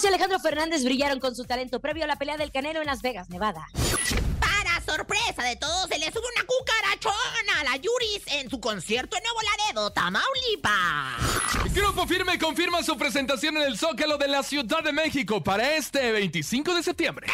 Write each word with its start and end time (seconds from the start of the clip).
Y 0.00 0.06
Alejandro 0.06 0.38
Fernández 0.38 0.84
brillaron 0.84 1.18
con 1.18 1.34
su 1.34 1.44
talento 1.44 1.80
previo 1.80 2.04
a 2.04 2.06
la 2.06 2.16
pelea 2.16 2.36
del 2.36 2.52
Canelo 2.52 2.80
en 2.80 2.86
Las 2.86 3.02
Vegas, 3.02 3.30
Nevada. 3.30 3.66
Para 4.38 4.80
sorpresa 4.80 5.42
de 5.42 5.56
todos, 5.56 5.88
se 5.88 5.98
le 5.98 6.06
sube 6.12 6.22
una 6.36 6.46
cucarachona 6.46 7.60
a 7.60 7.64
la 7.64 7.76
Yuris 7.76 8.22
en 8.28 8.48
su 8.48 8.60
concierto 8.60 9.16
en 9.16 9.24
Nuevo 9.24 9.40
Laredo, 9.42 9.90
Tamaulipas. 9.90 11.74
Grupo 11.74 12.06
Firme 12.06 12.38
confirma 12.38 12.82
su 12.84 12.96
presentación 12.96 13.56
en 13.56 13.64
el 13.64 13.76
Zócalo 13.76 14.18
de 14.18 14.28
la 14.28 14.44
Ciudad 14.44 14.84
de 14.84 14.92
México 14.92 15.42
para 15.42 15.74
este 15.74 16.12
25 16.12 16.74
de 16.74 16.82
septiembre. 16.84 17.26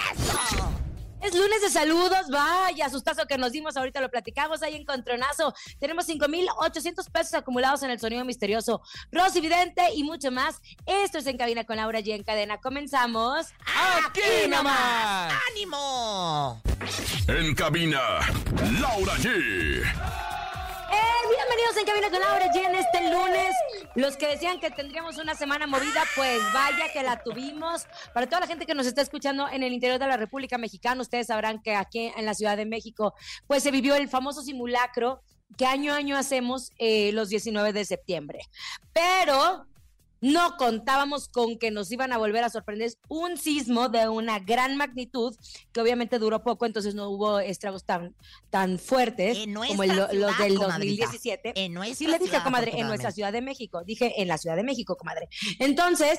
Es 1.24 1.34
lunes 1.34 1.62
de 1.62 1.70
saludos, 1.70 2.28
vaya 2.28 2.90
sustazo 2.90 3.26
que 3.26 3.38
nos 3.38 3.52
dimos, 3.52 3.78
ahorita 3.78 3.98
lo 4.02 4.10
platicamos 4.10 4.62
ahí 4.62 4.76
en 4.76 4.84
Contronazo. 4.84 5.54
Tenemos 5.80 6.04
5,800 6.04 7.08
pesos 7.08 7.32
acumulados 7.32 7.82
en 7.82 7.88
el 7.88 7.98
sonido 7.98 8.26
misterioso, 8.26 8.82
Rosy 9.10 9.40
Vidente 9.40 9.82
y 9.94 10.04
mucho 10.04 10.30
más. 10.30 10.60
Esto 10.84 11.16
es 11.16 11.26
En 11.26 11.38
Cabina 11.38 11.64
con 11.64 11.76
Laura 11.76 12.00
G 12.00 12.14
en 12.14 12.24
cadena. 12.24 12.60
Comenzamos. 12.60 13.46
¡Aquí 14.06 14.50
nomás! 14.50 15.32
¡Ánimo! 15.50 16.60
En 17.26 17.54
cabina, 17.54 18.00
Laura 18.78 19.14
G. 19.14 19.30
Eh, 19.30 19.84
bienvenidos 21.30 21.76
en 21.78 21.86
Cabina 21.86 22.10
con 22.10 22.20
Laura 22.20 22.52
G 22.52 22.66
en 22.66 22.74
este 22.74 23.10
lunes. 23.10 23.54
Los 23.94 24.16
que 24.16 24.26
decían 24.26 24.58
que 24.58 24.70
tendríamos 24.70 25.18
una 25.18 25.36
semana 25.36 25.68
movida, 25.68 26.02
pues 26.16 26.40
vaya 26.52 26.92
que 26.92 27.02
la 27.02 27.22
tuvimos. 27.22 27.86
Para 28.12 28.26
toda 28.26 28.40
la 28.40 28.46
gente 28.48 28.66
que 28.66 28.74
nos 28.74 28.86
está 28.86 29.02
escuchando 29.02 29.48
en 29.48 29.62
el 29.62 29.72
interior 29.72 30.00
de 30.00 30.08
la 30.08 30.16
República 30.16 30.58
Mexicana, 30.58 31.00
ustedes 31.00 31.28
sabrán 31.28 31.62
que 31.62 31.76
aquí 31.76 32.12
en 32.16 32.26
la 32.26 32.34
Ciudad 32.34 32.56
de 32.56 32.66
México, 32.66 33.14
pues 33.46 33.62
se 33.62 33.70
vivió 33.70 33.94
el 33.94 34.08
famoso 34.08 34.42
simulacro 34.42 35.22
que 35.56 35.66
año 35.66 35.92
a 35.92 35.96
año 35.96 36.16
hacemos 36.16 36.70
eh, 36.78 37.12
los 37.12 37.28
19 37.28 37.72
de 37.72 37.84
septiembre. 37.84 38.40
Pero 38.92 39.66
no 40.20 40.56
contábamos 40.56 41.28
con 41.28 41.58
que 41.58 41.70
nos 41.70 41.90
iban 41.92 42.12
a 42.12 42.18
volver 42.18 42.44
a 42.44 42.50
sorprender 42.50 42.92
un 43.08 43.36
sismo 43.36 43.88
de 43.88 44.08
una 44.08 44.38
gran 44.38 44.76
magnitud, 44.76 45.36
que 45.72 45.80
obviamente 45.80 46.18
duró 46.18 46.42
poco, 46.42 46.64
entonces 46.66 46.94
no 46.94 47.10
hubo 47.10 47.38
estragos 47.40 47.84
tan, 47.84 48.14
tan 48.50 48.78
fuertes 48.78 49.38
como 49.68 49.82
el- 49.82 49.96
los 49.96 50.38
del 50.38 50.54
comadrita. 50.56 51.04
2017. 51.06 51.52
En 51.56 51.74
nuestra 51.74 51.96
Sí, 51.96 52.06
le 52.06 52.18
dije, 52.18 52.38
comadre, 52.42 52.72
en 52.78 52.86
nuestra. 52.86 53.10
Ciudad 53.12 53.32
de 53.32 53.42
México. 53.42 53.82
Dije 53.84 54.20
en 54.22 54.28
la 54.28 54.38
Ciudad 54.38 54.56
de 54.56 54.64
México, 54.64 54.96
comadre. 54.96 55.28
Entonces, 55.58 56.18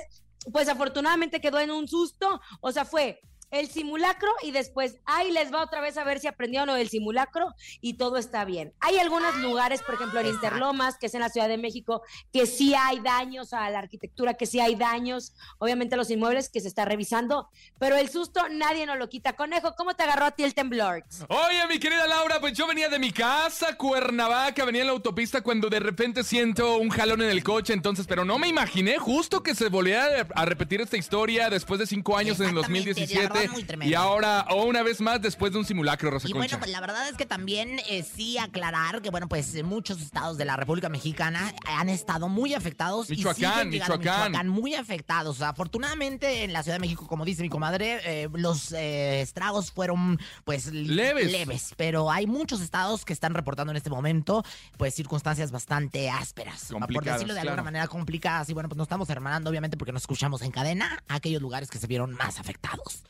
pues 0.51 0.67
afortunadamente 0.69 1.41
quedó 1.41 1.59
en 1.59 1.71
un 1.71 1.87
susto. 1.87 2.39
O 2.61 2.71
sea, 2.71 2.85
fue 2.85 3.19
el 3.51 3.69
simulacro 3.69 4.29
y 4.43 4.51
después 4.51 4.99
ahí 5.05 5.31
les 5.31 5.51
va 5.51 5.63
otra 5.63 5.81
vez 5.81 5.97
a 5.97 6.03
ver 6.03 6.19
si 6.19 6.27
aprendieron 6.27 6.67
lo 6.67 6.75
del 6.75 6.89
simulacro 6.89 7.53
y 7.81 7.95
todo 7.95 8.17
está 8.17 8.45
bien. 8.45 8.73
Hay 8.79 8.99
algunos 8.99 9.35
lugares, 9.37 9.81
por 9.81 9.95
ejemplo, 9.95 10.19
en. 10.19 10.35
Interlomas, 10.35 10.97
que 10.97 11.07
es 11.07 11.13
en 11.13 11.21
la 11.21 11.29
Ciudad 11.29 11.47
de 11.47 11.57
México, 11.57 12.03
que 12.31 12.45
sí 12.45 12.73
hay 12.75 12.99
daños 12.99 13.53
a 13.53 13.69
la 13.69 13.79
arquitectura, 13.79 14.35
que 14.35 14.45
sí 14.45 14.59
hay 14.59 14.75
daños, 14.75 15.33
obviamente 15.57 15.95
a 15.95 15.97
los 15.97 16.09
inmuebles 16.09 16.49
que 16.49 16.61
se 16.61 16.67
está 16.67 16.85
revisando, 16.85 17.49
pero 17.79 17.95
el 17.95 18.09
susto 18.09 18.41
nadie 18.49 18.85
nos 18.85 18.97
lo 18.97 19.09
quita. 19.09 19.33
Conejo, 19.33 19.75
¿cómo 19.75 19.95
te 19.95 20.03
agarró 20.03 20.25
a 20.25 20.31
ti 20.31 20.43
el 20.43 20.53
temblor? 20.53 21.03
Oye, 21.29 21.67
mi 21.67 21.79
querida 21.79 22.07
Laura, 22.07 22.39
pues 22.39 22.53
yo 22.53 22.67
venía 22.67 22.89
de 22.89 22.99
mi 22.99 23.11
casa, 23.11 23.75
Cuernavaca, 23.77 24.65
venía 24.65 24.81
en 24.81 24.87
la 24.87 24.93
autopista 24.93 25.41
cuando 25.41 25.69
de 25.69 25.79
repente 25.79 26.23
siento 26.23 26.77
un 26.77 26.89
jalón 26.89 27.21
en 27.21 27.29
el 27.29 27.43
coche, 27.43 27.73
entonces, 27.73 28.05
pero 28.07 28.25
no 28.25 28.37
me 28.37 28.47
imaginé 28.47 28.97
justo 28.97 29.41
que 29.41 29.55
se 29.55 29.69
volviera 29.69 30.27
a 30.35 30.45
repetir 30.45 30.81
esta 30.81 30.97
historia 30.97 31.49
después 31.49 31.79
de 31.79 31.87
cinco 31.87 32.17
años 32.17 32.39
en 32.39 32.49
el 32.49 32.57
Exactamente, 32.57 32.89
la 32.89 33.29
2017 33.31 33.34
muy 33.51 33.65
y 33.87 33.93
ahora 33.93 34.45
o 34.49 34.63
una 34.65 34.83
vez 34.83 35.01
más 35.01 35.21
después 35.21 35.51
de 35.51 35.59
un 35.59 35.65
simulacro, 35.65 36.09
Rosa 36.11 36.27
Y 36.27 36.31
Concha. 36.31 36.47
bueno, 36.47 36.59
pues 36.59 36.71
la 36.71 36.81
verdad 36.81 37.09
es 37.09 37.15
que 37.15 37.25
también 37.25 37.79
eh, 37.89 38.03
sí 38.03 38.37
aclarar 38.37 39.01
que, 39.01 39.09
bueno, 39.09 39.27
pues 39.27 39.61
muchos 39.63 40.01
estados 40.01 40.37
de 40.37 40.45
la 40.45 40.55
República 40.55 40.89
Mexicana 40.89 41.53
han 41.67 41.89
estado 41.89 42.29
muy 42.29 42.53
afectados. 42.53 43.09
y 43.09 43.15
Michoacán, 43.15 43.59
a 43.59 43.63
Michoacán. 43.65 43.99
Michoacán 44.31 44.47
muy 44.49 44.75
afectados. 44.75 45.41
Afortunadamente 45.41 46.43
en 46.43 46.53
la 46.53 46.63
Ciudad 46.63 46.75
de 46.75 46.81
México, 46.81 47.07
como 47.07 47.25
dice 47.25 47.41
mi 47.41 47.49
comadre, 47.49 47.99
eh, 48.05 48.29
los 48.33 48.71
eh, 48.71 49.21
estragos 49.21 49.71
fueron 49.71 50.19
pues 50.43 50.67
Leves. 50.67 51.31
leves. 51.31 51.73
Pero 51.77 52.11
hay 52.11 52.27
muchos 52.27 52.61
estados 52.61 53.05
que 53.05 53.13
están 53.13 53.33
reportando 53.33 53.71
en 53.71 53.77
este 53.77 53.89
momento 53.89 54.43
pues 54.77 54.93
circunstancias 54.95 55.51
bastante 55.51 56.09
ásperas. 56.09 56.67
por 56.71 57.03
decirlo 57.03 57.33
de 57.33 57.41
claro. 57.41 57.49
alguna 57.51 57.63
manera 57.63 57.87
complicadas. 57.87 58.49
Y 58.49 58.53
bueno, 58.53 58.69
pues 58.69 58.77
nos 58.77 58.85
estamos 58.85 59.09
hermanando 59.09 59.49
obviamente 59.49 59.77
porque 59.77 59.91
nos 59.91 60.03
escuchamos 60.03 60.41
en 60.41 60.51
cadena 60.51 61.03
a 61.07 61.15
aquellos 61.15 61.41
lugares 61.41 61.69
que 61.69 61.77
se 61.77 61.87
vieron 61.87 62.13
más 62.13 62.39
afectados. 62.39 63.03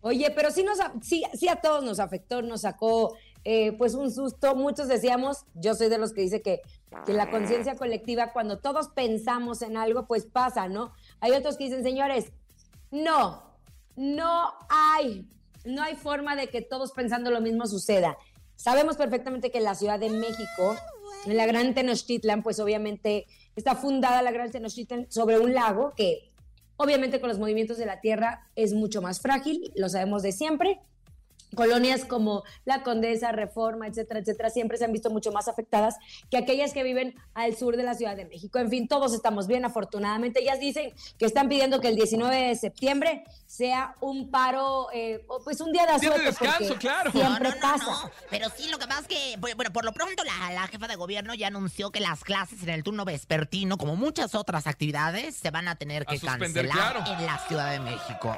Oye, 0.00 0.30
pero 0.30 0.50
sí, 0.50 0.62
nos, 0.62 0.78
sí, 1.02 1.24
sí 1.34 1.48
a 1.48 1.56
todos 1.56 1.82
nos 1.82 1.98
afectó, 1.98 2.42
nos 2.42 2.60
sacó 2.62 3.16
eh, 3.44 3.72
pues 3.72 3.94
un 3.94 4.10
susto. 4.12 4.54
Muchos 4.54 4.88
decíamos, 4.88 5.44
yo 5.54 5.74
soy 5.74 5.88
de 5.88 5.98
los 5.98 6.12
que 6.12 6.20
dice 6.20 6.40
que, 6.42 6.60
que 7.04 7.12
la 7.12 7.30
conciencia 7.30 7.76
colectiva, 7.76 8.32
cuando 8.32 8.58
todos 8.58 8.88
pensamos 8.88 9.62
en 9.62 9.76
algo, 9.76 10.06
pues 10.06 10.26
pasa, 10.26 10.68
¿no? 10.68 10.92
Hay 11.20 11.32
otros 11.32 11.56
que 11.56 11.64
dicen, 11.64 11.82
señores, 11.82 12.32
no, 12.90 13.42
no 13.96 14.52
hay, 14.68 15.28
no 15.64 15.82
hay 15.82 15.96
forma 15.96 16.36
de 16.36 16.48
que 16.48 16.62
todos 16.62 16.92
pensando 16.92 17.30
lo 17.30 17.40
mismo 17.40 17.66
suceda. 17.66 18.16
Sabemos 18.54 18.96
perfectamente 18.96 19.50
que 19.50 19.60
la 19.60 19.74
Ciudad 19.74 19.98
de 19.98 20.10
México, 20.10 20.76
en 21.26 21.36
la 21.36 21.46
Gran 21.46 21.74
Tenochtitlan, 21.74 22.42
pues 22.42 22.60
obviamente 22.60 23.26
está 23.56 23.74
fundada 23.74 24.22
la 24.22 24.30
Gran 24.30 24.50
Tenochtitlan 24.50 25.10
sobre 25.10 25.38
un 25.38 25.54
lago 25.54 25.92
que 25.96 26.30
obviamente 26.78 27.20
con 27.20 27.28
los 27.28 27.38
movimientos 27.38 27.76
de 27.76 27.84
la 27.84 28.00
Tierra 28.00 28.48
es 28.56 28.72
mucho 28.72 29.02
más 29.02 29.20
frágil, 29.20 29.70
lo 29.76 29.90
sabemos 29.90 30.22
de 30.22 30.32
siempre. 30.32 30.80
Colonias 31.54 32.04
como 32.04 32.42
la 32.64 32.82
Condesa, 32.82 33.32
Reforma, 33.32 33.86
etcétera, 33.86 34.20
etcétera, 34.20 34.50
siempre 34.50 34.78
se 34.78 34.84
han 34.84 34.92
visto 34.92 35.10
mucho 35.10 35.32
más 35.32 35.48
afectadas 35.48 35.96
que 36.30 36.36
aquellas 36.36 36.72
que 36.72 36.82
viven 36.82 37.14
al 37.34 37.56
sur 37.56 37.76
de 37.76 37.82
la 37.82 37.94
Ciudad 37.94 38.16
de 38.16 38.24
México. 38.24 38.58
En 38.58 38.68
fin, 38.70 38.86
todos 38.88 39.14
estamos 39.14 39.46
bien, 39.46 39.64
afortunadamente. 39.64 40.40
Ellas 40.40 40.60
dicen 40.60 40.92
que 41.18 41.24
están 41.26 41.48
pidiendo 41.48 41.80
que 41.80 41.88
el 41.88 41.96
19 41.96 42.36
de 42.48 42.54
septiembre 42.56 43.24
sea 43.46 43.94
un 44.00 44.30
paro, 44.30 44.88
eh, 44.92 45.24
o 45.28 45.42
pues 45.42 45.60
un 45.60 45.72
día 45.72 45.86
de 45.86 45.98
Día 45.98 46.10
de 46.10 46.24
descanso, 46.24 46.76
claro. 46.78 47.10
Siempre 47.10 47.48
no, 47.48 47.54
no, 47.54 47.60
pasa. 47.60 47.84
no. 47.86 48.10
Pero 48.30 48.48
sí, 48.54 48.68
lo 48.70 48.78
que 48.78 48.86
pasa 48.86 49.00
es 49.00 49.06
que, 49.08 49.38
bu- 49.38 49.54
bueno, 49.56 49.72
por 49.72 49.84
lo 49.84 49.92
pronto 49.92 50.22
la, 50.24 50.52
la 50.52 50.66
jefa 50.68 50.86
de 50.86 50.96
gobierno 50.96 51.34
ya 51.34 51.46
anunció 51.48 51.90
que 51.90 52.00
las 52.00 52.24
clases 52.24 52.62
en 52.62 52.68
el 52.68 52.84
turno 52.84 53.04
vespertino, 53.04 53.78
como 53.78 53.96
muchas 53.96 54.34
otras 54.34 54.66
actividades, 54.66 55.34
se 55.36 55.50
van 55.50 55.66
a 55.68 55.76
tener 55.76 56.04
que 56.06 56.18
cancelar 56.20 56.92
claro. 57.02 57.04
en 57.18 57.26
la 57.26 57.38
Ciudad 57.48 57.70
de 57.72 57.80
México. 57.80 58.36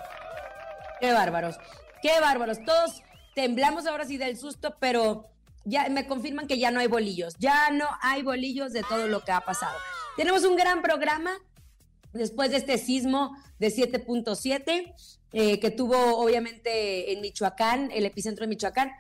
Qué 1.01 1.13
bárbaros, 1.13 1.57
qué 2.03 2.21
bárbaros. 2.21 2.65
Todos 2.65 3.03
temblamos 3.35 3.87
ahora 3.87 4.05
sí 4.05 4.17
del 4.17 4.37
susto, 4.37 4.77
pero 4.81 5.31
ya 5.65 5.89
me 5.89 6.07
confirman 6.07 6.47
que 6.47 6.59
ya 6.59 6.71
no 6.71 6.81
hay 6.81 6.87
bolillos. 6.87 7.37
Ya 7.39 7.71
no 7.71 7.87
hay 8.03 8.23
bolillos 8.23 8.73
de 8.73 8.83
todo 8.83 9.07
lo 9.07 9.25
que 9.25 9.33
ha 9.33 9.41
pasado. 9.41 9.77
Tenemos 10.17 10.45
un 10.45 10.57
gran 10.57 10.83
programa 10.83 11.33
después 12.13 12.51
de 12.51 12.57
este 12.57 12.79
sismo 12.79 13.37
de 13.59 13.69
7.7 13.69 14.95
eh, 15.33 15.61
que 15.61 15.71
tuvo 15.71 16.19
obviamente 16.19 17.13
en 17.13 17.21
Michoacán, 17.21 17.91
el 17.93 18.05
epicentro 18.05 18.45
de 18.45 18.49
Michoacán. 18.49 18.91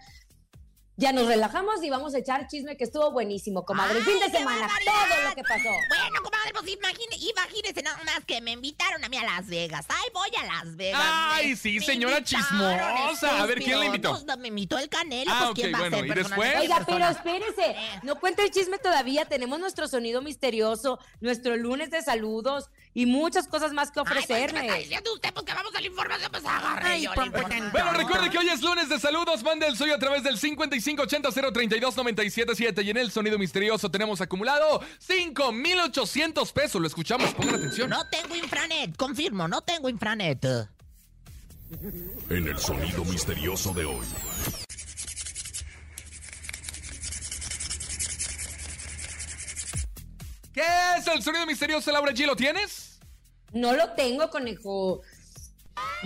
Ya 1.00 1.12
nos 1.12 1.26
relajamos 1.26 1.82
y 1.82 1.88
vamos 1.88 2.14
a 2.14 2.18
echar 2.18 2.46
chisme 2.46 2.76
que 2.76 2.84
estuvo 2.84 3.10
buenísimo, 3.10 3.64
comadre. 3.64 4.00
El 4.00 4.04
fin 4.04 4.18
de 4.18 4.24
¡Ay, 4.26 4.30
qué 4.32 4.36
semana, 4.38 4.68
todo 4.84 5.28
lo 5.30 5.34
que 5.34 5.42
pasó. 5.42 5.70
Bueno, 5.88 6.22
comadre, 6.22 6.52
pues 6.52 6.68
imagine, 6.68 7.16
imagínese 7.16 7.82
nada 7.82 7.96
más 8.04 8.22
que 8.26 8.42
me 8.42 8.50
invitaron 8.50 9.02
a 9.02 9.08
mí 9.08 9.16
a 9.16 9.22
Las 9.24 9.46
Vegas. 9.46 9.86
Ay, 9.88 10.10
voy 10.12 10.28
a 10.38 10.44
Las 10.44 10.76
Vegas. 10.76 11.00
Ay, 11.02 11.48
Me- 11.50 11.56
sí, 11.56 11.78
me 11.80 11.86
señora 11.86 12.22
chismosa. 12.22 13.40
A 13.42 13.46
ver, 13.46 13.60
¿quién 13.62 13.78
la 13.80 13.86
invitó? 13.86 14.10
Pues, 14.22 14.38
me 14.38 14.48
invitó 14.48 14.76
el 14.78 14.90
Canelo, 14.90 15.30
Ah, 15.34 15.40
pues 15.54 15.54
quién 15.54 15.74
ok, 15.74 15.74
va 15.74 15.78
a 15.78 15.88
bueno, 15.88 15.96
ser 15.96 16.04
¿y 16.04 16.08
personalmente 16.08 16.58
después? 16.58 16.70
Oiga, 16.70 16.84
pero 16.86 17.08
espérese, 17.08 17.70
Eh. 17.70 18.00
no 18.02 18.20
cuenta 18.20 18.42
el 18.42 18.50
chisme 18.50 18.76
todavía. 18.78 19.24
Tenemos 19.24 19.58
nuestro 19.58 19.88
sonido 19.88 20.20
misterioso, 20.20 20.98
nuestro 21.22 21.56
lunes 21.56 21.90
de 21.90 22.02
saludos 22.02 22.68
y 22.92 23.06
muchas 23.06 23.48
cosas 23.48 23.72
más 23.72 23.90
que 23.90 24.00
Ay, 24.00 24.04
pues, 24.06 24.26
¿qué 24.26 24.34
me 24.34 24.40
está 24.40 24.52
ofrecerle. 24.58 24.78
diciendo 24.82 25.14
usted? 25.14 25.32
Pues 25.32 25.46
que 25.46 25.54
vamos 25.54 25.74
a 25.74 25.80
la 25.80 25.86
información, 25.86 26.30
pues 26.30 26.44
agarre 26.44 26.88
Ay, 26.90 27.02
yo 27.04 27.08
la 27.10 27.14
por- 27.14 27.26
información. 27.26 27.72
Bueno, 27.72 27.92
recuerde 27.92 28.28
que 28.28 28.36
hoy 28.38 28.48
es 28.50 28.60
lunes 28.60 28.90
de 28.90 28.98
saludos. 29.00 29.42
Mande 29.42 29.66
el 29.66 29.78
suyo 29.78 29.94
a 29.94 29.98
través 29.98 30.22
del 30.24 30.36
5580-032-977 30.96 32.84
y 32.84 32.90
en 32.90 32.96
el 32.96 33.10
sonido 33.10 33.38
misterioso 33.38 33.90
tenemos 33.90 34.20
acumulado 34.20 34.80
5,800 34.98 36.52
pesos. 36.52 36.80
Lo 36.80 36.86
escuchamos, 36.86 37.32
pongan 37.34 37.56
atención. 37.56 37.90
No 37.90 38.08
tengo 38.08 38.36
infranet, 38.36 38.96
confirmo, 38.96 39.48
no 39.48 39.60
tengo 39.62 39.88
infranet. 39.88 40.44
En 42.28 42.48
el 42.48 42.58
sonido 42.58 43.04
misterioso 43.04 43.72
de 43.72 43.84
hoy. 43.84 44.06
¿Qué 50.52 50.64
es 50.98 51.06
el 51.06 51.22
sonido 51.22 51.46
misterioso, 51.46 51.92
Laura 51.92 52.12
G? 52.12 52.26
¿Lo 52.26 52.34
tienes? 52.34 52.98
No 53.52 53.72
lo 53.72 53.90
tengo, 53.92 54.28
conejo. 54.30 55.02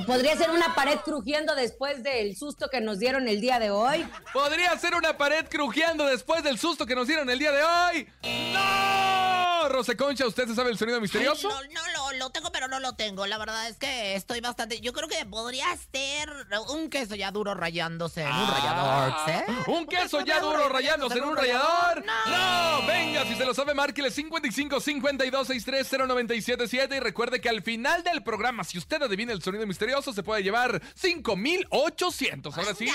Podría 0.07 0.37
ser 0.37 0.51
una 0.51 0.75
pared 0.75 0.99
crujiendo 1.05 1.55
después 1.55 2.03
del 2.03 2.37
susto 2.37 2.69
que 2.69 2.81
nos 2.81 2.99
dieron 2.99 3.29
el 3.29 3.41
día 3.41 3.59
de 3.59 3.71
hoy. 3.71 4.07
¿Podría 4.33 4.77
ser 4.79 4.95
una 4.95 5.17
pared 5.17 5.47
crujiendo 5.49 6.05
después 6.07 6.43
del 6.43 6.59
susto 6.59 6.85
que 6.85 6.95
nos 6.95 7.07
dieron 7.07 7.31
el 7.31 7.39
día 7.39 7.53
de 7.53 7.63
hoy? 7.63 8.09
¡No! 8.53 9.44
Rosa 9.69 9.97
Concha, 9.97 10.27
¿usted 10.27 10.47
se 10.47 10.55
sabe 10.55 10.71
el 10.71 10.79
sonido 10.79 11.01
misterioso? 11.01 11.49
Ay, 11.49 11.69
no, 11.73 11.81
no 11.87 12.13
lo, 12.13 12.19
lo 12.19 12.31
tengo, 12.31 12.51
pero 12.53 12.69
no 12.69 12.81
lo 12.81 12.95
tengo. 12.95 13.27
La 13.27 13.39
verdad 13.39 13.69
es 13.69 13.77
que 13.77 14.15
estoy 14.15 14.41
bastante. 14.41 14.81
Yo 14.81 14.93
creo 14.93 15.09
que 15.09 15.25
podría 15.27 15.67
ser 15.93 16.31
un 16.69 16.91
queso 16.91 17.15
ya 17.15 17.31
duro 17.31 17.55
rayándose 17.55 18.23
en 18.23 18.29
un 18.35 18.49
rallador, 18.49 19.15
¿eh? 19.31 19.45
Ah, 19.49 19.65
¿Un 19.69 19.87
queso 19.87 20.21
ya 20.23 20.41
duro 20.41 20.69
rayándose 20.69 21.19
en 21.19 21.25
un 21.25 21.37
rallador? 21.37 22.05
No. 22.05 22.87
Venga, 22.87 23.25
si 23.25 23.35
se 23.37 23.45
lo 23.45 23.55
sabe, 23.55 23.75
márquele 23.75 24.11
55 24.11 24.81
52 24.81 25.47
63 25.47 25.89
0977 26.09 26.97
y 26.97 27.01
recuerde 27.01 27.41
que 27.41 27.49
al 27.49 27.63
final 27.63 28.03
del 28.03 28.23
programa, 28.23 28.65
si 28.65 28.79
usted 28.79 29.03
adivina 29.03 29.33
el 29.33 29.43
sonido 29.43 29.67
misterioso, 29.67 30.13
se 30.13 30.23
puede 30.23 30.43
llevar 30.43 30.81
5800. 30.95 32.57
Ahora 32.59 32.75
sí. 32.75 32.87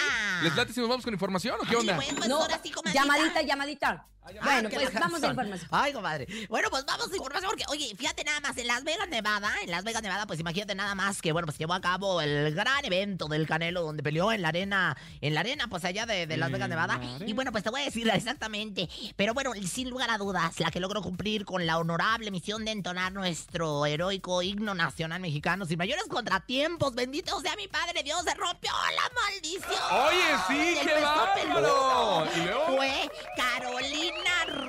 ¿les 0.43 0.55
late 0.55 0.73
si 0.73 0.79
nos 0.79 0.89
vamos 0.89 1.03
con 1.05 1.13
información 1.13 1.55
o 1.61 1.65
qué 1.65 1.75
onda? 1.75 1.95
Bueno, 1.95 2.13
pues 2.17 2.29
No, 2.29 2.37
ahora 2.41 2.59
sí, 2.61 2.71
comadrita. 2.71 3.01
llamadita, 3.03 3.41
llamadita. 3.41 4.05
Bueno, 4.43 4.69
pues 4.69 4.93
vamos 4.93 5.23
a 5.23 5.27
información. 5.27 5.69
Ay, 5.71 5.93
comadre. 5.93 6.27
Bueno, 6.49 6.69
pues 6.69 6.85
vamos 6.85 7.11
a 7.11 7.15
información 7.15 7.49
porque, 7.49 7.65
oye, 7.69 7.93
fíjate 7.95 8.23
nada 8.23 8.39
más, 8.39 8.57
en 8.57 8.67
Las 8.67 8.83
Vegas, 8.83 9.09
Nevada, 9.09 9.51
en 9.63 9.71
Las 9.71 9.83
Vegas, 9.83 10.01
Nevada, 10.01 10.27
pues 10.27 10.39
imagínate 10.39 10.75
nada 10.75 10.95
más 10.95 11.21
que, 11.21 11.31
bueno, 11.31 11.45
pues 11.45 11.57
llevó 11.57 11.73
a 11.73 11.81
cabo 11.81 12.21
el 12.21 12.53
gran 12.53 12.83
evento 12.85 13.27
del 13.27 13.47
Canelo 13.47 13.81
donde 13.81 14.03
peleó 14.03 14.31
en 14.31 14.41
la 14.41 14.49
arena, 14.49 14.97
en 15.21 15.33
la 15.33 15.41
arena, 15.41 15.67
pues 15.67 15.85
allá 15.85 16.05
de, 16.05 16.27
de 16.27 16.37
Las 16.37 16.51
Vegas, 16.51 16.69
Nevada. 16.69 16.99
Y 17.25 17.33
bueno, 17.33 17.51
pues 17.51 17.63
te 17.63 17.69
voy 17.69 17.81
a 17.81 17.85
decir 17.85 18.09
exactamente. 18.13 18.89
Pero 19.15 19.33
bueno, 19.33 19.53
sin 19.65 19.89
lugar 19.89 20.09
a 20.09 20.17
dudas, 20.17 20.59
la 20.59 20.71
que 20.71 20.79
logró 20.79 21.01
cumplir 21.01 21.45
con 21.45 21.65
la 21.65 21.77
honorable 21.77 22.31
misión 22.31 22.65
de 22.65 22.71
entonar 22.71 23.11
nuestro 23.11 23.85
heroico 23.85 24.41
himno 24.41 24.73
nacional 24.75 25.21
mexicano 25.21 25.65
sin 25.65 25.77
mayores 25.77 26.05
contratiempos. 26.09 26.95
Bendito 26.95 27.39
sea 27.41 27.55
mi 27.55 27.67
padre 27.67 28.03
Dios, 28.03 28.21
se 28.23 28.33
rompió 28.35 28.71
la 28.95 29.21
maldición. 29.21 29.81
Oye, 29.91 30.37
sí, 30.47 30.79
qué 30.85 31.01
bárbaro. 31.01 32.25
Fue 32.67 33.09
Carolina 33.35 34.18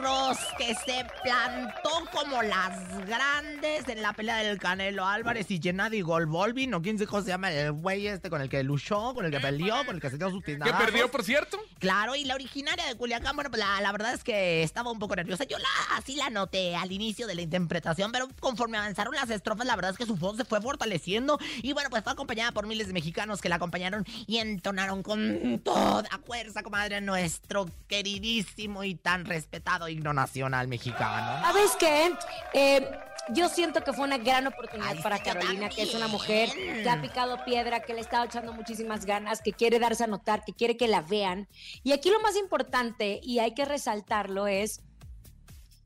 Ross 0.02 0.38
que 0.58 0.74
se 0.74 1.06
plantó 1.22 1.90
como 2.12 2.42
las 2.42 3.06
grandes 3.06 3.88
en 3.88 4.02
la 4.02 4.12
pelea 4.12 4.38
del 4.38 4.58
Canelo 4.58 5.06
Álvarez 5.06 5.50
y 5.50 5.60
Gennady 5.60 6.00
Goldvolvin, 6.00 6.74
o 6.74 6.82
quién 6.82 6.98
se 6.98 7.06
llama 7.26 7.50
el 7.52 7.72
güey 7.72 8.06
este 8.06 8.30
con 8.30 8.40
el 8.40 8.48
que 8.48 8.62
luchó, 8.62 9.14
con 9.14 9.24
el 9.24 9.30
que 9.30 9.40
peleó, 9.40 9.84
con 9.84 9.96
el 9.96 10.00
que 10.00 10.10
se 10.10 10.18
dio 10.18 10.30
sus 10.30 10.42
¿Que 10.42 10.56
perdió, 10.56 11.10
por 11.10 11.24
cierto? 11.24 11.58
Claro, 11.78 12.14
y 12.14 12.24
la 12.24 12.34
originaria 12.34 12.84
de 12.86 12.94
Culiacán, 12.96 13.34
bueno, 13.34 13.50
pues 13.50 13.60
la, 13.60 13.80
la 13.80 13.92
verdad 13.92 14.14
es 14.14 14.24
que 14.24 14.62
estaba 14.62 14.90
un 14.90 14.98
poco 14.98 15.16
nerviosa. 15.16 15.44
Yo 15.44 15.58
la, 15.58 15.68
así 15.96 16.16
la 16.16 16.30
noté 16.30 16.76
al 16.76 16.92
inicio 16.92 17.26
de 17.26 17.34
la 17.34 17.42
interpretación, 17.42 18.12
pero 18.12 18.28
conforme 18.40 18.78
avanzaron 18.78 19.14
las 19.14 19.30
estrofas, 19.30 19.66
la 19.66 19.76
verdad 19.76 19.92
es 19.92 19.98
que 19.98 20.06
su 20.06 20.16
voz 20.16 20.36
se 20.36 20.44
fue 20.44 20.60
fortaleciendo. 20.60 21.38
Y 21.62 21.72
bueno, 21.72 21.90
pues 21.90 22.02
fue 22.02 22.12
acompañada 22.12 22.52
por 22.52 22.66
miles 22.66 22.86
de 22.86 22.92
mexicanos 22.92 23.40
que 23.40 23.48
la 23.48 23.56
acompañaron 23.56 24.04
y 24.26 24.38
entonaron 24.38 25.02
con 25.02 25.60
toda 25.64 26.08
fuerza, 26.26 26.62
comadre, 26.62 27.00
nuestro 27.00 27.66
queridísimo 27.88 28.84
y 28.84 28.94
tan 28.94 29.24
respetado 29.30 29.88
himno 29.88 30.12
nacional 30.12 30.68
mexicano. 30.68 31.40
¿Sabes 31.42 31.70
qué? 31.78 32.12
Eh, 32.52 32.90
yo 33.32 33.48
siento 33.48 33.82
que 33.82 33.92
fue 33.92 34.04
una 34.04 34.18
gran 34.18 34.46
oportunidad 34.46 34.92
Ay, 34.96 35.02
para 35.02 35.18
sí, 35.18 35.22
Carolina, 35.22 35.68
que 35.68 35.82
es 35.82 35.94
una 35.94 36.08
mujer 36.08 36.50
que 36.52 36.88
ha 36.88 37.00
picado 37.00 37.44
piedra, 37.44 37.80
que 37.80 37.94
le 37.94 38.00
estado 38.00 38.24
echando 38.24 38.52
muchísimas 38.52 39.04
ganas, 39.04 39.40
que 39.40 39.52
quiere 39.52 39.78
darse 39.78 40.04
a 40.04 40.06
notar, 40.06 40.44
que 40.44 40.52
quiere 40.52 40.76
que 40.76 40.88
la 40.88 41.00
vean. 41.02 41.48
Y 41.82 41.92
aquí 41.92 42.10
lo 42.10 42.20
más 42.20 42.36
importante, 42.36 43.20
y 43.22 43.38
hay 43.38 43.54
que 43.54 43.64
resaltarlo, 43.64 44.46
es 44.46 44.82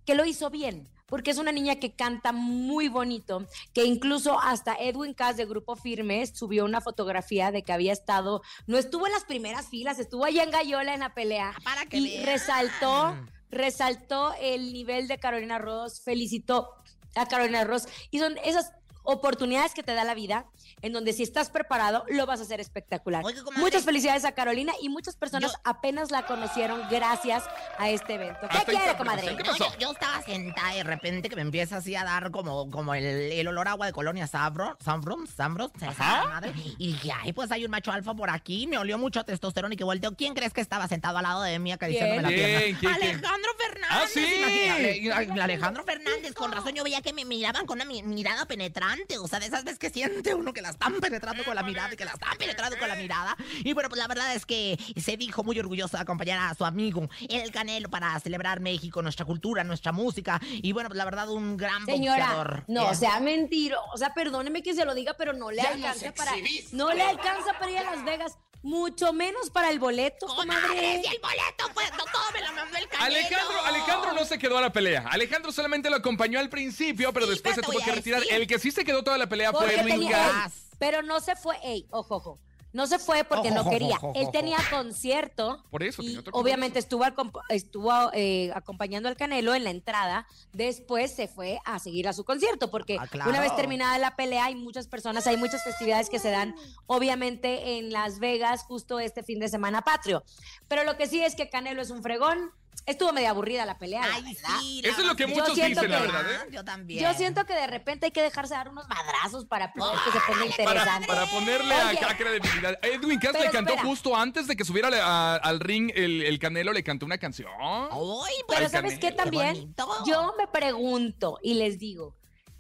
que 0.07 0.15
lo 0.15 0.25
hizo 0.25 0.51
bien. 0.51 0.89
Porque 1.07 1.31
es 1.31 1.39
una 1.39 1.53
niña 1.53 1.77
que 1.77 1.95
canta 1.95 2.33
muy 2.33 2.89
bonito, 2.89 3.47
que 3.75 3.85
incluso 3.85 4.41
hasta 4.41 4.75
Edwin 4.75 5.13
Cass 5.13 5.37
de 5.37 5.45
Grupo 5.45 5.77
Firmes 5.77 6.31
subió 6.35 6.65
una 6.65 6.81
fotografía 6.81 7.53
de 7.53 7.63
que 7.63 7.75
había 7.75 7.93
estado, 7.93 8.41
no 8.67 8.79
estuvo 8.79 9.07
en 9.07 9.13
las 9.13 9.25
primeras 9.25 9.69
filas, 9.69 9.99
estuvo 9.99 10.25
allá 10.25 10.43
en 10.43 10.51
Gallola 10.51 10.95
en 10.95 11.01
la 11.01 11.13
pelea. 11.15 11.53
Ah, 11.55 11.61
Para 11.63 11.85
que 11.87 11.99
y 11.99 12.09
vean. 12.09 12.27
resaltó, 12.27 13.17
resaltó 13.51 14.35
el 14.41 14.73
nivel 14.73 15.09
de 15.09 15.19
Carolina 15.19 15.59
Ross, 15.59 16.03
felicitó 16.03 16.71
a 17.15 17.27
Carolina 17.27 17.65
Ross. 17.65 17.87
Y 18.11 18.19
son 18.19 18.37
esas 18.45 18.73
oportunidades 19.05 19.73
que 19.75 19.83
te 19.83 19.95
da 19.95 20.03
la 20.05 20.15
vida, 20.15 20.47
en 20.83 20.93
donde 20.93 21.13
si 21.13 21.23
estás 21.23 21.51
preparado, 21.51 22.05
lo 22.09 22.27
vas 22.27 22.41
a 22.41 22.43
hacer 22.43 22.61
espectacular. 22.61 23.23
Muchas 23.57 23.85
felicidades 23.85 24.25
a 24.25 24.33
Carolina 24.33 24.73
y 24.81 24.89
muchas 24.89 25.15
personas 25.17 25.53
Yo- 25.53 25.59
apenas 25.65 26.11
la 26.11 26.27
conocieron 26.27 26.83
gracias 26.91 27.45
a 27.79 27.89
este 27.91 28.15
evento. 28.15 28.41
¿Qué 28.51 28.59
Hasta 28.59 28.73
quiere, 28.73 28.97
comadre? 28.97 29.37
¿Qué 29.37 29.43
No, 29.45 29.53
pasó? 29.53 29.65
yo, 29.73 29.79
yo 29.79 29.93
estaba 29.93 30.21
sentada 30.23 30.75
y 30.75 30.79
de 30.79 30.85
repente 30.85 31.29
que 31.29 31.37
me 31.37 31.43
empieza 31.43 31.77
así 31.77 31.95
a 31.95 32.05
dar 32.05 32.31
como, 32.31 32.71
como 32.71 32.95
el, 32.95 33.05
el 33.05 33.49
olor 33.49 33.69
a 33.69 33.73
agua 33.73 33.87
de 33.87 33.93
colonia 33.93 34.27
Sabro, 34.27 34.77
Sambros, 34.83 35.31
Sambros, 35.31 35.71
esa 35.77 35.93
madre. 36.27 36.53
Y 36.79 36.93
dije, 36.93 37.11
ay, 37.13 37.33
pues 37.33 37.51
hay 37.53 37.65
un 37.65 37.71
macho 37.71 37.93
alfa 37.93 38.15
por 38.15 38.31
aquí. 38.31 38.67
Me 38.67 38.79
olió 38.79 38.99
mucho 38.99 39.21
a 39.21 39.25
testosterona 39.25 39.75
y 39.75 39.77
que 39.77 39.85
volteo. 39.85 40.15
¿Quién 40.17 40.35
crees 40.35 40.53
que 40.53 40.61
estaba 40.61 40.89
sentado 40.89 41.19
al 41.19 41.25
lado 41.25 41.43
de 41.43 41.59
mí 41.59 41.73
acariciándome 41.73 42.23
la 42.23 42.29
pierna? 42.29 42.59
¿Quién? 42.61 42.77
¿Quién? 42.77 42.93
Alejandro 42.95 43.51
Fernández. 43.59 43.91
Ah, 43.91 44.07
¿sí? 44.09 44.35
imagínate. 44.39 45.41
Alejandro 45.43 45.85
Fernández, 45.85 46.33
con 46.35 46.51
razón 46.53 46.73
yo 46.75 46.83
veía 46.85 47.03
que 47.03 47.13
me 47.13 47.25
miraban 47.25 47.67
con 47.67 47.77
una 47.79 47.85
mi- 47.85 48.03
mirada 48.03 48.47
penetrante. 48.47 48.94
O 49.21 49.29
sea, 49.29 49.39
de 49.41 49.47
esas 49.47 49.65
veces 49.65 49.79
que 49.79 49.91
siente 49.91 50.35
uno 50.35 50.53
que 50.53 50.63
la 50.63 50.71
están 50.71 51.01
penetrando 51.01 51.45
con 51.45 51.55
la 51.55 51.63
mirada 51.63 51.93
y 51.93 51.97
que 51.97 52.05
la 52.05 52.13
están 52.13 52.37
penetrando 52.39 52.79
con 52.79 52.89
la 52.89 52.97
mirada. 52.97 53.37
Y 53.65 53.73
bueno, 53.73 53.89
pues 53.89 53.99
la 54.01 54.07
verdad 54.07 54.35
es 54.35 54.47
que 54.47 54.79
se 55.01 55.17
dijo 55.17 55.43
muy 55.45 55.59
orgulloso 55.59 55.97
de 55.97 56.03
acompañar 56.03 56.39
a 56.51 56.55
su 56.55 56.65
amigo, 56.65 57.09
el 57.29 57.51
Canelo, 57.51 57.89
para 57.89 58.19
celebrar 58.21 58.61
México, 58.61 59.03
nuestra 59.03 59.25
cultura, 59.25 59.65
nuestra 59.65 59.93
música. 59.93 60.41
Y 60.51 60.73
bueno, 60.73 60.89
pues 60.89 60.99
la 60.99 61.05
verdad, 61.05 61.29
un 61.31 61.57
gran 61.57 61.85
Señora, 61.87 62.27
boxeador. 62.27 62.65
no, 62.69 62.91
Eh, 62.93 62.95
sea 62.95 63.21
mentiro. 63.21 63.79
O 63.93 63.99
sea, 63.99 64.15
perdóneme 64.15 64.63
que 64.63 64.75
se 64.75 64.85
lo 64.85 64.95
diga, 64.95 65.15
pero 65.19 65.33
no 65.33 65.51
le 65.51 65.61
alcanza 65.63 66.13
para. 66.13 66.33
No 66.73 66.93
le 66.93 67.03
alcanza 67.03 67.59
para 67.59 67.71
ir 67.71 67.79
a 67.79 67.85
Las 67.95 68.05
Vegas, 68.05 68.39
mucho 68.65 69.13
menos 69.13 69.51
para 69.51 69.71
el 69.71 69.79
boleto, 69.79 70.27
¡Comadre, 70.27 70.61
comadre. 70.63 71.03
si 71.05 71.15
el 71.15 71.21
boleto, 71.21 71.71
pues 71.75 71.91
no, 71.93 72.05
todo 72.07 72.23
me 72.33 72.41
lo 72.41 72.53
mandó 72.55 72.77
el 72.79 72.89
Canelo! 72.89 73.05
Alejandro, 73.17 73.61
Alejandro 73.67 74.13
no 74.15 74.25
se 74.25 74.39
quedó 74.39 74.59
a 74.59 74.63
la 74.63 74.73
pelea. 74.73 75.07
Alejandro 75.11 75.53
solamente 75.53 75.91
lo 75.91 75.97
acompañó 75.97 76.41
al 76.41 76.49
principio, 76.49 77.13
pero 77.13 77.27
Sí, 77.27 77.33
después 77.33 77.55
se 77.55 77.61
pero 77.61 77.73
tuvo 77.73 77.85
que 77.85 77.93
retirar. 77.93 78.21
decir. 78.21 78.35
El 78.35 78.47
que 78.47 78.59
sí 78.59 78.71
se 78.71 78.85
quedó 78.85 79.05
toda 79.05 79.19
la 79.19 79.29
pelea 79.29 79.53
fue 79.53 79.61
Porque 79.61 79.81
Edwin 79.81 79.95
tenía, 80.01 80.17
Cass. 80.17 80.53
ey, 80.55 80.77
pero 80.79 81.03
no 81.03 81.21
se 81.21 81.37
fue, 81.37 81.57
ey, 81.63 81.87
ojo, 81.91 82.17
ojo. 82.17 82.39
No 82.75 82.87
se 82.87 82.99
fue 82.99 83.25
porque 83.25 83.49
Ojo, 83.53 83.65
no 83.65 83.71
quería. 83.71 83.97
ojo, 83.97 84.13
Él 84.17 84.29
tenía 84.33 84.59
concierto. 84.71 85.65
Por 85.71 85.83
eso, 85.83 86.03
y 86.03 86.07
tenía 86.07 86.21
otro 86.21 86.33
obviamente 86.35 86.79
estuvo, 86.81 87.05
estuvo 87.49 87.93
eh, 88.13 88.51
acompañando 88.55 89.09
al 89.09 89.17
Canelo 89.17 89.55
en 89.55 89.65
la 89.65 89.71
entrada. 89.71 90.27
Después 90.53 91.15
se 91.15 91.29
fue 91.29 91.61
a 91.65 91.79
seguir 91.79 92.09
a 92.09 92.13
su 92.13 92.25
concierto 92.25 92.71
porque 92.71 92.99
Ah, 93.01 93.07
claro. 93.07 93.31
una 93.31 93.41
vez 93.41 93.55
terminada 93.57 93.97
la 93.99 94.17
pelea 94.17 94.47
hay 94.47 94.57
muchas 94.57 94.89
personas, 94.89 95.27
hay 95.27 95.37
muchas 95.37 95.63
festividades 95.65 96.11
que 96.11 96.19
se 96.19 96.31
dan 96.31 96.55
obviamente 96.87 97.79
en 97.79 97.93
Las 97.93 98.19
Vegas 98.19 98.65
justo 98.65 98.99
este 98.99 99.23
fin 99.23 99.39
de 99.39 99.49
semana 99.49 99.83
patrio. 99.83 100.25
Pero 100.69 100.85
lo 100.85 100.97
que 100.97 101.07
sí 101.07 101.23
es 101.23 101.35
que 101.37 101.49
Canelo 101.49 101.81
es 101.81 101.91
un 101.91 102.03
fregón, 102.03 102.51
estuvo 102.87 103.13
media 103.13 103.31
aburrida 103.31 103.65
la 103.67 103.79
pelea. 103.79 104.07
la 104.07 104.15
Ay, 104.15 104.23
verdad. 104.35 104.59
sí. 104.61 104.81
la 104.83 104.89
Eso 104.91 105.01
es 105.01 105.07
lo 105.07 105.17
que 105.17 105.27
muchos 105.27 105.55
dicen, 105.55 105.91
la 105.91 106.01
verdad, 106.01 106.33
¿eh? 106.33 106.39
Yo 106.51 106.65
también. 106.65 107.03
Yo 107.03 107.15
siento 107.15 107.45
que 107.45 107.55
de 107.55 107.67
repente 107.67 108.07
hay 108.07 108.13
que 108.13 108.23
dejarse 108.23 108.55
dar 108.55 108.69
unos 108.69 108.87
madrazos 108.89 109.45
para 109.47 109.73
que 109.73 109.81
se 109.81 109.87
ponga 109.87 110.01
Para, 110.27 110.45
interesante. 110.47 111.07
para 111.07 111.27
ponerle 111.27 111.75
Oye, 111.75 111.99
acá 111.99 112.17
credibilidad. 112.17 112.79
Edwin 112.83 113.19
Cass 113.19 113.33
pero 113.33 113.45
le 113.45 113.51
cantó 113.51 113.73
espera. 113.73 113.89
justo 113.89 114.17
antes 114.17 114.47
de 114.47 114.57
que 114.57 114.65
subiera 114.65 114.89
a- 115.03 115.37
al 115.37 115.61
ring 115.61 115.91
el, 115.95 116.23
el 116.23 116.39
Canelo, 116.39 116.73
le 116.73 116.83
cantó 116.83 117.07
una 117.07 117.19
canción. 117.19 117.51
Uy, 117.93 118.29
Pero 118.49 118.65
Ay, 118.67 118.69
¿sabes 118.71 118.99
qué 118.99 119.13
también? 119.13 119.75
Yo 120.07 120.35
me 120.39 120.47
pregunto 120.49 121.39
y 121.43 121.55
les 121.55 121.79
digo, 121.79 122.15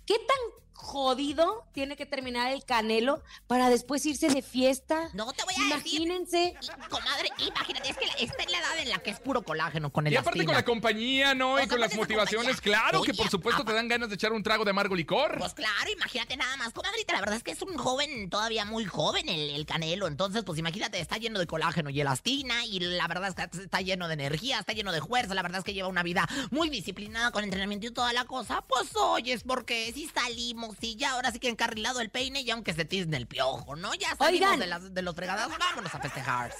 ¿qué 0.06 0.14
tan 0.14 0.63
jodido 0.84 1.64
tiene 1.72 1.96
que 1.96 2.06
terminar 2.06 2.52
el 2.52 2.64
Canelo 2.64 3.22
para 3.46 3.68
después 3.70 4.04
irse 4.06 4.28
de 4.28 4.42
fiesta? 4.42 5.08
No 5.14 5.32
te 5.32 5.42
voy 5.44 5.54
a 5.54 5.76
decir. 5.76 6.02
Imagínense. 6.02 6.54
Comadre, 6.90 7.30
imagínate, 7.38 7.88
es 7.90 7.96
que 7.96 8.04
está 8.24 8.42
en 8.42 8.52
la 8.52 8.58
edad 8.58 8.78
en 8.78 8.88
la 8.90 8.98
que 8.98 9.10
es 9.10 9.18
puro 9.20 9.42
colágeno 9.42 9.90
con 9.90 10.06
el 10.06 10.12
Y 10.12 10.16
aparte 10.16 10.44
con 10.44 10.54
la 10.54 10.64
compañía, 10.64 11.34
¿no? 11.34 11.54
O 11.54 11.58
Y 11.58 11.62
sea, 11.62 11.68
con 11.68 11.80
las 11.80 11.94
motivaciones, 11.96 12.56
compañía. 12.60 12.78
claro 12.80 13.02
que 13.02 13.14
por 13.14 13.28
supuesto 13.28 13.64
te 13.64 13.72
dan 13.72 13.88
ganas 13.88 14.08
de 14.10 14.14
echar 14.14 14.32
un 14.32 14.42
trago 14.42 14.64
de 14.64 14.70
amargo 14.70 14.94
licor. 14.94 15.38
Pues 15.38 15.54
claro, 15.54 15.90
imagínate 15.90 16.36
nada 16.36 16.56
más. 16.56 16.72
Comadrita, 16.72 17.12
la 17.14 17.20
verdad 17.20 17.36
es 17.36 17.42
que 17.42 17.52
es 17.52 17.62
un 17.62 17.76
joven, 17.76 18.28
todavía 18.30 18.64
muy 18.64 18.84
joven 18.84 19.28
el, 19.28 19.50
el 19.50 19.66
Canelo. 19.66 20.06
Entonces, 20.06 20.44
pues 20.44 20.58
imagínate, 20.58 21.00
está 21.00 21.16
lleno 21.16 21.38
de 21.38 21.46
colágeno 21.46 21.90
y 21.90 22.00
elastina. 22.00 22.64
Y 22.66 22.80
la 22.80 23.08
verdad 23.08 23.34
es 23.36 23.48
que 23.50 23.62
está 23.62 23.80
lleno 23.80 24.06
de 24.08 24.14
energía, 24.14 24.58
está 24.60 24.72
lleno 24.74 24.92
de 24.92 25.00
fuerza. 25.00 25.34
La 25.34 25.42
verdad 25.42 25.58
es 25.60 25.64
que 25.64 25.72
lleva 25.74 25.88
una 25.88 26.02
vida 26.02 26.28
muy 26.50 26.68
disciplinada 26.68 27.30
con 27.30 27.42
entrenamiento 27.44 27.86
y 27.86 27.90
toda 27.90 28.12
la 28.12 28.24
cosa. 28.24 28.62
Pues 28.68 28.94
oyes, 28.96 29.42
porque 29.44 29.90
si 29.92 30.06
salimos 30.08 30.73
y 30.80 30.96
ya 30.96 31.12
ahora 31.12 31.30
sí 31.32 31.38
que 31.38 31.48
encarrilado 31.48 32.00
el 32.00 32.10
peine 32.10 32.40
y 32.42 32.50
aunque 32.50 32.72
se 32.72 32.84
tizne 32.84 33.16
el 33.16 33.26
piojo, 33.26 33.76
¿no? 33.76 33.94
Ya 33.94 34.14
salimos 34.16 34.48
Oigan. 34.48 34.60
de, 34.60 34.66
las, 34.66 34.94
de 34.94 35.02
los 35.02 35.14
fregadas, 35.14 35.48
vámonos 35.58 35.94
a 35.94 35.98
festejar. 36.00 36.52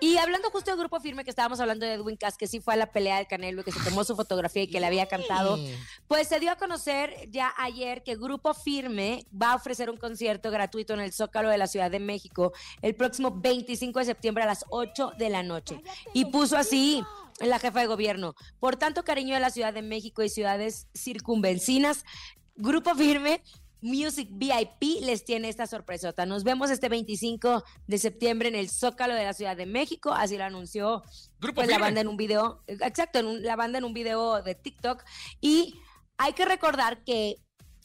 Y 0.00 0.16
hablando 0.16 0.50
justo 0.50 0.72
del 0.72 0.80
grupo 0.80 0.98
firme 0.98 1.22
que 1.22 1.30
estábamos 1.30 1.60
hablando 1.60 1.86
de 1.86 1.92
Edwin 1.92 2.16
Cass, 2.16 2.36
que 2.36 2.48
sí 2.48 2.58
fue 2.58 2.74
a 2.74 2.76
la 2.76 2.90
pelea 2.90 3.18
del 3.18 3.28
Canelo 3.28 3.60
y 3.60 3.64
que 3.64 3.70
se 3.70 3.78
tomó 3.88 4.02
su 4.02 4.16
fotografía 4.16 4.64
y 4.64 4.66
que 4.66 4.80
le 4.80 4.86
había 4.86 5.06
cantado, 5.06 5.56
Sí. 5.56 5.76
pues 6.08 6.26
se 6.26 6.40
dio 6.40 6.50
a 6.50 6.56
conocer 6.56 7.14
ya 7.30 7.54
ayer 7.56 8.02
que 8.02 8.16
Grupo 8.16 8.52
Firme 8.52 9.24
va 9.32 9.52
a 9.52 9.54
ofrecer 9.54 9.90
un 9.90 9.96
concierto 9.98 10.50
gratuito 10.50 10.92
en 10.94 11.00
el 11.00 11.12
Zócalo 11.12 11.50
de 11.50 11.58
la 11.58 11.68
Ciudad 11.68 11.88
de 11.88 12.00
México 12.00 12.52
el 12.80 12.96
próximo 12.96 13.30
25 13.30 14.00
de 14.00 14.04
septiembre 14.06 14.42
a 14.42 14.46
las 14.48 14.64
8 14.70 15.12
de 15.18 15.30
la 15.30 15.44
noche. 15.44 15.80
Y 16.14 16.24
puso 16.26 16.56
así 16.56 17.04
la 17.38 17.60
jefa 17.60 17.78
de 17.78 17.86
gobierno. 17.86 18.34
Por 18.58 18.74
tanto, 18.76 19.04
cariño 19.04 19.34
de 19.34 19.40
la 19.40 19.50
Ciudad 19.50 19.72
de 19.72 19.82
México 19.82 20.24
y 20.24 20.28
ciudades 20.28 20.88
circunvencinas, 20.96 22.04
Grupo 22.56 22.94
Firme 22.94 23.42
Music 23.80 24.28
VIP 24.30 25.00
les 25.02 25.24
tiene 25.24 25.48
esta 25.48 25.66
sorpresota. 25.66 26.24
Nos 26.24 26.44
vemos 26.44 26.70
este 26.70 26.88
25 26.88 27.64
de 27.88 27.98
septiembre 27.98 28.48
en 28.48 28.54
el 28.54 28.70
Zócalo 28.70 29.14
de 29.14 29.24
la 29.24 29.32
Ciudad 29.32 29.56
de 29.56 29.66
México, 29.66 30.12
así 30.12 30.36
lo 30.38 30.44
anunció 30.44 31.02
Grupo 31.40 31.56
pues, 31.62 31.68
la 31.68 31.78
banda 31.78 32.00
en 32.00 32.06
un 32.08 32.16
video, 32.16 32.62
exacto, 32.68 33.18
en 33.18 33.26
un- 33.26 33.42
la 33.42 33.56
banda 33.56 33.78
en 33.78 33.84
un 33.84 33.92
video 33.92 34.40
de 34.42 34.54
TikTok. 34.54 35.02
Y 35.40 35.74
hay 36.16 36.32
que 36.34 36.44
recordar 36.44 37.02
que 37.02 37.36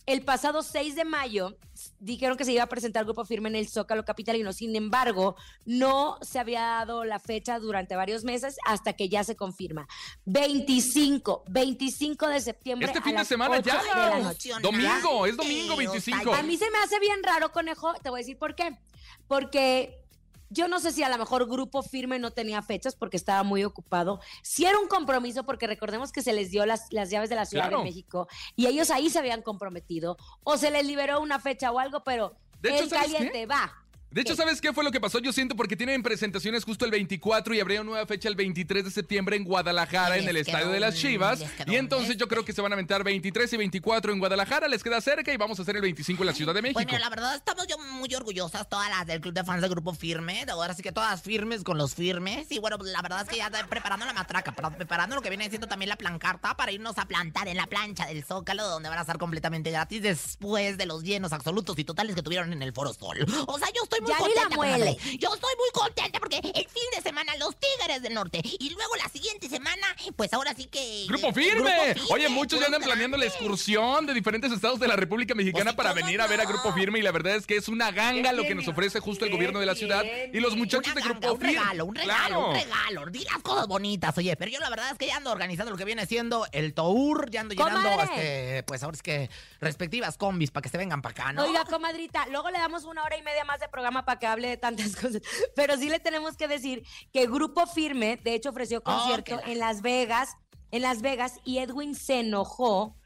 el 0.07 0.23
pasado 0.23 0.63
6 0.63 0.95
de 0.95 1.03
mayo 1.03 1.57
dijeron 1.99 2.37
que 2.37 2.45
se 2.45 2.53
iba 2.53 2.63
a 2.63 2.67
presentar 2.67 3.03
Grupo 3.03 3.25
Firme 3.25 3.49
en 3.49 3.55
el 3.55 3.67
Zócalo 3.67 4.05
Capitalino. 4.05 4.53
Sin 4.53 4.73
embargo, 4.77 5.35
no 5.65 6.17
se 6.21 6.39
había 6.39 6.61
dado 6.61 7.03
la 7.03 7.19
fecha 7.19 7.59
durante 7.59 7.97
varios 7.97 8.23
meses 8.23 8.55
hasta 8.65 8.93
que 8.93 9.09
ya 9.09 9.25
se 9.25 9.35
confirma. 9.35 9.85
25, 10.23 11.43
25 11.49 12.27
de 12.29 12.39
septiembre. 12.39 12.87
Este 12.87 12.99
a 12.99 13.01
fin 13.01 13.11
de 13.11 13.17
las 13.19 13.27
semana 13.27 13.57
8 13.57 13.69
ya. 13.69 13.75
de 13.75 14.23
la. 14.23 14.59
Domingo, 14.61 15.25
es 15.25 15.35
domingo 15.35 15.75
Sí, 15.75 15.85
o 15.85 16.01
sea, 16.01 16.15
25. 16.15 16.33
A 16.33 16.41
mí 16.41 16.57
se 16.57 16.71
me 16.71 16.77
hace 16.77 16.99
bien 16.99 17.21
raro, 17.21 17.51
conejo. 17.51 17.93
Te 17.95 18.09
voy 18.09 18.19
a 18.19 18.21
decir 18.21 18.37
por 18.37 18.55
qué. 18.55 18.79
Porque 19.27 20.06
yo 20.49 20.67
no 20.67 20.79
sé 20.79 20.91
si 20.91 21.03
a 21.03 21.09
lo 21.09 21.17
mejor 21.17 21.47
Grupo 21.49 21.83
Firme 21.83 22.19
no 22.19 22.31
tenía 22.31 22.61
fechas 22.61 22.95
porque 22.95 23.17
estaba 23.17 23.43
muy 23.43 23.63
ocupado. 23.63 24.19
Si 24.43 24.65
era 24.65 24.79
un 24.79 24.87
compromiso, 24.87 25.43
porque 25.45 25.67
recordemos 25.67 26.11
que 26.11 26.21
se 26.21 26.33
les 26.33 26.51
dio 26.51 26.65
las, 26.65 26.91
las 26.91 27.09
llaves 27.09 27.29
de 27.29 27.35
la 27.35 27.45
Ciudad 27.45 27.65
Claro. 27.65 27.79
de 27.79 27.83
México 27.85 28.27
y 28.55 28.67
ellos 28.67 28.89
ahí 28.91 29.09
se 29.09 29.19
habían 29.19 29.41
comprometido. 29.41 30.17
O 30.43 30.57
se 30.57 30.71
les 30.71 30.85
liberó 30.85 31.19
una 31.21 31.39
fecha 31.39 31.71
o 31.71 31.79
algo, 31.79 32.03
pero 32.03 32.35
De 32.61 32.75
hecho, 32.75 32.83
el 32.83 32.89
caliente 32.89 33.45
va. 33.45 33.73
De 34.17 34.23
hecho. 34.23 34.35
¿sabes 34.35 34.61
qué 34.61 34.73
fue 34.73 34.83
lo 34.83 34.91
que 34.91 34.99
pasó? 34.99 35.19
Yo 35.19 35.31
siento 35.31 35.55
porque 35.55 35.75
tienen 35.75 36.01
presentaciones 36.01 36.63
justo 36.63 36.85
el 36.85 36.91
24 36.91 37.53
y 37.53 37.59
habría 37.59 37.81
una 37.81 37.91
nueva 37.91 38.05
fecha 38.07 38.29
el 38.29 38.35
23 38.35 38.85
de 38.85 38.91
septiembre 38.91 39.35
en 39.35 39.43
Guadalajara, 39.43 40.15
Les 40.15 40.23
en 40.23 40.29
el 40.29 40.37
Estadio 40.37 40.69
de 40.69 40.79
las 40.79 40.95
Chivas. 40.95 41.43
Y 41.67 41.75
entonces 41.75 42.17
yo 42.17 42.27
creo 42.27 42.43
que 42.43 42.51
se 42.51 42.61
van 42.61 42.71
a 42.71 42.75
aventar 42.75 43.03
23 43.03 43.53
y 43.53 43.57
24 43.57 44.13
en 44.13 44.19
Guadalajara, 44.19 44.67
les 44.67 44.81
queda 44.81 45.01
cerca 45.01 45.31
y 45.31 45.37
vamos 45.37 45.59
a 45.59 45.61
hacer 45.61 45.75
el 45.75 45.83
25 45.83 46.23
en 46.23 46.27
la 46.27 46.33
Ciudad 46.33 46.55
de 46.55 46.63
México. 46.63 46.79
Pues 46.79 46.87
mira, 46.87 46.99
la 46.99 47.09
verdad 47.09 47.35
estamos 47.35 47.67
yo 47.67 47.77
muy 47.77 48.13
orgullosas 48.15 48.67
todas 48.67 48.89
las 48.89 49.05
del 49.05 49.21
club 49.21 49.35
de 49.35 49.43
fans 49.43 49.61
del 49.61 49.69
grupo 49.69 49.93
firme. 49.93 50.45
Ahora 50.49 50.73
sí 50.73 50.81
que 50.81 50.91
todas 50.91 51.21
firmes 51.21 51.63
con 51.63 51.77
los 51.77 51.93
firmes. 51.93 52.51
Y 52.51 52.59
bueno, 52.59 52.77
la 52.79 53.01
verdad 53.03 53.21
es 53.21 53.29
que 53.29 53.37
ya 53.37 53.51
preparando 53.69 54.05
la 54.05 54.13
matraca, 54.13 54.51
preparando 54.51 55.15
lo 55.15 55.21
que 55.21 55.29
viene 55.29 55.49
siendo 55.49 55.67
también 55.67 55.89
la 55.89 55.95
plancarta 55.95 56.55
para 56.55 56.71
irnos 56.71 56.97
a 56.97 57.07
plantar 57.07 57.47
en 57.47 57.57
la 57.57 57.67
plancha 57.67 58.07
del 58.07 58.23
Zócalo, 58.23 58.67
donde 58.67 58.89
van 58.89 58.97
a 58.97 59.01
estar 59.01 59.17
completamente 59.17 59.71
gratis 59.71 60.01
después 60.01 60.77
de 60.77 60.85
los 60.85 61.03
llenos 61.03 61.33
absolutos 61.33 61.77
y 61.79 61.83
totales 61.83 62.15
que 62.15 62.23
tuvieron 62.23 62.53
en 62.53 62.61
el 62.61 62.73
Foro 62.73 62.93
Sol. 62.93 63.25
O 63.47 63.57
sea, 63.57 63.67
yo 63.75 63.83
estoy 63.83 64.06
muy 64.19 64.31
Ya 64.35 64.43
la 64.43 64.55
muele. 64.55 64.97
Yo 65.19 65.33
estoy 65.33 65.53
muy 65.57 65.69
contenta 65.73 66.19
porque 66.19 66.37
el 66.37 66.67
fin 66.67 66.83
de 66.95 67.01
semana 67.01 67.35
los 67.37 67.55
Tigres 67.57 68.01
del 68.01 68.13
Norte 68.13 68.41
y 68.43 68.69
luego 68.71 68.95
la 68.95 69.09
siguiente 69.09 69.49
semana, 69.49 69.87
pues 70.15 70.33
ahora 70.33 70.53
sí 70.55 70.65
que. 70.65 71.05
¡Grupo 71.07 71.33
firme! 71.33 71.55
Grupo 71.61 71.69
Firme, 71.93 72.01
Oye, 72.13 72.29
muchos 72.29 72.59
ya 72.59 72.65
andan 72.67 72.81
planeando 72.81 73.17
la 73.17 73.25
excursión 73.25 74.05
de 74.05 74.13
diferentes 74.13 74.51
estados 74.51 74.79
de 74.79 74.87
la 74.87 74.95
República 74.95 75.33
Mexicana 75.35 75.65
Pues 75.73 75.75
para 75.75 75.89
¿cómo 75.91 76.05
venir 76.05 76.21
a 76.21 76.27
ver 76.27 76.41
a? 76.41 76.45
Grupo 76.45 76.71
Firme 76.73 76.99
y 76.99 77.01
la 77.01 77.11
verdad 77.11 77.35
es 77.35 77.45
que 77.47 77.55
es 77.57 77.67
una 77.67 77.91
ganga 77.91 78.29
¿Qué 78.31 78.35
lo 78.35 78.43
que 78.43 78.55
nos 78.55 78.67
ofrece 78.67 78.99
justo 78.99 79.25
el 79.25 79.31
¿Qué 79.31 79.35
gobierno 79.37 79.59
de 79.59 79.65
la 79.65 79.75
ciudad 79.75 80.03
y 80.33 80.39
los 80.39 80.55
muchachos 80.55 80.91
Una 80.93 80.95
de 80.95 81.01
Grupo 81.01 81.19
ganga, 81.21 81.33
un 81.33 81.39
Firme. 81.39 81.53
regalo, 81.59 81.85
un 81.85 81.95
regalo, 81.95 82.17
Claro. 82.27 82.47
un 82.49 82.53
regalo. 82.55 83.05
Di 83.11 83.23
las 83.23 83.41
cosas 83.41 83.67
bonitas, 83.67 84.17
oye. 84.17 84.35
Pero 84.35 84.51
yo 84.51 84.59
la 84.59 84.69
verdad 84.69 84.91
es 84.91 84.97
que 84.97 85.07
ya 85.07 85.17
ando 85.17 85.31
organizando 85.31 85.71
lo 85.71 85.77
que 85.77 85.85
viene 85.85 86.05
siendo 86.05 86.45
el 86.51 86.73
tour. 86.73 87.29
Ya 87.29 87.41
ando 87.41 87.53
llenando, 87.55 87.89
este, 88.03 88.63
pues 88.63 88.83
ahora 88.83 88.95
es 88.95 89.03
que 89.03 89.29
respectivas 89.59 90.17
combis 90.17 90.51
para 90.51 90.61
que 90.63 90.69
se 90.69 90.77
vengan 90.77 91.01
para 91.01 91.11
acá, 91.11 91.33
¿no? 91.33 91.43
Oiga, 91.43 91.65
comadrita, 91.65 92.25
luego 92.27 92.49
le 92.49 92.57
damos 92.59 92.83
una 92.85 93.03
hora 93.03 93.17
y 93.17 93.21
media 93.23 93.43
más 93.43 93.59
de 93.59 93.67
programa 93.69 93.86
para 94.05 94.19
que 94.19 94.27
hable 94.27 94.49
de 94.49 94.57
tantas 94.57 94.95
cosas. 95.01 95.21
Pero 95.55 95.77
sí 95.77 95.89
le 95.89 95.99
tenemos 95.99 96.35
que 96.37 96.47
decir 96.47 96.83
que 97.13 97.27
Grupo 97.27 97.65
Firme, 97.67 98.17
de 98.17 98.33
hecho, 98.35 98.49
ofreció 98.49 98.83
concierto 98.83 99.35
Oh, 99.35 99.39
que 99.39 99.45
la- 99.47 99.51
en 99.53 99.59
Las 99.59 99.81
Vegas, 99.81 100.29
en 100.71 100.81
Las 100.81 101.01
Vegas, 101.01 101.39
y 101.45 101.59
Edwin 101.59 101.95
se 101.95 102.19
enojó 102.19 102.96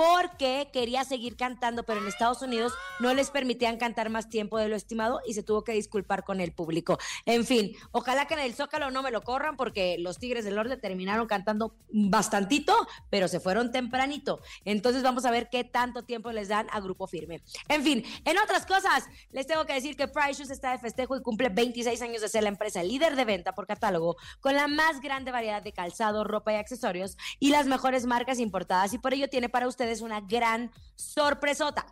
porque 0.00 0.70
quería 0.72 1.04
seguir 1.04 1.36
cantando, 1.36 1.82
pero 1.82 2.00
en 2.00 2.06
Estados 2.06 2.40
Unidos 2.40 2.72
no 3.00 3.12
les 3.12 3.30
permitían 3.30 3.76
cantar 3.76 4.08
más 4.08 4.30
tiempo 4.30 4.56
de 4.56 4.66
lo 4.66 4.74
estimado 4.74 5.20
y 5.26 5.34
se 5.34 5.42
tuvo 5.42 5.62
que 5.62 5.72
disculpar 5.72 6.24
con 6.24 6.40
el 6.40 6.52
público. 6.52 6.98
En 7.26 7.44
fin, 7.44 7.76
ojalá 7.92 8.24
que 8.24 8.32
en 8.32 8.40
el 8.40 8.54
Zócalo 8.54 8.90
no 8.90 9.02
me 9.02 9.10
lo 9.10 9.20
corran 9.20 9.58
porque 9.58 9.98
los 9.98 10.16
Tigres 10.16 10.46
del 10.46 10.54
Norte 10.54 10.78
terminaron 10.78 11.26
cantando 11.26 11.74
bastantito, 11.90 12.74
pero 13.10 13.28
se 13.28 13.40
fueron 13.40 13.72
tempranito. 13.72 14.40
Entonces 14.64 15.02
vamos 15.02 15.26
a 15.26 15.30
ver 15.30 15.50
qué 15.50 15.64
tanto 15.64 16.02
tiempo 16.02 16.32
les 16.32 16.48
dan 16.48 16.66
a 16.72 16.80
Grupo 16.80 17.06
Firme. 17.06 17.42
En 17.68 17.82
fin, 17.82 18.02
en 18.24 18.38
otras 18.38 18.64
cosas, 18.64 19.04
les 19.32 19.46
tengo 19.46 19.66
que 19.66 19.74
decir 19.74 19.96
que 19.96 20.08
Price 20.08 20.32
Shoes 20.38 20.50
está 20.50 20.72
de 20.72 20.78
festejo 20.78 21.14
y 21.14 21.20
cumple 21.20 21.50
26 21.50 22.00
años 22.00 22.22
de 22.22 22.30
ser 22.30 22.44
la 22.44 22.48
empresa 22.48 22.82
líder 22.82 23.16
de 23.16 23.26
venta 23.26 23.52
por 23.52 23.66
catálogo 23.66 24.16
con 24.40 24.54
la 24.54 24.66
más 24.66 25.02
grande 25.02 25.30
variedad 25.30 25.62
de 25.62 25.72
calzado, 25.72 26.24
ropa 26.24 26.54
y 26.54 26.56
accesorios 26.56 27.18
y 27.38 27.50
las 27.50 27.66
mejores 27.66 28.06
marcas 28.06 28.38
importadas 28.38 28.94
y 28.94 28.98
por 28.98 29.12
ello 29.12 29.28
tiene 29.28 29.50
para 29.50 29.68
ustedes 29.68 29.89
una 30.00 30.20
gran 30.20 30.70
sorpresota. 30.94 31.84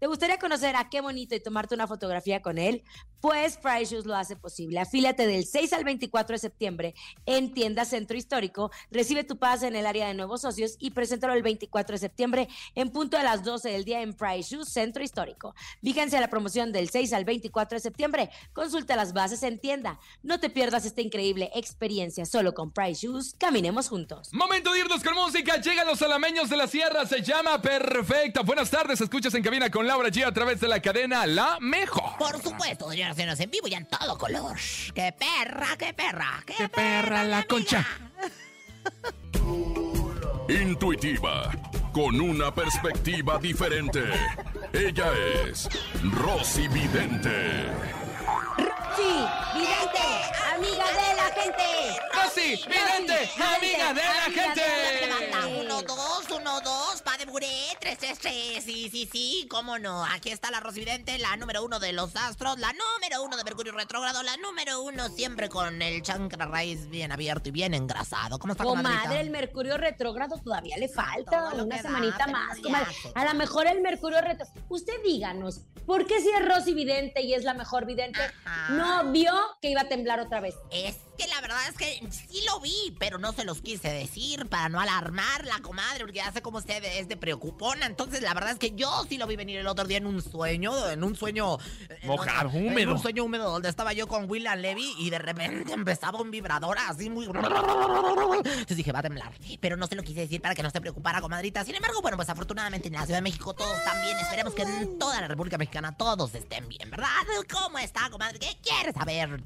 ¿Te 0.00 0.06
gustaría 0.06 0.38
conocer 0.38 0.76
a 0.76 0.88
qué 0.88 1.02
bonito 1.02 1.34
y 1.34 1.40
tomarte 1.40 1.74
una 1.74 1.86
fotografía 1.86 2.40
con 2.40 2.56
él? 2.56 2.82
Pues 3.20 3.58
Price 3.58 3.94
Shoes 3.94 4.06
lo 4.06 4.16
hace 4.16 4.34
posible. 4.34 4.80
Afílate 4.80 5.26
del 5.26 5.44
6 5.44 5.74
al 5.74 5.84
24 5.84 6.32
de 6.32 6.38
septiembre 6.38 6.94
en 7.26 7.52
Tienda 7.52 7.84
Centro 7.84 8.16
Histórico. 8.16 8.70
Recibe 8.90 9.24
tu 9.24 9.38
pase 9.38 9.66
en 9.66 9.76
el 9.76 9.84
área 9.84 10.08
de 10.08 10.14
nuevos 10.14 10.40
socios 10.40 10.76
y 10.78 10.92
preséntalo 10.92 11.34
el 11.34 11.42
24 11.42 11.96
de 11.96 11.98
septiembre 11.98 12.48
en 12.74 12.88
punto 12.88 13.18
de 13.18 13.24
las 13.24 13.44
12 13.44 13.68
del 13.68 13.84
día 13.84 14.00
en 14.00 14.14
Price 14.14 14.54
Shoes 14.54 14.70
Centro 14.70 15.04
Histórico. 15.04 15.54
Fíjense 15.82 16.18
la 16.18 16.28
promoción 16.28 16.72
del 16.72 16.88
6 16.88 17.12
al 17.12 17.26
24 17.26 17.76
de 17.76 17.80
septiembre. 17.80 18.30
Consulta 18.54 18.96
las 18.96 19.12
bases 19.12 19.42
en 19.42 19.58
tienda. 19.58 20.00
No 20.22 20.40
te 20.40 20.48
pierdas 20.48 20.86
esta 20.86 21.02
increíble 21.02 21.50
experiencia 21.54 22.24
solo 22.24 22.54
con 22.54 22.72
Price 22.72 23.06
Shoes. 23.06 23.34
Caminemos 23.38 23.90
juntos. 23.90 24.32
Momento 24.32 24.72
de 24.72 24.80
irnos 24.80 25.04
con 25.04 25.14
música. 25.14 25.58
Llegan 25.60 25.86
los 25.86 26.00
alameños 26.00 26.48
de 26.48 26.56
la 26.56 26.66
sierra. 26.66 27.04
Se 27.04 27.20
llama 27.20 27.60
Perfecta. 27.60 28.40
Buenas 28.40 28.70
tardes. 28.70 28.98
Escuchas 29.02 29.34
en 29.34 29.42
cabina 29.42 29.70
con 29.70 29.89
Laura 29.90 30.08
G 30.08 30.24
a 30.24 30.30
través 30.30 30.60
de 30.60 30.68
la 30.68 30.80
cadena 30.80 31.26
La 31.26 31.58
Mejor. 31.58 32.16
Por 32.16 32.40
supuesto, 32.40 32.88
señoras 32.92 33.16
y 33.16 33.20
señores, 33.22 33.40
en 33.40 33.50
vivo 33.50 33.66
y 33.66 33.74
en 33.74 33.86
todo 33.86 34.16
color. 34.16 34.56
¡Qué 34.94 35.12
perra, 35.12 35.76
qué 35.76 35.92
perra! 35.92 36.44
¡Qué, 36.46 36.54
¡Qué 36.54 36.68
perra 36.68 37.24
la 37.24 37.42
concha! 37.42 37.84
Intuitiva, 40.48 41.50
con 41.92 42.20
una 42.20 42.54
perspectiva 42.54 43.36
diferente. 43.38 44.04
Ella 44.72 45.10
es 45.44 45.68
Rosy 46.22 46.68
Vidente. 46.68 47.66
Sí, 48.94 49.26
vidente, 49.54 50.06
amiga 50.54 50.86
de 50.86 51.14
la 51.16 51.32
gente. 51.34 51.64
Rosy, 52.14 52.64
vidente, 52.68 53.28
amiga 53.56 53.92
de 53.92 54.02
la 54.04 54.42
gente. 54.42 54.62
Uno, 55.60 55.82
dos, 55.82 56.30
uno, 56.30 56.60
dos, 56.60 57.02
va 57.84 57.90
de 57.90 57.92
aseguré, 57.92 57.96
tres, 57.96 57.98
tres, 57.98 58.18
tres. 58.18 58.64
Sí, 58.64 58.88
sí, 58.90 59.08
sí, 59.10 59.46
cómo 59.48 59.78
no. 59.78 60.04
Aquí 60.04 60.30
está 60.30 60.50
la 60.50 60.60
Rosvidente, 60.60 61.18
la 61.18 61.36
número 61.36 61.64
uno 61.64 61.78
de 61.80 61.92
los 61.92 62.14
astros, 62.16 62.58
la 62.58 62.72
número 62.72 63.22
uno 63.22 63.36
de 63.36 63.44
Mercurio 63.44 63.72
retrógrado, 63.72 64.22
la 64.22 64.36
número 64.36 64.82
uno 64.82 65.08
siempre 65.08 65.48
con 65.48 65.80
el 65.82 66.02
chancra 66.02 66.46
raíz 66.46 66.88
bien 66.88 67.12
abierto 67.12 67.48
y 67.48 67.52
bien 67.52 67.74
engrasado. 67.74 68.38
¿Cómo 68.38 68.52
está, 68.52 68.64
comadrita? 68.64 69.02
Comadre, 69.02 69.20
el 69.20 69.30
Mercurio 69.30 69.76
retrógrado 69.76 70.38
todavía 70.38 70.76
le 70.76 70.88
falta 70.88 71.52
una 71.54 71.76
da, 71.76 71.82
semanita 71.82 72.26
más, 72.26 72.58
comadre. 72.60 72.94
A 73.14 73.24
lo 73.24 73.34
mejor 73.34 73.66
el 73.66 73.80
Mercurio 73.80 74.20
retrógrado. 74.20 74.64
Usted 74.68 74.94
díganos, 75.04 75.62
¿por 75.86 76.06
qué 76.06 76.20
si 76.20 76.30
es 76.30 76.46
Rosy 76.46 76.74
vidente 76.74 77.22
y 77.22 77.34
es 77.34 77.44
la 77.44 77.54
mejor 77.54 77.86
vidente, 77.86 78.20
Ajá. 78.44 78.72
no 78.72 79.12
vio 79.12 79.32
que 79.60 79.70
iba 79.70 79.82
a 79.82 79.88
temblar 79.88 80.20
otra 80.20 80.40
vez? 80.40 80.54
Es 80.70 80.98
que 81.20 81.28
la 81.28 81.40
verdad 81.42 81.58
es 81.68 81.76
que 81.76 82.00
sí 82.10 82.42
lo 82.46 82.60
vi, 82.60 82.96
pero 82.98 83.18
no 83.18 83.32
se 83.32 83.44
los 83.44 83.60
quise 83.60 83.90
decir 83.90 84.48
para 84.48 84.70
no 84.70 84.80
alarmarla, 84.80 85.58
comadre, 85.60 86.00
porque 86.00 86.16
ya 86.16 86.32
sé 86.32 86.40
cómo 86.40 86.58
usted 86.58 86.82
es 86.82 87.08
de 87.08 87.16
preocupona. 87.18 87.84
Entonces, 87.84 88.22
la 88.22 88.32
verdad 88.32 88.52
es 88.52 88.58
que 88.58 88.70
yo 88.74 89.04
sí 89.06 89.18
lo 89.18 89.26
vi 89.26 89.36
venir 89.36 89.58
el 89.58 89.66
otro 89.66 89.84
día 89.84 89.98
en 89.98 90.06
un 90.06 90.22
sueño, 90.22 90.88
en 90.88 91.04
un 91.04 91.14
sueño... 91.14 91.58
eh, 91.90 91.98
Mojado, 92.04 92.48
en 92.50 92.68
húmedo. 92.68 92.92
un 92.92 93.02
sueño 93.02 93.24
húmedo 93.24 93.50
donde 93.50 93.68
estaba 93.68 93.92
yo 93.92 94.06
con 94.08 94.30
William 94.30 94.58
Levy 94.58 94.94
y 94.98 95.10
de 95.10 95.18
repente 95.18 95.72
empezaba 95.74 96.20
un 96.22 96.30
vibrador 96.30 96.78
así 96.78 97.10
muy... 97.10 97.26
Entonces 97.26 98.76
dije, 98.76 98.90
va 98.90 99.00
a 99.00 99.02
temblar. 99.02 99.32
Pero 99.60 99.76
no 99.76 99.86
se 99.86 99.96
lo 99.96 100.02
quise 100.02 100.20
decir 100.20 100.40
para 100.40 100.54
que 100.54 100.62
no 100.62 100.70
se 100.70 100.80
preocupara, 100.80 101.20
comadrita. 101.20 101.64
Sin 101.66 101.74
embargo, 101.74 102.00
bueno, 102.00 102.16
pues 102.16 102.30
afortunadamente 102.30 102.88
en 102.88 102.94
la 102.94 103.04
Ciudad 103.04 103.18
de 103.18 103.22
México 103.22 103.52
todos 103.52 103.76
están 103.76 104.00
bien. 104.02 104.16
Esperemos 104.18 104.54
que 104.54 104.62
en 104.62 104.98
toda 104.98 105.20
la 105.20 105.28
República 105.28 105.58
Mexicana 105.58 105.94
todos 105.94 106.34
estén 106.34 106.66
bien, 106.66 106.90
¿verdad? 106.90 107.08
¿Cómo 107.52 107.78
está, 107.78 108.08
comadre? 108.08 108.38
¿Qué 108.38 108.56
quieres 108.62 108.94
saber? 108.94 109.42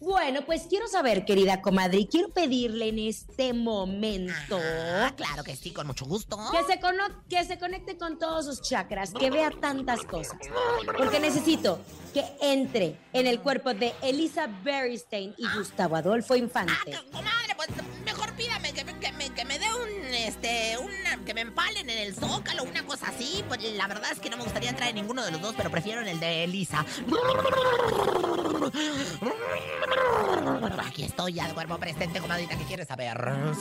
Bueno, 0.00 0.42
pues 0.46 0.62
quiero 0.68 0.86
saber, 0.86 1.24
querida 1.24 1.60
comadre, 1.60 1.98
y 1.98 2.06
quiero 2.06 2.28
pedirle 2.28 2.88
en 2.88 3.00
este 3.00 3.52
momento 3.52 4.56
Ah, 4.60 5.12
claro 5.16 5.42
que 5.42 5.56
sí, 5.56 5.72
con 5.72 5.86
mucho 5.88 6.04
gusto. 6.06 6.38
que 6.52 6.72
se, 6.72 6.80
cono- 6.80 7.22
que 7.28 7.44
se 7.44 7.58
conecte 7.58 7.98
con 7.98 8.18
todos 8.18 8.44
sus 8.46 8.62
chakras, 8.62 9.12
que 9.12 9.30
vea 9.30 9.50
tantas 9.50 10.04
cosas. 10.04 10.38
Porque 10.96 11.18
necesito 11.18 11.80
que 12.14 12.24
entre 12.40 12.96
en 13.12 13.26
el 13.26 13.40
cuerpo 13.40 13.74
de 13.74 13.92
Elisa 14.02 14.46
Berrystein 14.62 15.34
y 15.36 15.46
Gustavo 15.56 15.96
Adolfo 15.96 16.34
Ah, 16.34 16.38
Infante. 16.38 16.72
que- 16.84 17.10
comadre, 17.10 17.54
pues 17.56 17.68
que, 19.10 19.16
me- 19.16 19.30
que 19.34 19.44
dé 19.58 19.66
un, 19.74 20.14
este, 20.14 20.76
una, 20.78 21.24
que 21.24 21.34
me 21.34 21.40
empalen 21.42 21.88
en 21.88 21.98
el 21.98 22.14
zócalo, 22.14 22.64
una 22.64 22.84
cosa 22.84 23.08
así. 23.08 23.44
Pues 23.48 23.62
la 23.74 23.86
verdad 23.88 24.10
es 24.12 24.20
que 24.20 24.30
no 24.30 24.36
me 24.36 24.44
gustaría 24.44 24.70
entrar 24.70 24.88
en 24.88 24.96
ninguno 24.96 25.24
de 25.24 25.30
los 25.32 25.40
dos, 25.40 25.54
pero 25.56 25.70
prefiero 25.70 26.00
en 26.00 26.08
el 26.08 26.20
de 26.20 26.44
Elisa. 26.44 26.84
Aquí 30.86 31.04
estoy 31.04 31.34
ya 31.34 31.46
de 31.46 31.54
cuerpo 31.54 31.78
presente, 31.78 32.20
comadrita, 32.20 32.56
¿qué 32.58 32.64
quieres 32.64 32.88
saber? 32.88 33.16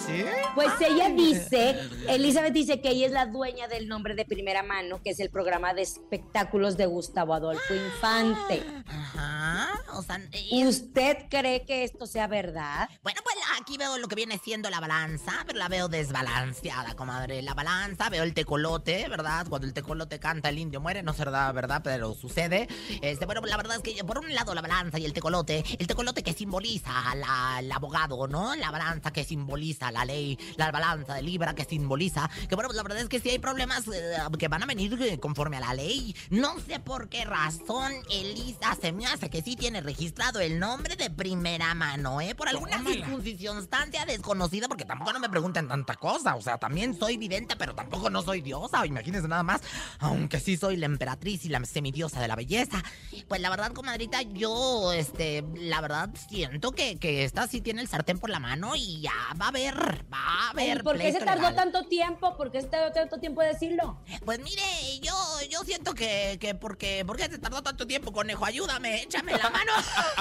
¿Sí? 0.06 0.24
Pues 0.56 0.70
ella 0.82 1.10
dice, 1.10 1.78
Elizabeth 2.08 2.54
dice 2.54 2.82
que 2.82 2.90
ella 2.90 3.06
es 3.08 3.12
la 3.12 3.26
dueña 3.26 3.68
del 3.68 3.88
nombre 3.88 4.16
de 4.16 4.26
primera 4.26 4.64
mano, 4.64 5.02
que 5.04 5.12
es 5.12 5.20
el 5.20 5.30
programa 5.30 5.74
de 5.74 5.82
espectáculos 5.84 6.78
de 6.78 6.86
Gustavo 6.86 7.34
Adolfo 7.34 7.74
Infante. 7.76 8.64
Ajá, 8.88 9.70
o 9.94 10.02
sea... 10.02 10.20
y- 10.32 10.66
¿Usted 10.66 11.18
cree 11.30 11.66
que 11.66 11.84
esto 11.84 12.08
sea 12.08 12.28
verdad? 12.28 12.90
Bueno, 13.04 13.22
pues 13.24 13.36
aquí 13.60 13.78
veo 13.78 13.98
lo 13.98 14.08
que 14.08 14.16
viene 14.16 14.40
siendo 14.44 14.70
la 14.70 14.80
balanza, 14.80 15.37
pero 15.46 15.60
la 15.60 15.68
veo 15.68 15.88
desbalanceada, 15.88 16.96
comadre. 16.96 17.42
La 17.42 17.54
balanza, 17.54 18.10
veo 18.10 18.24
el 18.24 18.34
tecolote, 18.34 19.08
¿verdad? 19.10 19.46
Cuando 19.50 19.68
el 19.68 19.74
tecolote 19.74 20.20
canta, 20.20 20.50
el 20.50 20.60
indio 20.60 20.82
muere, 20.82 21.04
no 21.04 21.14
se 21.14 21.26
da, 21.26 21.52
¿verdad? 21.52 21.82
Pero 21.84 22.14
sucede. 22.14 22.68
Este, 23.02 23.26
bueno, 23.26 23.42
la 23.42 23.58
verdad 23.58 23.78
es 23.78 23.82
que 23.96 24.04
por 24.04 24.20
un 24.20 24.34
lado 24.34 24.54
la 24.56 24.62
balanza 24.62 25.00
y 25.00 25.06
el 25.06 25.14
tecolote, 25.14 25.64
el 25.80 25.88
tecolote 25.88 26.24
que 26.24 26.34
simboliza 26.34 26.92
la- 27.16 27.58
al 27.58 27.72
abogado, 27.72 28.28
¿no? 28.28 28.56
La 28.56 28.72
balanza 28.72 29.12
que 29.12 29.24
simboliza 29.24 29.92
la 29.92 30.06
ley, 30.06 30.38
la 30.56 30.72
balanza 30.72 31.16
de 31.16 31.22
Libra 31.22 31.54
que 31.56 31.66
simboliza, 31.66 32.30
que 32.50 32.56
bueno, 32.56 32.72
la 32.74 32.84
verdad 32.84 33.00
es 33.02 33.10
que 33.10 33.20
sí 33.20 33.30
hay 33.30 33.40
problemas 33.40 33.88
eh, 33.88 34.18
que 34.40 34.48
van 34.48 34.64
a 34.64 34.66
venir 34.66 34.98
eh, 35.02 35.20
conforme 35.20 35.58
a 35.58 35.62
la 35.62 35.74
ley. 35.74 36.16
No 36.30 36.60
sé 36.60 36.80
por 36.80 37.10
qué 37.10 37.26
razón 37.26 37.92
Elisa 38.12 38.76
se 38.82 38.92
me 38.92 39.06
hace 39.06 39.30
que 39.30 39.42
sí 39.42 39.56
tiene 39.56 39.82
registrado 39.82 40.40
el 40.40 40.60
nombre 40.60 40.96
de 40.96 41.10
primera 41.10 41.74
mano, 41.74 42.22
¿eh? 42.22 42.36
Por 42.36 42.48
alguna 42.50 42.82
circunstancia 43.24 44.06
desconocida, 44.06 44.68
porque 44.68 44.86
tampoco 44.86 45.14
no 45.14 45.20
me 45.20 45.27
pregunten 45.30 45.68
tanta 45.68 45.96
cosa. 45.96 46.36
O 46.36 46.42
sea, 46.42 46.58
también 46.58 46.98
soy 46.98 47.18
vidente, 47.18 47.56
pero 47.56 47.76
tampoco 47.76 48.10
no 48.10 48.22
soy 48.22 48.42
diosa. 48.42 48.86
Imagínense 48.86 49.28
nada 49.28 49.44
más. 49.44 49.62
Aunque 50.00 50.40
sí 50.40 50.58
soy 50.58 50.78
la 50.78 50.86
emperatriz 50.86 51.46
y 51.46 51.50
la 51.50 51.64
semidiosa 51.66 52.20
de 52.22 52.28
la 52.28 52.36
belleza. 52.36 52.84
Pues 53.28 53.42
la 53.42 53.50
verdad, 53.50 53.72
comadrita, 53.74 54.22
yo, 54.22 54.94
este, 54.94 55.44
la 55.56 55.82
verdad 55.82 56.10
siento 56.30 56.72
que, 56.72 56.98
que 56.98 57.24
esta 57.24 57.48
sí 57.48 57.62
tiene 57.62 57.82
el 57.82 57.88
sartén 57.88 58.20
por 58.20 58.30
la 58.30 58.40
mano 58.40 58.76
y 58.76 59.02
ya 59.02 59.14
va 59.40 59.46
a 59.46 59.50
haber, 59.50 59.76
va 60.12 60.18
a 60.18 60.50
haber. 60.52 60.80
¿Y 60.80 60.84
¿Por 60.84 60.98
qué 60.98 61.12
se 61.12 61.20
tardó 61.20 61.50
legal. 61.50 61.56
tanto 61.56 61.84
tiempo? 61.88 62.36
¿Por 62.38 62.52
qué 62.52 62.62
se 62.62 62.68
tardó 62.68 62.92
tanto 62.92 63.20
tiempo 63.20 63.42
de 63.42 63.48
decirlo? 63.50 64.02
Pues 64.26 64.40
mire, 64.40 64.62
yo, 65.02 65.14
yo 65.50 65.64
siento 65.64 65.94
que, 65.94 66.38
que 66.40 66.56
porque, 66.56 67.04
¿por 67.06 67.18
qué 67.18 67.24
se 67.24 67.38
tardó 67.38 67.62
tanto 67.64 67.86
tiempo, 67.88 68.12
conejo? 68.12 68.46
Ayúdame, 68.46 69.04
échame 69.04 69.34
la 69.34 69.50
mano. 69.50 69.72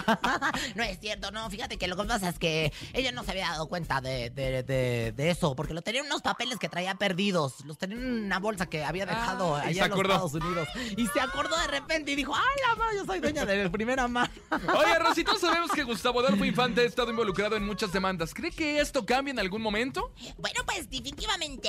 no 0.74 0.82
es 0.82 0.98
cierto, 1.00 1.30
no, 1.30 1.48
fíjate 1.50 1.76
que 1.78 1.88
lo 1.88 1.96
que 1.96 2.04
pasa 2.04 2.28
es 2.28 2.38
que 2.38 2.72
ella 2.92 3.12
no 3.12 3.24
se 3.24 3.32
había 3.32 3.50
dado 3.50 3.68
cuenta 3.68 4.00
de, 4.00 4.30
de, 4.30 4.62
de- 4.62 4.85
de 5.14 5.30
eso, 5.30 5.54
porque 5.56 5.74
lo 5.74 5.82
tenía 5.82 6.00
en 6.00 6.06
unos 6.06 6.22
papeles 6.22 6.58
que 6.58 6.68
traía 6.68 6.94
perdidos, 6.94 7.64
los 7.64 7.78
tenía 7.78 7.96
en 7.96 8.24
una 8.24 8.38
bolsa 8.38 8.66
que 8.66 8.84
había 8.84 9.06
dejado 9.06 9.56
Ah, 9.56 9.62
allá 9.62 9.84
en 9.86 9.90
los. 9.90 10.00
Estados 10.00 10.34
Unidos. 10.34 10.68
Y 10.96 11.06
se 11.08 11.20
acordó 11.20 11.56
de 11.58 11.66
repente 11.68 12.12
y 12.12 12.16
dijo, 12.16 12.34
¡ay, 12.34 12.42
la 12.68 12.74
madre, 12.76 12.96
yo 12.98 13.04
soy 13.06 13.20
dueña 13.20 13.44
de 13.44 13.68
primera 13.70 14.06
mano! 14.08 14.30
Oye, 14.78 14.98
Rosito, 14.98 15.38
sabemos 15.38 15.70
que 15.72 15.82
Gustavo 15.82 16.20
Adolfo 16.20 16.44
Infante 16.44 16.80
ha 16.82 16.84
estado 16.84 17.10
involucrado 17.10 17.56
en 17.56 17.64
muchas 17.66 17.92
demandas. 17.92 18.32
¿Cree 18.34 18.50
que 18.50 18.80
esto 18.80 19.04
cambie 19.06 19.32
en 19.32 19.38
algún 19.38 19.62
momento? 19.62 20.12
Bueno, 20.38 20.60
pues 20.64 20.88
definitivamente 20.90 21.68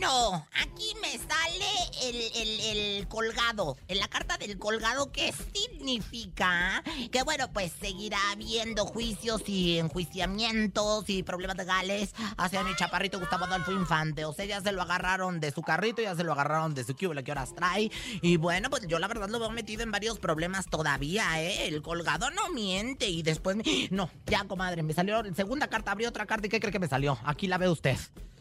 no. 0.00 0.46
Aquí 0.62 0.94
me 1.00 1.12
sale 1.12 1.66
el, 2.02 2.16
el- 2.16 2.60
el 2.98 3.08
colgado. 3.08 3.76
En 3.88 3.98
la 3.98 4.08
carta 4.08 4.36
del 4.38 4.58
colgado, 4.58 5.10
¿qué 5.12 5.32
significa? 5.54 6.82
Que 7.10 7.22
bueno, 7.22 7.50
pues 7.52 7.72
seguirá 7.80 8.18
habiendo 8.32 8.84
juicios 8.86 9.42
y 9.48 9.78
enjuiciamientos 9.78 11.08
y 11.08 11.22
problemas 11.22 11.56
legales 11.56 12.14
hacia 12.36 12.57
mi 12.64 12.74
chaparrito 12.76 13.18
Gustavo 13.18 13.44
Adolfo 13.44 13.72
Infante. 13.72 14.24
O 14.24 14.32
sea, 14.32 14.44
ya 14.44 14.60
se 14.60 14.72
lo 14.72 14.82
agarraron 14.82 15.40
de 15.40 15.50
su 15.50 15.62
carrito, 15.62 16.02
ya 16.02 16.14
se 16.14 16.24
lo 16.24 16.32
agarraron 16.32 16.74
de 16.74 16.84
su 16.84 16.96
cubole 16.96 17.24
que 17.24 17.32
horas 17.32 17.54
trae. 17.54 17.90
Y 18.22 18.36
bueno, 18.36 18.70
pues 18.70 18.86
yo 18.86 18.98
la 18.98 19.08
verdad 19.08 19.28
lo 19.28 19.38
veo 19.38 19.50
metido 19.50 19.82
en 19.82 19.90
varios 19.90 20.18
problemas 20.18 20.66
todavía, 20.66 21.42
¿eh? 21.42 21.68
El 21.68 21.82
colgado 21.82 22.30
no 22.30 22.48
miente 22.50 23.08
y 23.08 23.22
después... 23.22 23.56
me- 23.56 23.64
No, 23.90 24.10
ya, 24.26 24.44
comadre, 24.44 24.82
me 24.82 24.92
salió... 24.94 25.22
Segunda 25.34 25.68
carta, 25.68 25.92
abrí 25.92 26.06
otra 26.06 26.26
carta 26.26 26.46
y 26.46 26.50
¿qué 26.50 26.60
cree 26.60 26.72
que 26.72 26.78
me 26.78 26.88
salió? 26.88 27.18
Aquí 27.24 27.46
la 27.46 27.58
ve 27.58 27.68
usted. 27.68 27.96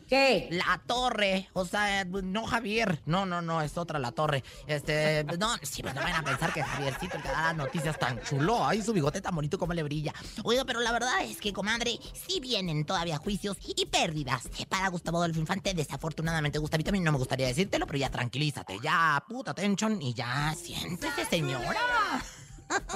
¿Qué? 0.07 0.47
La 0.51 0.81
torre, 0.85 1.49
o 1.53 1.65
sea, 1.65 2.05
no 2.05 2.45
Javier, 2.47 3.01
no, 3.05 3.25
no, 3.25 3.41
no, 3.41 3.61
es 3.61 3.77
otra 3.77 3.99
la 3.99 4.13
torre. 4.13 4.43
Este, 4.65 5.23
no, 5.39 5.49
sí, 5.61 5.81
pues 5.81 5.93
no 5.93 6.01
van 6.01 6.13
a 6.13 6.23
pensar 6.23 6.53
que 6.53 6.63
Javiercito 6.63 7.17
el 7.17 7.23
que 7.23 7.27
da 7.29 7.41
las 7.41 7.57
noticias 7.57 7.99
tan 7.99 8.21
chulo, 8.23 8.65
ay, 8.65 8.81
su 8.81 8.93
bigote 8.93 9.21
tan 9.21 9.35
bonito 9.35 9.59
como 9.59 9.73
le 9.73 9.83
brilla. 9.83 10.13
Oiga, 10.43 10.63
pero 10.63 10.79
la 10.79 10.91
verdad 10.91 11.23
es 11.23 11.41
que, 11.41 11.51
comadre, 11.51 11.99
sí 12.13 12.39
vienen 12.39 12.85
todavía 12.85 13.17
juicios 13.17 13.57
y 13.61 13.85
pérdidas 13.87 14.49
para 14.69 14.87
Gustavo 14.87 15.17
Adolfo 15.17 15.39
Infante, 15.39 15.73
desafortunadamente, 15.73 16.59
Gustavito, 16.59 16.89
a 16.89 16.93
mí 16.93 17.01
no 17.01 17.11
me 17.11 17.17
gustaría 17.17 17.47
decírtelo, 17.47 17.85
pero 17.85 17.99
ya 17.99 18.09
tranquilízate, 18.09 18.77
ya, 18.81 19.23
puta 19.27 19.51
atención 19.51 20.01
y 20.01 20.13
ya, 20.13 20.55
siéntese, 20.55 21.25
señora. 21.25 21.81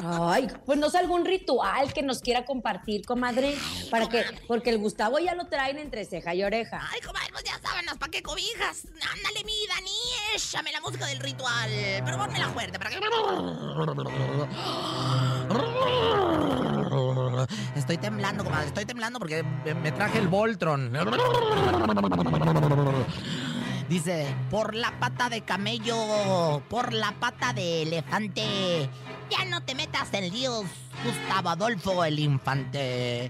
Ay, 0.03 0.47
pues 0.65 0.77
no 0.77 0.89
sé 0.89 0.97
algún 0.97 1.25
ritual 1.25 1.93
que 1.93 2.01
nos 2.01 2.21
quiera 2.21 2.45
compartir, 2.45 3.05
comadre, 3.05 3.55
para 3.89 4.07
que, 4.07 4.25
porque 4.47 4.69
el 4.69 4.77
Gustavo 4.77 5.19
ya 5.19 5.35
lo 5.35 5.45
traen 5.45 5.77
entre 5.77 6.05
ceja 6.05 6.35
y 6.35 6.43
oreja. 6.43 6.81
Ay, 6.91 6.99
comadre, 7.01 7.29
pues 7.31 7.43
ya 7.43 7.59
sábanas, 7.59 7.97
¿para 7.97 8.11
qué 8.11 8.21
cobijas? 8.21 8.87
Ándale, 8.87 9.43
mi 9.45 9.53
Dani, 9.67 9.91
échame 10.35 10.71
la 10.71 10.81
música 10.81 11.05
del 11.05 11.19
ritual. 11.19 11.69
Pero 12.05 12.17
ponmela 12.17 12.49
fuerte 12.49 12.77
para 12.77 12.89
que... 12.89 12.99
Estoy 17.75 17.97
temblando, 17.97 18.43
comadre, 18.43 18.67
estoy 18.67 18.85
temblando 18.85 19.19
porque 19.19 19.43
me 19.43 19.91
traje 19.91 20.19
el 20.19 20.27
Voltron. 20.27 20.91
Dice, 23.89 24.33
por 24.49 24.73
la 24.73 24.97
pata 24.99 25.27
de 25.27 25.41
camello, 25.41 26.63
por 26.69 26.93
la 26.93 27.11
pata 27.19 27.51
de 27.51 27.81
elefante, 27.81 28.89
ya 29.31 29.45
no 29.45 29.63
te 29.63 29.73
metas 29.73 30.13
en 30.13 30.29
líos, 30.31 30.65
Gustavo 31.03 31.49
Adolfo 31.49 32.03
el 32.03 32.19
infante. 32.19 33.25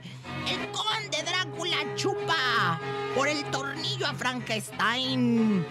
El 0.48 0.72
conde 0.72 1.24
Drácula 1.24 1.78
chupa 1.96 2.80
por 3.16 3.28
el 3.28 3.44
tornillo 3.46 4.08
a 4.08 4.14
Frankenstein. 4.14 5.66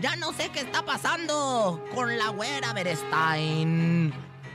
Ya 0.00 0.16
no 0.16 0.32
sé 0.32 0.48
qué 0.50 0.60
está 0.60 0.84
pasando 0.84 1.82
con 1.94 2.16
la 2.18 2.28
güera 2.30 2.72
Berestein. 2.72 4.12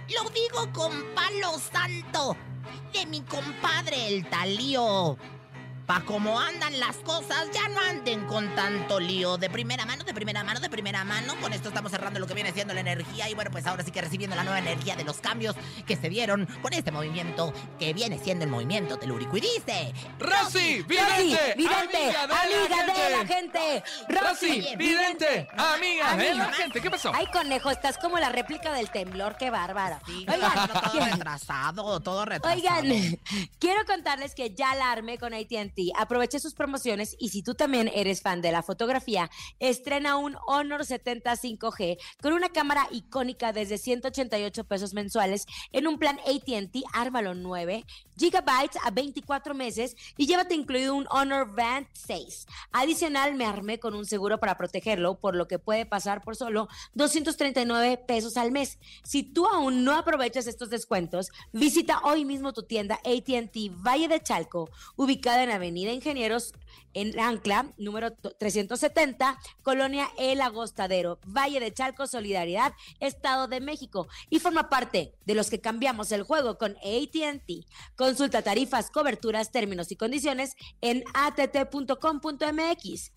Lo 0.09 0.29
digo 0.29 0.71
con 0.73 0.91
palo 1.15 1.57
santo 1.59 2.35
de 2.93 3.05
mi 3.05 3.21
compadre 3.21 4.07
el 4.07 4.27
talío. 4.27 5.17
Pa' 5.91 6.05
cómo 6.05 6.39
andan 6.39 6.79
las 6.79 6.95
cosas, 6.97 7.49
ya 7.51 7.67
no 7.67 7.81
anden 7.81 8.25
con 8.25 8.55
tanto 8.55 8.97
lío. 8.97 9.37
De 9.37 9.49
primera 9.49 9.85
mano, 9.85 10.05
de 10.05 10.13
primera 10.13 10.41
mano, 10.41 10.61
de 10.61 10.69
primera 10.69 11.03
mano. 11.03 11.35
Con 11.41 11.51
esto 11.51 11.67
estamos 11.67 11.91
cerrando 11.91 12.17
lo 12.17 12.27
que 12.27 12.33
viene 12.33 12.53
siendo 12.53 12.73
la 12.73 12.79
energía. 12.79 13.27
Y 13.27 13.33
bueno, 13.33 13.51
pues 13.51 13.67
ahora 13.67 13.83
sí 13.83 13.91
que 13.91 13.99
recibiendo 13.99 14.33
la 14.37 14.43
nueva 14.43 14.59
energía 14.59 14.95
de 14.95 15.03
los 15.03 15.17
cambios 15.17 15.53
que 15.85 15.97
se 15.97 16.07
dieron 16.07 16.45
con 16.61 16.71
este 16.71 16.91
movimiento 16.91 17.53
que 17.77 17.91
viene 17.91 18.17
siendo 18.19 18.45
el 18.45 18.51
movimiento 18.51 18.97
telúrico. 18.97 19.35
Y 19.35 19.41
dice... 19.41 19.93
Rosy, 20.17 20.81
Rosy, 20.81 20.87
vidente, 20.87 21.55
vidente, 21.57 22.15
amiga 22.15 22.93
de 22.93 23.17
la 23.17 23.25
gente. 23.25 23.83
Rosy, 24.07 24.61
Rosy, 24.61 24.75
vidente, 24.77 25.49
amiga 25.57 26.15
de 26.15 26.35
la 26.35 26.53
gente. 26.53 26.79
¿Qué 26.79 26.89
pasó? 26.89 27.11
Ay, 27.13 27.25
conejo, 27.33 27.69
estás 27.69 27.97
como 27.97 28.17
la 28.17 28.29
réplica 28.29 28.71
del 28.71 28.89
temblor, 28.91 29.35
qué 29.35 29.49
bárbaro. 29.49 29.99
Sí, 30.05 30.25
Oigan, 30.31 30.69
todo 30.69 31.05
retrasado, 31.05 31.99
todo 31.99 32.23
retrasado. 32.23 32.55
Oigan, 32.55 33.19
quiero 33.59 33.83
contarles 33.85 34.33
que 34.35 34.51
ya 34.55 34.73
la 34.75 34.89
armé 34.89 35.17
con 35.17 35.33
ATT. 35.33 35.80
Aproveché 35.97 36.39
sus 36.39 36.53
promociones 36.53 37.15
y 37.19 37.29
si 37.29 37.43
tú 37.43 37.55
también 37.55 37.89
eres 37.93 38.21
fan 38.21 38.41
de 38.41 38.51
la 38.51 38.63
fotografía, 38.63 39.29
estrena 39.59 40.17
un 40.17 40.37
Honor 40.47 40.85
70 40.85 41.31
5G 41.33 41.97
con 42.21 42.33
una 42.33 42.49
cámara 42.49 42.87
icónica 42.91 43.53
desde 43.53 43.77
188 43.77 44.63
pesos 44.65 44.93
mensuales 44.93 45.45
en 45.71 45.87
un 45.87 45.97
plan 45.97 46.19
ATT 46.19 46.83
Ármalo 46.93 47.33
9 47.33 47.85
gigabytes 48.21 48.77
a 48.83 48.91
24 48.91 49.53
meses 49.53 49.95
y 50.15 50.27
llévate 50.27 50.53
incluido 50.53 50.95
un 50.95 51.07
Honor 51.09 51.53
Band 51.53 51.87
6. 51.93 52.45
Adicional, 52.71 53.35
me 53.35 53.45
armé 53.45 53.79
con 53.79 53.95
un 53.95 54.05
seguro 54.05 54.39
para 54.39 54.57
protegerlo, 54.57 55.19
por 55.19 55.35
lo 55.35 55.47
que 55.47 55.59
puede 55.59 55.85
pasar 55.85 56.21
por 56.21 56.35
solo 56.35 56.69
239 56.93 57.97
pesos 58.07 58.37
al 58.37 58.51
mes. 58.51 58.77
Si 59.03 59.23
tú 59.23 59.47
aún 59.47 59.83
no 59.83 59.93
aprovechas 59.93 60.47
estos 60.47 60.69
descuentos, 60.69 61.31
visita 61.51 62.01
hoy 62.03 62.23
mismo 62.23 62.53
tu 62.53 62.63
tienda 62.63 62.99
ATT 63.03 63.57
Valle 63.71 64.07
de 64.07 64.21
Chalco, 64.21 64.69
ubicada 64.95 65.43
en 65.43 65.51
Avenida 65.51 65.91
Ingenieros 65.91 66.53
en 66.93 67.17
Ancla, 67.19 67.73
número 67.77 68.11
370, 68.11 69.39
Colonia 69.63 70.09
El 70.17 70.41
Agostadero, 70.41 71.19
Valle 71.25 71.59
de 71.59 71.73
Chalco, 71.73 72.07
Solidaridad, 72.07 72.73
Estado 72.99 73.47
de 73.47 73.61
México. 73.61 74.07
Y 74.29 74.39
forma 74.39 74.69
parte 74.69 75.13
de 75.25 75.35
los 75.35 75.49
que 75.49 75.61
cambiamos 75.61 76.11
el 76.11 76.23
juego 76.23 76.57
con 76.57 76.71
ATT. 76.77 77.65
Consulta 78.11 78.41
tarifas, 78.41 78.91
coberturas, 78.91 79.51
términos 79.53 79.89
y 79.89 79.95
condiciones 79.95 80.57
en 80.81 81.01
att.com.mx. 81.13 83.11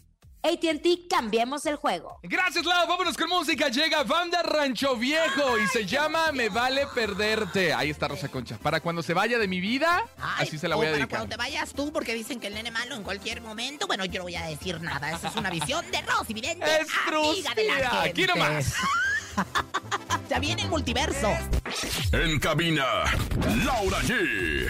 ATT, 0.45 1.09
cambiemos 1.11 1.67
el 1.67 1.75
juego. 1.75 2.21
Gracias, 2.23 2.65
Lau. 2.65 2.87
Vámonos 2.87 3.17
con 3.17 3.29
música. 3.29 3.71
Llega 3.71 4.05
Banda 4.05 4.41
Rancho 4.45 4.95
Viejo 4.95 5.59
y 5.59 5.67
se 5.67 5.85
llama 5.85 6.31
Me 6.31 6.49
Vale 6.49 6.87
Perderte. 6.95 7.75
Ahí 7.75 7.91
está 7.91 8.07
Rosa 8.07 8.29
Concha. 8.29 8.57
Para 8.59 8.79
cuando 8.79 9.03
se 9.03 9.15
vaya 9.15 9.37
de 9.39 9.49
mi 9.49 9.59
vida, 9.61 10.05
Ay, 10.17 10.47
así 10.47 10.59
se 10.59 10.69
la 10.69 10.77
voy 10.77 10.87
a 10.87 10.91
para 10.91 10.97
dedicar. 10.99 11.19
cuando 11.19 11.35
te 11.35 11.39
vayas 11.39 11.73
tú, 11.73 11.91
porque 11.93 12.15
dicen 12.15 12.39
que 12.39 12.47
el 12.47 12.55
nene 12.55 12.71
malo 12.71 12.95
en 12.95 13.03
cualquier 13.03 13.41
momento. 13.41 13.89
Bueno, 13.89 14.05
yo 14.05 14.19
no 14.19 14.25
voy 14.25 14.37
a 14.37 14.47
decir 14.47 14.81
nada. 14.81 15.11
Esa 15.11 15.27
es 15.27 15.35
una 15.35 15.51
visión 15.51 15.85
de 15.91 16.03
Rosy 16.03 16.35
Vidente, 16.35 16.67
Es 16.83 16.89
amiga 17.05 17.55
de 17.57 17.65
la 17.65 17.91
gente. 17.91 18.11
Aquí 18.11 18.27
nomás. 18.27 18.75
ya 20.29 20.39
viene 20.39 20.63
el 20.63 20.69
multiverso. 20.69 21.33
En 22.13 22.39
cabina, 22.39 22.85
Laura 23.65 24.01
G. 24.01 24.69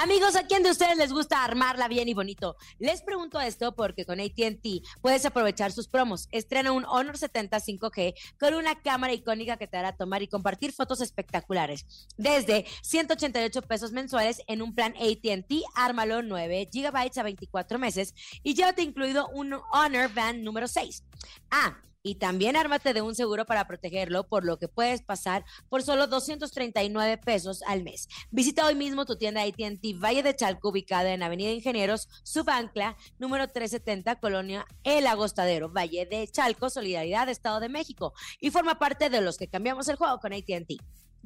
Amigos, 0.00 0.36
¿a 0.36 0.46
quién 0.46 0.62
de 0.62 0.70
ustedes 0.70 0.96
les 0.96 1.12
gusta 1.12 1.42
armarla 1.42 1.88
bien 1.88 2.08
y 2.08 2.14
bonito? 2.14 2.56
Les 2.78 3.02
pregunto 3.02 3.40
esto 3.40 3.74
porque 3.74 4.04
con 4.04 4.20
ATT 4.20 4.64
puedes 5.00 5.26
aprovechar 5.26 5.72
sus 5.72 5.88
promos. 5.88 6.28
Estrena 6.30 6.70
un 6.70 6.84
Honor 6.84 7.18
70 7.18 7.58
5G 7.58 8.14
con 8.38 8.54
una 8.54 8.80
cámara 8.80 9.12
icónica 9.12 9.56
que 9.56 9.66
te 9.66 9.76
hará 9.76 9.96
tomar 9.96 10.22
y 10.22 10.28
compartir 10.28 10.72
fotos 10.72 11.00
espectaculares. 11.00 11.84
Desde 12.16 12.64
188 12.82 13.60
pesos 13.62 13.90
mensuales 13.90 14.40
en 14.46 14.62
un 14.62 14.72
plan 14.72 14.94
ATT 14.94 15.52
Ármalo 15.74 16.22
9 16.22 16.68
GB 16.72 17.18
a 17.18 17.22
24 17.24 17.80
meses 17.80 18.14
y 18.44 18.54
llévate 18.54 18.82
incluido 18.82 19.26
un 19.30 19.54
Honor 19.72 20.14
Band 20.14 20.44
número 20.44 20.68
6. 20.68 21.02
Ah, 21.50 21.76
y 22.02 22.16
también 22.16 22.56
ármate 22.56 22.94
de 22.94 23.02
un 23.02 23.14
seguro 23.14 23.44
para 23.44 23.66
protegerlo, 23.66 24.26
por 24.26 24.44
lo 24.44 24.58
que 24.58 24.68
puedes 24.68 25.02
pasar 25.02 25.44
por 25.68 25.82
solo 25.82 26.06
239 26.06 27.18
pesos 27.18 27.62
al 27.62 27.82
mes. 27.82 28.08
Visita 28.30 28.66
hoy 28.66 28.74
mismo 28.74 29.04
tu 29.04 29.16
tienda 29.16 29.42
AT&T 29.42 29.94
Valle 29.94 30.22
de 30.22 30.36
Chalco, 30.36 30.70
ubicada 30.70 31.12
en 31.12 31.22
Avenida 31.22 31.50
Ingenieros, 31.50 32.08
Subancla, 32.22 32.96
número 33.18 33.48
370, 33.48 34.20
Colonia 34.20 34.66
El 34.84 35.06
Agostadero, 35.06 35.70
Valle 35.70 36.06
de 36.06 36.26
Chalco, 36.28 36.70
Solidaridad, 36.70 37.28
Estado 37.28 37.60
de 37.60 37.68
México. 37.68 38.12
Y 38.40 38.50
forma 38.50 38.78
parte 38.78 39.10
de 39.10 39.20
los 39.20 39.36
que 39.36 39.48
cambiamos 39.48 39.88
el 39.88 39.96
juego 39.96 40.18
con 40.18 40.32
AT&T. 40.32 40.76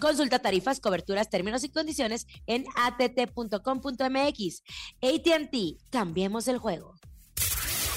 Consulta 0.00 0.38
tarifas, 0.38 0.80
coberturas, 0.80 1.28
términos 1.28 1.64
y 1.64 1.68
condiciones 1.68 2.26
en 2.46 2.64
att.com.mx. 2.76 4.62
AT&T, 5.02 5.76
cambiemos 5.90 6.48
el 6.48 6.58
juego. 6.58 6.94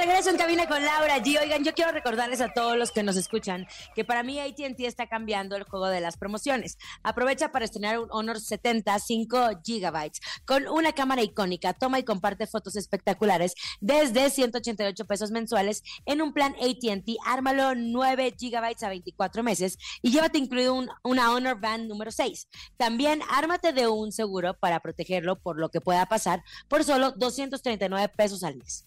regreso 0.00 0.30
en 0.30 0.36
cabina 0.38 0.66
con 0.66 0.82
Laura 0.84 1.18
G. 1.18 1.38
Oigan, 1.42 1.62
yo 1.62 1.74
quiero 1.74 1.92
recordarles 1.92 2.40
a 2.40 2.52
todos 2.52 2.76
los 2.76 2.90
que 2.90 3.02
nos 3.02 3.16
escuchan 3.16 3.66
que 3.94 4.04
para 4.04 4.22
mí 4.22 4.38
AT&T 4.40 4.86
está 4.86 5.06
cambiando 5.06 5.56
el 5.56 5.64
juego 5.64 5.88
de 5.88 6.00
las 6.00 6.16
promociones. 6.16 6.78
Aprovecha 7.02 7.52
para 7.52 7.64
estrenar 7.66 7.98
un 7.98 8.08
Honor 8.10 8.40
70 8.40 8.98
5 8.98 9.50
gigabytes 9.62 10.20
con 10.46 10.66
una 10.68 10.92
cámara 10.92 11.22
icónica. 11.22 11.74
Toma 11.74 11.98
y 11.98 12.04
comparte 12.04 12.46
fotos 12.46 12.76
espectaculares 12.76 13.54
desde 13.80 14.30
188 14.30 15.04
pesos 15.06 15.30
mensuales 15.30 15.82
en 16.06 16.22
un 16.22 16.32
plan 16.32 16.54
AT&T. 16.60 17.16
Ármalo 17.26 17.74
9 17.74 18.34
gigabytes 18.38 18.82
a 18.82 18.88
24 18.88 19.42
meses 19.42 19.76
y 20.02 20.10
llévate 20.12 20.38
incluido 20.38 20.74
un- 20.74 20.90
una 21.04 21.32
Honor 21.34 21.60
Band 21.60 21.88
número 21.88 22.10
6. 22.10 22.48
También 22.78 23.20
ármate 23.28 23.72
de 23.72 23.86
un 23.86 24.12
seguro 24.12 24.54
para 24.54 24.80
protegerlo 24.80 25.38
por 25.38 25.58
lo 25.58 25.68
que 25.70 25.80
pueda 25.82 26.06
pasar 26.06 26.42
por 26.68 26.84
solo 26.84 27.12
239 27.12 28.08
pesos 28.16 28.42
al 28.44 28.56
mes. 28.56 28.86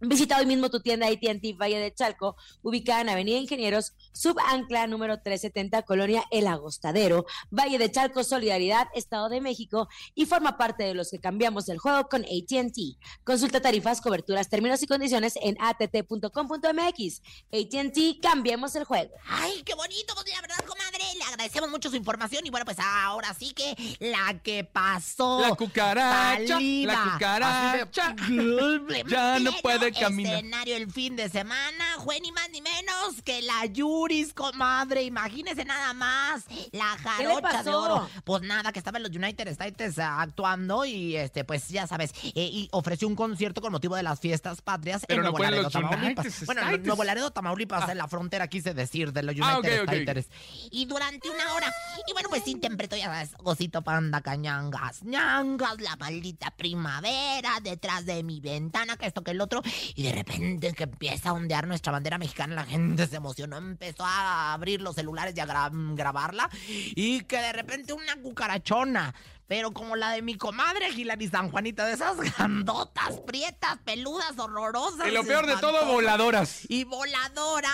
Visita 0.00 0.38
hoy 0.38 0.46
mismo 0.46 0.70
tu 0.70 0.80
tienda 0.80 1.08
AT&T 1.08 1.54
Valle 1.54 1.80
de 1.80 1.92
Chalco, 1.92 2.36
ubicada 2.62 3.00
en 3.00 3.08
Avenida 3.08 3.36
Ingenieros, 3.36 3.94
Subancla 4.12 4.86
número 4.86 5.20
370, 5.20 5.82
Colonia 5.82 6.24
El 6.30 6.46
Agostadero, 6.46 7.26
Valle 7.50 7.78
de 7.78 7.90
Chalco, 7.90 8.22
Solidaridad, 8.22 8.86
Estado 8.94 9.28
de 9.28 9.40
México, 9.40 9.88
y 10.14 10.26
forma 10.26 10.56
parte 10.56 10.84
de 10.84 10.94
los 10.94 11.10
que 11.10 11.18
cambiamos 11.18 11.68
el 11.68 11.78
juego 11.78 12.08
con 12.08 12.22
AT&T. 12.22 12.96
Consulta 13.24 13.60
tarifas, 13.60 14.00
coberturas, 14.00 14.48
términos 14.48 14.82
y 14.84 14.86
condiciones 14.86 15.34
en 15.42 15.56
att.com.mx. 15.60 17.22
AT&T, 17.52 18.18
cambiemos 18.22 18.76
el 18.76 18.84
juego. 18.84 19.12
Ay, 19.26 19.62
qué 19.64 19.74
bonito, 19.74 20.14
pues 20.14 20.32
la 20.32 20.40
verdad, 20.40 20.64
comadre. 20.64 20.97
Agradecemos 21.28 21.70
mucho 21.70 21.90
su 21.90 21.96
información. 21.96 22.44
Y 22.46 22.50
bueno, 22.50 22.64
pues 22.64 22.78
ahora 22.78 23.34
sí 23.34 23.52
que 23.52 23.74
la 24.00 24.38
que 24.42 24.64
pasó. 24.64 25.40
La 25.40 25.54
cucaracha, 25.54 26.46
saliva. 26.54 26.92
la 26.92 27.12
cucaracha. 27.12 28.14
De- 28.28 29.04
Ya 29.08 29.38
no 29.38 29.52
puede 29.62 29.92
caminar. 29.92 30.34
Escenario 30.34 30.76
el 30.76 30.90
fin 30.90 31.16
de 31.16 31.28
semana, 31.28 31.84
fue 32.04 32.20
ni 32.20 32.32
más 32.32 32.48
ni 32.50 32.60
menos 32.60 33.22
que 33.24 33.42
la 33.42 33.66
Yuris, 33.66 34.32
comadre. 34.32 35.02
Imagínese 35.04 35.64
nada 35.64 35.92
más. 35.94 36.44
La 36.72 36.96
¿Qué 37.16 37.24
le 37.24 37.34
jarocha 37.34 37.62
de 37.62 37.70
oro. 37.74 38.08
Pues 38.24 38.42
nada, 38.42 38.72
que 38.72 38.78
estaba 38.78 38.98
en 38.98 39.04
los 39.04 39.12
United 39.14 39.48
States 39.48 39.98
ah, 39.98 40.20
actuando 40.22 40.84
y 40.84 41.16
este, 41.16 41.44
pues 41.44 41.68
ya 41.68 41.86
sabes, 41.86 42.12
eh, 42.22 42.32
y 42.52 42.68
ofreció 42.72 43.08
un 43.08 43.16
concierto 43.16 43.60
con 43.60 43.72
motivo 43.72 43.96
de 43.96 44.02
las 44.02 44.20
fiestas 44.20 44.60
patrias 44.62 45.02
Pero 45.06 45.20
en 45.20 45.24
no 45.26 45.30
Nuevo 45.30 45.44
Laredo, 45.44 45.62
los 45.64 45.72
Tamaulipas. 45.72 46.26
United 46.26 46.46
Bueno. 46.46 46.62
Nuevo 46.78 47.04
Laredo, 47.04 47.30
Tamaulipas, 47.30 47.88
en 47.88 47.98
la 47.98 48.08
frontera, 48.08 48.48
quise 48.48 48.74
decir, 48.74 49.12
de 49.12 49.22
los 49.22 49.34
United 49.34 49.48
Ah, 49.48 49.58
ok, 49.58 49.66
ok. 49.88 49.92
States. 49.94 50.28
Y 50.70 50.86
durante 50.86 51.17
una 51.24 51.54
hora, 51.54 51.72
y 52.06 52.12
bueno, 52.12 52.28
pues 52.28 52.46
interpretó, 52.46 52.96
ya 52.96 53.06
sabes, 53.06 53.30
Osito 53.42 53.82
Panda 53.82 54.20
Cañangas, 54.20 55.02
ñangas, 55.02 55.80
la 55.80 55.96
maldita 55.96 56.50
primavera, 56.52 57.58
detrás 57.62 58.04
de 58.06 58.22
mi 58.22 58.40
ventana, 58.40 58.96
que 58.96 59.06
esto, 59.06 59.22
que 59.24 59.32
el 59.32 59.40
otro, 59.40 59.62
y 59.94 60.02
de 60.02 60.12
repente 60.12 60.72
que 60.74 60.84
empieza 60.84 61.30
a 61.30 61.32
ondear 61.32 61.66
nuestra 61.66 61.92
bandera 61.92 62.18
mexicana, 62.18 62.54
la 62.54 62.64
gente 62.64 63.06
se 63.06 63.16
emocionó, 63.16 63.56
empezó 63.56 64.04
a 64.04 64.52
abrir 64.52 64.80
los 64.80 64.94
celulares 64.94 65.34
y 65.36 65.40
a 65.40 65.46
gra- 65.46 65.70
grabarla, 65.96 66.48
y 66.68 67.22
que 67.22 67.38
de 67.38 67.52
repente 67.52 67.92
una 67.92 68.16
cucarachona. 68.22 69.14
Pero 69.48 69.72
como 69.72 69.96
la 69.96 70.10
de 70.10 70.20
mi 70.20 70.36
comadre 70.36 70.90
Hilary 70.90 71.28
San 71.28 71.50
Juanita, 71.50 71.86
de 71.86 71.94
esas 71.94 72.18
grandotas, 72.18 73.18
prietas, 73.26 73.78
peludas, 73.82 74.38
horrorosas. 74.38 75.08
Y 75.08 75.10
lo 75.10 75.24
peor 75.24 75.46
de 75.46 75.56
todo, 75.56 75.86
voladoras. 75.86 76.66
Y 76.68 76.84
voladora 76.84 77.72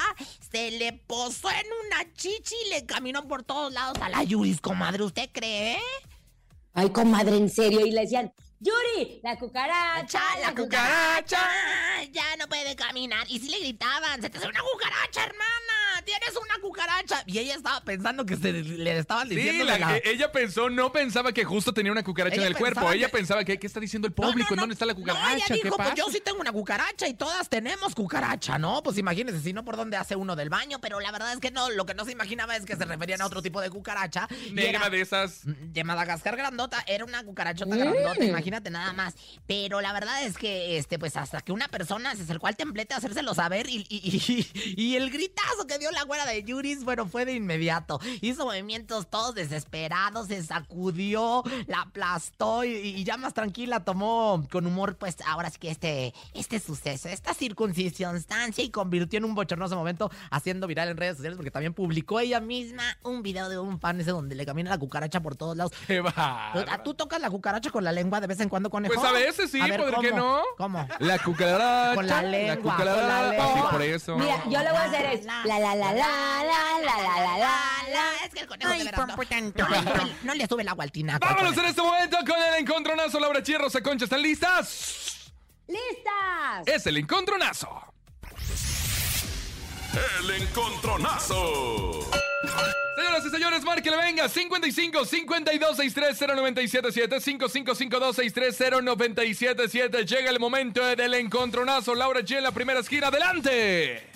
se 0.52 0.70
le 0.70 0.92
posó 0.92 1.50
en 1.50 1.66
una 1.86 2.14
chichi 2.14 2.54
y 2.66 2.70
le 2.70 2.86
caminó 2.86 3.26
por 3.26 3.42
todos 3.42 3.72
lados 3.72 3.98
a 4.00 4.08
la 4.08 4.22
Yuris, 4.22 4.60
comadre. 4.60 5.02
¿Usted 5.02 5.28
cree? 5.32 5.78
Ay, 6.74 6.90
comadre, 6.90 7.36
en 7.36 7.50
serio. 7.50 7.84
Y 7.84 7.90
le 7.90 8.02
decían, 8.02 8.32
Yuri, 8.60 9.20
la 9.24 9.36
cucaracha, 9.36 10.22
la 10.40 10.54
cucaracha 10.54 11.40
ya 12.12 12.36
no 12.38 12.46
puede 12.48 12.76
caminar. 12.76 13.26
Y 13.28 13.40
si 13.40 13.48
le 13.48 13.58
gritaban, 13.58 14.22
se 14.22 14.30
te 14.30 14.38
hace 14.38 14.46
una 14.46 14.60
cucaracha, 14.60 15.24
hermana. 15.24 15.83
Tienes 16.04 16.30
una 16.36 16.60
cucaracha. 16.60 17.22
Y 17.26 17.38
ella 17.38 17.54
estaba 17.54 17.80
pensando 17.82 18.24
que 18.26 18.36
se 18.36 18.52
le 18.52 18.98
estaban 18.98 19.28
Sí, 19.28 19.34
diciendo 19.36 19.64
la- 19.64 19.72
de 19.74 19.78
la- 19.80 19.96
e- 19.96 20.02
ella 20.10 20.30
pensó, 20.32 20.68
no 20.70 20.92
pensaba 20.92 21.32
que 21.32 21.44
justo 21.44 21.72
tenía 21.72 21.92
una 21.92 22.02
cucaracha 22.02 22.36
Ella 22.36 22.46
en 22.46 22.52
el 22.52 22.58
cuerpo. 22.58 22.90
Ella 22.92 23.08
pensaba 23.08 23.44
que, 23.44 23.58
¿qué 23.58 23.66
está 23.66 23.80
diciendo 23.80 24.08
el 24.08 24.14
No, 24.16 24.24
no, 24.26 24.30
público? 24.32 24.54
¿En 24.54 24.56
no. 24.56 24.62
dónde 24.62 24.72
está 24.74 24.86
la 24.86 24.92
No, 24.92 24.98
cucaracha? 25.00 25.34
ella 25.34 25.44
¿Qué 25.48 25.54
dijo, 25.54 25.76
pasa? 25.76 25.90
pues 25.94 26.04
yo 26.04 26.10
sí 26.12 26.20
tengo 26.20 26.40
una 26.40 26.52
cucaracha 26.52 27.08
y 27.08 27.14
todas 27.14 27.48
tenemos 27.48 27.94
cucaracha, 27.94 28.58
¿no? 28.58 28.82
Pues 28.82 28.98
imagínense, 28.98 29.40
si 29.42 29.52
no, 29.52 29.64
¿por 29.64 29.76
dónde 29.76 29.96
hace 29.96 30.16
uno 30.16 30.36
del 30.36 30.48
baño? 30.50 30.80
Pero 30.80 31.00
la 31.00 31.10
verdad 31.12 31.32
es 31.32 31.38
que 31.40 31.50
no, 31.50 31.70
lo 31.70 31.86
que 31.86 31.94
no 31.94 32.04
se 32.04 32.12
imaginaba 32.12 32.56
es 32.56 32.64
que 32.64 32.76
se 32.76 32.84
referían 32.84 33.22
a 33.22 33.26
otro 33.26 33.42
tipo 33.42 33.60
de 33.60 33.70
cucaracha. 33.70 34.28
Negra 34.52 34.78
era- 34.80 34.90
de 34.90 35.00
esas. 35.00 35.40
de 35.44 35.84
Madagascar 35.84 36.36
grandota, 36.36 36.84
era 36.86 37.04
una 37.04 37.22
cucarachota 37.24 37.74
Mm. 37.74 37.78
grandota, 37.78 38.24
imagínate 38.24 38.70
nada 38.70 38.92
más. 38.92 39.14
Pero 39.46 39.80
la 39.80 39.92
verdad 39.92 40.22
es 40.24 40.36
que, 40.36 40.78
este, 40.78 40.98
pues 40.98 41.16
hasta 41.16 41.40
que 41.40 41.52
una 41.52 41.68
persona 41.68 42.14
se 42.16 42.22
acercó 42.22 42.46
al 42.46 42.56
templete 42.56 42.94
a 42.94 42.98
hacérselo 42.98 43.34
saber 43.34 43.68
y, 43.68 43.84
y, 43.88 44.46
y- 44.76 44.82
y 44.82 44.96
el 44.96 45.10
gritazo 45.10 45.66
que 45.66 45.78
dio 45.78 45.90
la 45.94 46.02
güera 46.04 46.26
de 46.26 46.42
Yuris, 46.42 46.84
bueno, 46.84 47.06
fue 47.06 47.24
de 47.24 47.32
inmediato. 47.32 48.00
Hizo 48.20 48.44
movimientos 48.46 49.08
todos 49.08 49.34
desesperados, 49.34 50.28
se 50.28 50.42
sacudió, 50.42 51.42
la 51.66 51.82
aplastó 51.82 52.64
y, 52.64 52.70
y 52.74 53.04
ya 53.04 53.16
más 53.16 53.34
tranquila 53.34 53.84
tomó 53.84 54.46
con 54.50 54.66
humor, 54.66 54.96
pues 54.96 55.16
ahora 55.26 55.50
sí 55.50 55.58
que 55.58 55.70
este, 55.70 56.14
este 56.34 56.60
suceso, 56.60 57.08
esta 57.08 57.32
circunstancia 57.34 58.64
y 58.64 58.70
convirtió 58.70 59.18
en 59.18 59.24
un 59.24 59.34
bochornoso 59.34 59.76
momento 59.76 60.10
haciendo 60.30 60.66
viral 60.66 60.88
en 60.88 60.96
redes 60.96 61.16
sociales 61.16 61.36
porque 61.36 61.50
también 61.50 61.72
publicó 61.74 62.20
ella 62.20 62.40
misma 62.40 62.82
un 63.02 63.22
video 63.22 63.48
de 63.48 63.58
un 63.58 63.78
fan 63.80 64.00
ese 64.00 64.10
donde 64.10 64.34
le 64.34 64.44
camina 64.46 64.70
la 64.70 64.78
cucaracha 64.78 65.20
por 65.20 65.36
todos 65.36 65.56
lados. 65.56 65.72
¡Qué 65.86 65.98
¿Tú, 65.98 66.04
bárbaro! 66.04 66.82
tú 66.82 66.94
tocas 66.94 67.20
la 67.20 67.30
cucaracha 67.30 67.70
con 67.70 67.84
la 67.84 67.92
lengua 67.92 68.20
de 68.20 68.26
vez 68.26 68.40
en 68.40 68.48
cuando, 68.48 68.70
conejo? 68.70 68.94
Pues 68.94 69.06
a 69.06 69.12
veces 69.12 69.50
sí, 69.50 69.60
A 69.60 69.66
ver, 69.66 69.80
¿por 69.80 70.00
qué 70.00 70.10
¿cómo? 70.10 70.22
no? 70.22 70.42
¿Cómo? 70.56 70.88
La 71.00 71.18
cucaracha. 71.18 71.94
Con 71.94 72.06
la 72.06 72.22
lengua, 72.22 72.56
cucaracha. 72.72 73.00
con 73.00 73.08
la 73.08 73.30
lengua. 73.30 73.54
Sí, 73.54 73.60
por 73.70 73.82
eso. 73.82 74.16
Mira, 74.16 74.42
yo 74.44 74.62
lo 74.62 74.70
voy 74.70 74.78
a 74.78 74.84
hacer 74.84 75.06
es 75.06 75.24
la 75.24 75.44
la 75.44 75.74
la 75.74 75.83
la 75.92 76.44
la 76.44 76.78
la 76.80 76.96
la 76.98 77.18
la 77.18 77.38
la 77.38 77.88
la 77.92 78.24
Es 78.24 78.32
que 78.32 78.40
el 78.40 78.46
conejo 78.46 78.70
de 78.72 78.84
veras 78.84 79.06
no, 79.06 79.06
no 79.06 79.16
le 79.16 79.82
sube, 79.82 80.16
no 80.22 80.34
le 80.34 80.46
sube 80.46 80.62
el 80.62 80.68
agua 80.68 80.84
al 80.84 80.92
tinaco. 80.92 81.26
Vámonos 81.26 81.56
en 81.56 81.64
este 81.66 81.82
momento 81.82 82.18
con 82.26 82.42
el 82.42 82.60
encontronazo. 82.60 83.20
Laura 83.20 83.42
Chierro, 83.42 83.68
Concha, 83.82 84.04
¿están 84.04 84.22
listas? 84.22 85.32
¡Listas! 85.66 86.66
Es 86.66 86.86
el 86.86 86.98
encontronazo. 86.98 87.68
El 90.20 90.30
encontronazo. 90.42 92.10
Señoras 92.96 93.26
y 93.26 93.30
señores, 93.30 93.64
márquele 93.64 93.96
venga. 93.96 94.28
55 94.28 95.04
52 95.04 95.76
630 95.76 96.34
977 96.34 97.20
5552 97.20 98.16
630 98.16 98.82
977 98.82 100.04
Llega 100.04 100.30
el 100.30 100.40
momento 100.40 100.84
del 100.84 101.14
encontronazo. 101.14 101.94
Laura 101.94 102.20
G 102.20 102.38
en 102.38 102.44
la 102.44 102.52
primera 102.52 102.80
esquina. 102.80 103.08
¡Adelante! 103.08 104.13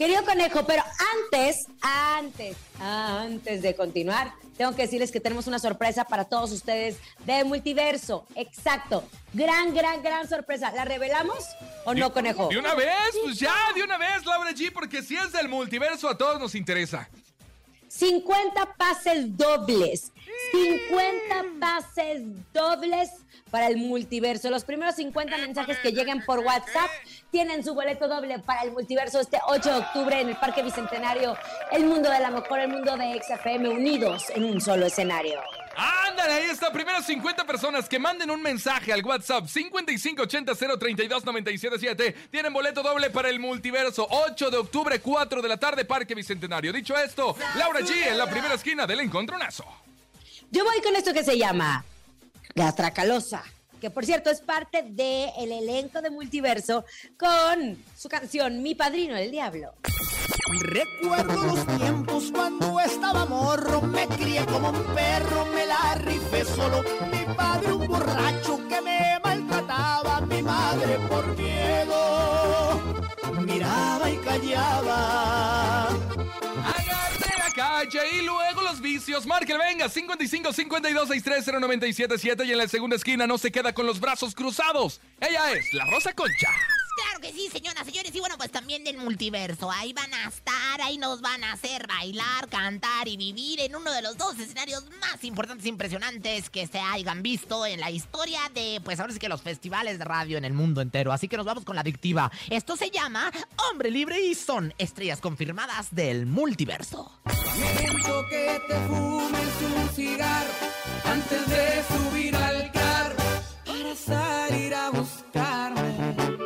Querido 0.00 0.24
conejo, 0.24 0.64
pero 0.64 0.82
antes, 1.30 1.66
antes, 1.82 2.56
antes 2.80 3.60
de 3.60 3.74
continuar, 3.74 4.32
tengo 4.56 4.74
que 4.74 4.80
decirles 4.80 5.12
que 5.12 5.20
tenemos 5.20 5.46
una 5.46 5.58
sorpresa 5.58 6.06
para 6.06 6.24
todos 6.24 6.52
ustedes 6.52 6.96
de 7.26 7.44
multiverso. 7.44 8.26
Exacto. 8.34 9.06
Gran, 9.34 9.74
gran, 9.74 10.02
gran 10.02 10.26
sorpresa. 10.26 10.72
¿La 10.72 10.86
revelamos 10.86 11.44
o 11.84 11.92
no, 11.92 12.14
conejo? 12.14 12.48
De 12.48 12.56
una 12.56 12.74
vez, 12.74 13.10
pues 13.22 13.38
ya, 13.38 13.54
de 13.74 13.82
una 13.82 13.98
vez, 13.98 14.24
Laura 14.24 14.52
G, 14.52 14.72
porque 14.72 15.02
si 15.02 15.16
es 15.16 15.32
del 15.32 15.50
multiverso, 15.50 16.08
a 16.08 16.16
todos 16.16 16.40
nos 16.40 16.54
interesa. 16.54 17.06
50 17.88 18.76
pases 18.78 19.36
dobles. 19.36 20.12
50 20.52 21.44
pases 21.60 22.22
dobles 22.52 23.10
para 23.50 23.66
el 23.66 23.76
multiverso. 23.76 24.48
Los 24.50 24.64
primeros 24.64 24.94
50 24.96 25.36
mensajes 25.38 25.78
que 25.78 25.92
lleguen 25.92 26.22
por 26.24 26.40
WhatsApp 26.40 26.90
tienen 27.30 27.64
su 27.64 27.74
boleto 27.74 28.08
doble 28.08 28.40
para 28.40 28.62
el 28.62 28.72
multiverso 28.72 29.20
este 29.20 29.38
8 29.46 29.72
de 29.72 29.78
octubre 29.78 30.20
en 30.20 30.30
el 30.30 30.36
Parque 30.36 30.62
Bicentenario. 30.62 31.36
El 31.70 31.84
mundo 31.84 32.10
de 32.10 32.20
la 32.20 32.30
mejor, 32.30 32.60
el 32.60 32.68
mundo 32.68 32.96
de 32.96 33.20
XFM 33.22 33.68
unidos 33.68 34.30
en 34.34 34.44
un 34.44 34.58
solo 34.60 34.86
escenario. 34.86 35.40
Ándale, 35.76 36.32
ahí 36.34 36.50
está. 36.50 36.72
Primeras 36.72 37.04
50 37.06 37.44
personas 37.44 37.88
que 37.88 37.98
manden 37.98 38.30
un 38.30 38.40
mensaje 38.42 38.92
al 38.92 39.04
WhatsApp 39.04 39.46
5580-032-977 39.46 42.14
tienen 42.30 42.52
boleto 42.52 42.82
doble 42.82 43.10
para 43.10 43.28
el 43.28 43.40
multiverso. 43.40 44.06
8 44.10 44.50
de 44.50 44.58
octubre, 44.58 45.00
4 45.00 45.42
de 45.42 45.48
la 45.48 45.56
tarde, 45.56 45.84
Parque 45.84 46.14
Bicentenario. 46.14 46.72
Dicho 46.72 46.96
esto, 46.96 47.36
Laura 47.56 47.80
G 47.80 48.06
en 48.08 48.18
la 48.18 48.28
primera 48.28 48.54
esquina 48.54 48.86
del 48.86 49.00
encontronazo. 49.00 49.64
Yo 50.50 50.64
voy 50.64 50.80
con 50.82 50.96
esto 50.96 51.12
que 51.12 51.22
se 51.22 51.38
llama 51.38 51.84
La 52.54 52.74
Tracalosa, 52.74 53.44
que 53.80 53.88
por 53.88 54.04
cierto 54.04 54.30
es 54.30 54.40
parte 54.40 54.82
del 54.82 55.52
elenco 55.52 56.02
de 56.02 56.10
multiverso 56.10 56.84
con 57.16 57.78
su 57.96 58.08
canción 58.08 58.60
Mi 58.62 58.74
Padrino 58.74 59.16
el 59.16 59.30
Diablo. 59.30 59.74
Recuerdo 60.62 61.40
los 61.44 61.66
tiempos 61.78 62.32
cuando 62.32 62.80
estaba 62.80 63.26
morro, 63.26 63.80
me 63.82 64.08
crié 64.08 64.44
como 64.46 64.70
un 64.70 64.82
perro, 64.94 65.46
me 65.54 65.66
la 65.66 65.94
rifé 65.94 66.44
solo. 66.44 66.82
Mi 67.12 67.34
padre 67.34 67.72
un 67.72 67.86
borracho 67.86 68.58
que 68.68 68.80
me 68.80 69.20
maltrataba, 69.22 70.20
mi 70.22 70.42
madre 70.42 70.98
por 71.08 71.26
miedo 71.36 72.80
miraba 73.40 74.10
y 74.10 74.16
callaba. 74.16 75.86
Agarré 75.86 77.38
la 77.38 77.52
calle 77.54 78.00
y 78.18 78.22
luego 78.22 78.49
vicios. 79.20 79.26
Márquel, 79.26 79.58
venga, 79.58 79.88
55 79.88 80.52
52 80.52 81.08
630 81.08 81.60
977 81.60 82.44
y 82.44 82.52
en 82.52 82.58
la 82.58 82.68
segunda 82.68 82.96
esquina 82.96 83.26
no 83.26 83.38
se 83.38 83.50
queda 83.50 83.72
con 83.72 83.86
los 83.86 84.00
brazos 84.00 84.34
cruzados. 84.34 85.00
Ella 85.20 85.52
es 85.52 85.72
la 85.74 85.84
Rosa 85.86 86.12
Concha. 86.12 86.50
Claro 87.02 87.20
que 87.20 87.32
sí, 87.32 87.48
señoras, 87.50 87.86
señores. 87.86 88.14
Y 88.14 88.20
bueno, 88.20 88.36
pues 88.36 88.50
también 88.50 88.84
del 88.84 88.98
multiverso. 88.98 89.70
Ahí 89.70 89.92
van 89.92 90.12
a 90.12 90.28
estar, 90.28 90.80
ahí 90.82 90.98
nos 90.98 91.20
van 91.20 91.42
a 91.44 91.52
hacer 91.52 91.86
bailar, 91.86 92.48
cantar 92.48 93.08
y 93.08 93.16
vivir 93.16 93.60
en 93.60 93.74
uno 93.74 93.92
de 93.92 94.02
los 94.02 94.16
dos 94.16 94.38
escenarios 94.38 94.84
más 95.00 95.22
importantes 95.24 95.64
e 95.64 95.68
impresionantes 95.68 96.50
que 96.50 96.66
se 96.66 96.78
hayan 96.78 97.22
visto 97.22 97.64
en 97.64 97.80
la 97.80 97.90
historia 97.90 98.40
de, 98.54 98.80
pues 98.84 99.00
ahora 99.00 99.12
sí 99.12 99.18
que 99.18 99.28
los 99.28 99.42
festivales 99.42 99.98
de 99.98 100.04
radio 100.04 100.36
en 100.36 100.44
el 100.44 100.52
mundo 100.52 100.80
entero. 100.80 101.12
Así 101.12 101.28
que 101.28 101.36
nos 101.36 101.46
vamos 101.46 101.64
con 101.64 101.74
la 101.74 101.82
adictiva. 101.82 102.30
Esto 102.50 102.76
se 102.76 102.90
llama 102.90 103.30
Hombre 103.70 103.90
Libre 103.90 104.20
y 104.20 104.34
son 104.34 104.74
estrellas 104.78 105.20
confirmadas 105.20 105.94
del 105.94 106.26
multiverso. 106.26 107.10
Siento 107.54 108.26
que 108.28 108.60
te 108.68 108.74
fumes 108.86 109.48
un 109.62 110.20
antes 111.04 111.46
de 111.48 111.82
subir 111.88 112.36
al 112.36 112.70
carro 112.72 113.16
para 113.66 113.94
salir 113.94 114.74
a 114.74 114.90
buscarme. 114.90 116.39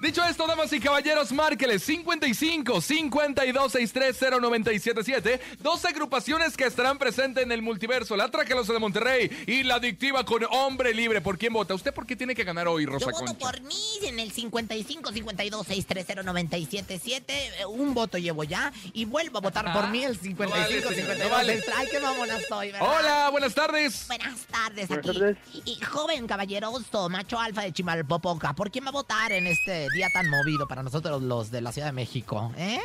Dicho 0.00 0.24
esto, 0.24 0.46
damas 0.46 0.72
y 0.72 0.80
caballeros, 0.80 1.32
márqueles 1.32 1.82
55 1.82 2.80
52 2.80 3.72
630 3.72 4.40
977 4.40 5.40
Dos 5.60 5.84
agrupaciones 5.84 6.56
que 6.56 6.64
estarán 6.64 6.98
presentes 6.98 7.42
en 7.44 7.52
el 7.52 7.62
multiverso: 7.62 8.16
La 8.16 8.28
Tracalosa 8.30 8.72
de 8.72 8.78
Monterrey 8.78 9.44
y 9.46 9.62
La 9.62 9.76
Adictiva 9.76 10.24
con 10.24 10.44
Hombre 10.50 10.94
Libre. 10.94 11.20
¿Por 11.20 11.38
quién 11.38 11.52
vota? 11.52 11.74
¿Usted 11.74 11.92
por 11.92 12.06
qué 12.06 12.16
tiene 12.16 12.34
que 12.34 12.44
ganar 12.44 12.68
hoy, 12.68 12.84
Yo 12.84 12.90
Rosa 12.92 13.06
voto 13.06 13.24
Concha? 13.24 13.38
por 13.38 13.60
mí 13.62 13.98
en 14.02 14.18
el 14.18 14.30
55 14.32 15.12
52 15.12 15.66
630 15.66 16.22
977. 16.22 17.50
Un 17.68 17.94
voto 17.94 18.18
llevo 18.18 18.44
ya 18.44 18.72
y 18.92 19.04
vuelvo 19.04 19.38
a 19.38 19.40
votar 19.40 19.72
por 19.72 19.88
mí 19.88 20.04
el 20.04 20.16
55 20.18 20.44
No 20.44 20.50
vale, 20.50 20.68
señor, 20.80 20.94
52 20.94 21.18
no 21.24 21.30
vale. 21.36 21.52
630. 21.54 21.80
Ay, 21.80 21.88
qué 21.90 22.00
mamona 22.00 22.38
soy, 22.48 22.72
¿verdad? 22.72 22.88
Hola, 22.98 23.28
buenas 23.30 23.54
tardes. 23.54 24.04
Buenas 24.08 24.40
tardes 24.46 24.88
Buenas 24.88 25.08
aquí. 25.08 25.18
tardes. 25.18 25.36
Y, 25.64 25.72
y 25.72 25.80
joven 25.84 26.26
caballeroso, 26.26 27.08
macho 27.08 27.38
alfa 27.38 27.62
de 27.62 27.72
Chimalpopoca, 27.72 28.52
¿por 28.54 28.70
quién 28.80 28.86
va 28.86 28.88
a 28.88 28.92
votar 28.92 29.32
en 29.32 29.46
este 29.46 29.88
día 29.90 30.08
tan 30.12 30.28
movido 30.30 30.66
para 30.66 30.82
nosotros 30.82 31.20
los 31.22 31.50
de 31.50 31.60
la 31.60 31.70
Ciudad 31.72 31.88
de 31.88 31.92
México? 31.92 32.50
¿Eh? 32.56 32.80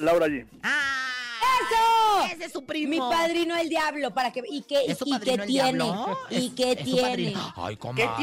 Laura 0.00 0.26
G. 0.28 0.46
¡Ah! 0.62 1.04
¡Eso! 1.60 2.34
Ese 2.34 2.44
es 2.44 2.52
su 2.52 2.64
primo. 2.64 2.90
Mi 2.90 2.98
padrino 2.98 3.56
el 3.56 3.68
diablo, 3.68 4.12
para 4.14 4.32
que 4.32 4.42
y 4.48 4.62
qué 4.62 4.84
¿Es 4.86 4.98
su 4.98 5.06
y 5.06 5.10
qué 5.18 5.34
el 5.34 5.46
tiene 5.46 5.46
diablo? 5.46 6.18
y 6.30 6.46
Es- 6.46 6.52
qué 6.52 6.72
es 6.72 6.84
tiene. 6.84 7.34
Ay, 7.56 7.76
comadre. 7.76 8.08
¿Qué 8.16 8.22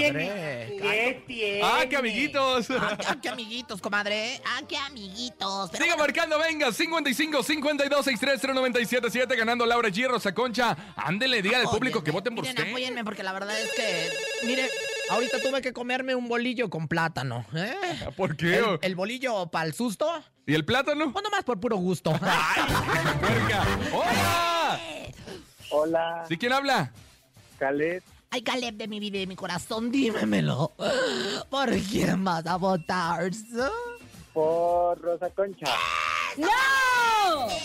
tiene? 1.28 1.62
Ah, 1.64 1.84
qué 1.90 1.98
amiguitos. 1.98 2.68
Ah, 2.72 2.96
qué- 2.98 3.06
ah, 3.08 3.18
qué 3.22 3.30
amiguitos, 3.30 3.82
comadre. 3.82 4.42
Ah, 4.46 4.62
qué 4.68 4.78
amiguitos. 4.78 5.70
Pero 5.72 5.84
Siga 5.84 5.96
bueno, 5.98 6.08
marcando, 6.14 6.40
venga, 6.40 6.72
55 6.72 7.44
52 7.44 8.06
630 8.06 8.54
977 8.54 9.36
ganando 9.36 9.66
Laura 9.66 9.90
G, 9.90 10.08
Rosa 10.08 10.34
Concha. 10.34 10.78
Ándele, 10.96 11.42
diga 11.42 11.58
al 11.60 11.66
público 11.66 12.02
que 12.04 12.12
voten 12.12 12.36
por 12.36 12.44
miren, 12.46 12.58
usted. 12.58 12.70
apóyenme 12.70 13.04
porque 13.04 13.24
la 13.24 13.34
verdad 13.34 13.60
es 13.60 13.70
que, 13.74 14.12
mire, 14.46 14.70
ahorita 15.10 15.42
tuve 15.42 15.62
que 15.62 15.74
comerme 15.74 16.16
un 16.16 16.28
bolillo 16.28 16.70
con 16.70 16.88
plátano. 16.88 17.46
¿eh? 17.56 17.76
¿Por 18.16 18.36
qué? 18.38 18.58
El, 18.58 18.80
el 18.82 18.96
bolillo 18.96 19.48
para 19.48 19.66
el 19.66 19.74
susto, 19.74 20.08
¿Y 20.48 20.54
el 20.54 20.64
plátano? 20.66 21.12
o 21.14 21.22
nomás 21.22 21.44
por 21.44 21.60
puro 21.60 21.78
gusto. 21.78 22.12
¡Ay! 22.22 22.64
¡Hola! 23.94 24.80
Hola, 25.72 26.26
¿Sí 26.30 26.38
quién 26.38 26.54
habla? 26.54 26.92
Caleb. 27.60 28.04
Ay, 28.30 28.42
Caleb 28.44 28.76
de 28.76 28.88
mi 28.88 29.00
vida 29.00 29.18
y 29.18 29.22
de 29.22 29.28
mi 29.28 29.36
corazón, 29.36 29.92
dímemelo. 29.92 30.74
¿Por 31.50 31.72
quién 31.80 32.24
vas 32.24 32.46
a 32.46 32.58
votar? 32.58 33.32
por 34.34 35.00
Rosa 35.02 35.30
Concha. 35.30 35.66
¡No! 36.38 36.48
Te 37.48 37.62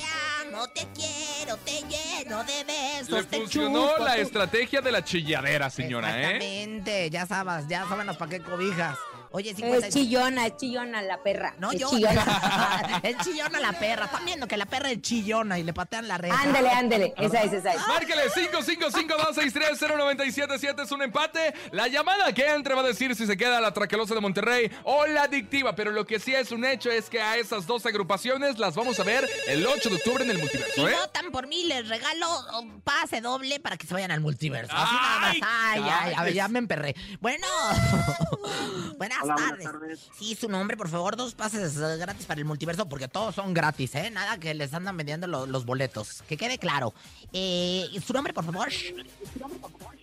amo, 0.48 0.68
te 0.68 0.86
quiero, 0.94 1.29
te 1.58 1.82
lleno 1.82 2.44
de 2.44 2.64
besos. 2.64 3.10
Le 3.10 3.24
te 3.24 3.36
funcionó 3.38 3.98
la 3.98 4.16
estrategia 4.16 4.80
de 4.80 4.92
la 4.92 5.04
chilladera, 5.04 5.70
señora, 5.70 6.16
¿eh? 6.16 6.36
Exactamente, 6.36 7.10
ya 7.10 7.26
sabes, 7.26 7.66
ya 7.68 7.86
sabemos 7.88 8.16
para 8.16 8.30
qué 8.30 8.40
cobijas. 8.40 8.96
Oye, 9.32 9.50
Es 9.50 9.56
50... 9.56 9.88
chillona, 9.90 10.46
es 10.46 10.56
chillona 10.56 11.02
la 11.02 11.22
perra. 11.22 11.54
No, 11.58 11.70
es 11.70 11.78
yo. 11.80 11.88
chillona. 11.90 13.00
es 13.02 13.16
chillona 13.18 13.60
la 13.60 13.72
perra. 13.72 14.06
Están 14.06 14.24
viendo 14.24 14.46
que 14.48 14.56
la 14.56 14.66
perra 14.66 14.90
es 14.90 15.00
chillona 15.02 15.58
y 15.58 15.62
le 15.62 15.72
patean 15.72 16.08
la 16.08 16.18
red. 16.18 16.30
ándele, 16.30 16.70
ándele. 16.70 17.14
Esa 17.16 17.42
es, 17.44 17.52
esa 17.52 17.74
es. 17.74 17.86
Márquele 17.86 18.28
555-263-0977 18.30 20.82
es 20.84 20.92
un 20.92 21.02
empate. 21.02 21.54
La 21.72 21.88
llamada 21.88 22.32
que 22.32 22.46
entre 22.50 22.74
va 22.74 22.80
a 22.82 22.86
decir 22.86 23.14
si 23.14 23.26
se 23.26 23.36
queda 23.36 23.60
la 23.60 23.72
Traquelosa 23.72 24.14
de 24.14 24.20
Monterrey 24.20 24.70
o 24.84 25.06
la 25.06 25.22
Adictiva. 25.24 25.74
Pero 25.74 25.90
lo 25.92 26.06
que 26.06 26.18
sí 26.18 26.34
es 26.34 26.50
un 26.50 26.64
hecho 26.64 26.90
es 26.90 27.08
que 27.08 27.20
a 27.20 27.36
esas 27.36 27.66
dos 27.66 27.84
agrupaciones 27.86 28.58
las 28.58 28.74
vamos 28.74 28.98
a 29.00 29.04
ver 29.04 29.28
el 29.48 29.66
8 29.66 29.88
de 29.90 29.94
octubre 29.96 30.24
en 30.24 30.30
el 30.30 30.36
Si 30.36 30.42
multiverso, 30.42 30.88
¿eh? 30.88 30.94
votan 31.00 31.30
por 31.30 31.46
mí, 31.46 31.64
les 31.64 31.88
regalo 31.88 32.26
un 32.60 32.80
pase 32.80 33.20
doble 33.20 33.60
para 33.60 33.76
que 33.76 33.86
se 33.86 33.94
vayan 33.94 34.10
al 34.10 34.20
multiverso. 34.20 34.72
Así 34.74 34.94
nada 34.94 35.18
más. 35.20 35.34
Ay, 35.34 35.40
Ay, 35.42 35.82
ay, 35.82 35.90
a 35.90 36.04
ver, 36.06 36.14
cállese. 36.16 36.34
ya 36.34 36.48
me 36.48 36.58
emperré. 36.58 36.94
Bueno, 37.20 37.46
buenas 39.20 39.38
Hola, 39.40 39.48
buenas 39.56 39.72
tardes. 39.72 40.08
Sí, 40.18 40.34
su 40.34 40.48
nombre, 40.48 40.76
por 40.76 40.88
favor, 40.88 41.16
dos 41.16 41.34
pases 41.34 41.76
eh, 41.76 41.96
gratis 41.98 42.26
para 42.26 42.38
el 42.40 42.44
multiverso, 42.44 42.88
porque 42.88 43.08
todos 43.08 43.34
son 43.34 43.52
gratis, 43.54 43.94
¿eh? 43.94 44.10
Nada 44.10 44.38
que 44.38 44.54
les 44.54 44.72
andan 44.74 44.96
vendiendo 44.96 45.26
lo- 45.26 45.46
los 45.46 45.64
boletos. 45.64 46.22
Que 46.28 46.36
quede 46.36 46.58
claro. 46.58 46.92
Eh, 47.32 47.86
¿Su 48.04 48.12
nombre, 48.12 48.32
por 48.32 48.44
favor? 48.44 48.68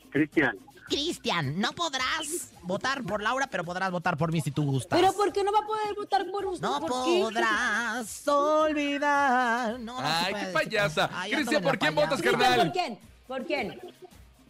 Cristian. 0.09 0.57
Cristian, 0.87 1.59
no 1.59 1.73
podrás 1.73 2.51
votar 2.61 3.03
por 3.03 3.21
Laura, 3.21 3.47
pero 3.47 3.65
podrás 3.65 3.91
votar 3.91 4.15
por 4.15 4.31
mí 4.31 4.39
si 4.39 4.51
tú 4.51 4.63
gustas. 4.63 4.97
Pero 4.97 5.11
¿por 5.11 5.33
qué 5.33 5.43
no 5.43 5.51
va 5.51 5.59
a 5.59 5.65
poder 5.67 5.93
votar 5.95 6.25
por 6.31 6.45
usted? 6.45 6.65
No 6.65 6.79
¿Por 6.79 7.03
qué? 7.03 7.19
podrás 7.23 8.27
olvidar. 8.27 9.79
No, 9.81 9.99
no 10.01 10.07
se 10.07 10.13
Ay, 10.13 10.33
qué 10.33 10.45
payasa. 10.53 11.09
Ay, 11.13 11.31
ya 11.31 11.37
Cristian, 11.37 11.61
¿por 11.63 11.77
quién 11.77 11.93
payasa. 11.93 12.15
votas, 12.15 12.25
carnal? 12.31 12.59
¿Por 12.61 12.71
quién? 12.71 12.99
¿Por 13.27 13.45
quién? 13.45 13.81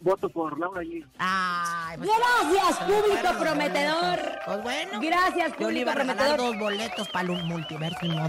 Voto 0.00 0.28
por 0.30 0.58
Laura 0.58 0.82
G. 0.82 1.04
Ay, 1.18 1.96
pues, 1.98 2.08
Gracias, 2.08 2.78
público 2.78 3.22
bueno, 3.22 3.38
prometedor. 3.38 4.18
Pues 4.44 4.62
bueno. 4.62 5.00
Gracias, 5.00 5.52
Yo 5.58 5.70
le 5.70 5.80
iba 5.80 5.90
público 5.90 5.90
a 5.90 5.94
regalar 5.94 6.36
prometedor. 6.36 6.38
dos 6.38 6.58
boletos 6.58 7.08
para 7.08 7.32
el 7.32 7.44
multiverso. 7.44 7.98
y 8.02 8.08
no. 8.08 8.26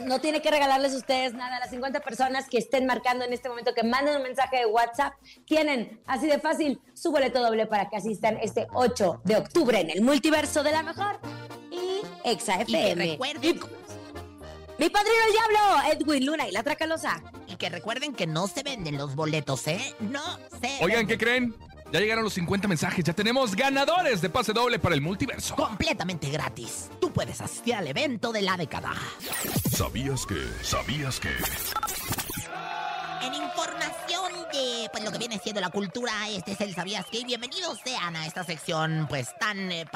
No 0.00 0.20
tiene 0.20 0.42
que 0.42 0.50
regalarles 0.50 0.94
ustedes 0.94 1.32
nada. 1.34 1.58
Las 1.58 1.70
50 1.70 2.00
personas 2.00 2.48
que 2.50 2.58
estén 2.58 2.84
marcando 2.86 3.24
en 3.24 3.32
este 3.32 3.48
momento, 3.48 3.72
que 3.74 3.82
manden 3.82 4.16
un 4.16 4.22
mensaje 4.22 4.58
de 4.58 4.66
WhatsApp, 4.66 5.14
tienen 5.46 6.00
así 6.06 6.26
de 6.26 6.38
fácil 6.38 6.80
su 6.94 7.10
boleto 7.10 7.42
doble 7.42 7.66
para 7.66 7.88
que 7.88 7.96
asistan 7.96 8.38
este 8.42 8.66
8 8.74 9.22
de 9.24 9.36
octubre 9.36 9.80
en 9.80 9.90
el 9.90 10.02
multiverso 10.02 10.62
de 10.62 10.72
la 10.72 10.82
mejor 10.82 11.18
y 11.70 12.02
Exa 12.24 12.60
Y 12.62 12.66
que 12.66 12.90
FM. 12.90 13.06
recuerden, 13.12 13.60
Mi 14.78 14.90
padrino 14.90 15.16
el 15.28 15.32
diablo, 15.32 15.92
Edwin 15.92 16.26
Luna 16.26 16.46
y 16.46 16.52
la 16.52 16.62
Tracalosa. 16.62 17.22
Y 17.56 17.58
que 17.58 17.70
recuerden 17.70 18.14
que 18.14 18.26
no 18.26 18.46
se 18.48 18.62
venden 18.62 18.98
los 18.98 19.14
boletos, 19.14 19.66
¿eh? 19.66 19.94
No 20.00 20.22
se 20.60 20.78
Oigan, 20.84 21.06
¿qué 21.06 21.16
creen? 21.16 21.54
Ya 21.90 22.00
llegaron 22.00 22.24
los 22.24 22.34
50 22.34 22.68
mensajes. 22.68 23.04
Ya 23.04 23.12
tenemos 23.12 23.54
ganadores 23.54 24.20
de 24.20 24.28
pase 24.28 24.52
doble 24.52 24.78
para 24.78 24.94
el 24.94 25.00
multiverso. 25.00 25.54
Completamente 25.56 26.28
gratis. 26.28 26.90
Tú 27.00 27.12
puedes 27.12 27.40
asistir 27.40 27.74
al 27.74 27.86
evento 27.86 28.32
de 28.32 28.42
la 28.42 28.56
década. 28.56 28.92
¿Sabías 29.70 30.26
que? 30.26 30.36
¿Sabías 30.62 31.20
que? 31.20 31.30
En 33.22 33.34
información 33.34 34.05
de 34.56 34.88
pues 34.90 35.04
lo 35.04 35.12
que 35.12 35.18
viene 35.18 35.38
siendo 35.38 35.60
la 35.60 35.70
cultura, 35.70 36.28
este 36.30 36.52
es 36.52 36.60
el 36.60 36.74
¿Sabías 36.74 37.06
qué? 37.10 37.18
Y 37.18 37.24
Bienvenidos 37.24 37.78
sean 37.84 38.16
a 38.16 38.26
esta 38.26 38.44
sección 38.44 39.06
pues 39.08 39.28
tan, 39.38 39.70
eh, 39.70 39.82
eh, 39.82 39.86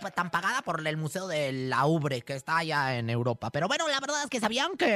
pues, 0.00 0.14
tan 0.14 0.30
pagada 0.30 0.62
por 0.62 0.86
el 0.86 0.96
Museo 0.96 1.26
de 1.28 1.52
la 1.52 1.86
Ubre 1.86 2.22
que 2.22 2.34
está 2.34 2.58
allá 2.58 2.96
en 2.96 3.10
Europa. 3.10 3.50
Pero 3.50 3.68
bueno, 3.68 3.86
la 3.88 4.00
verdad 4.00 4.22
es 4.24 4.30
que 4.30 4.40
sabían 4.40 4.76
que... 4.76 4.86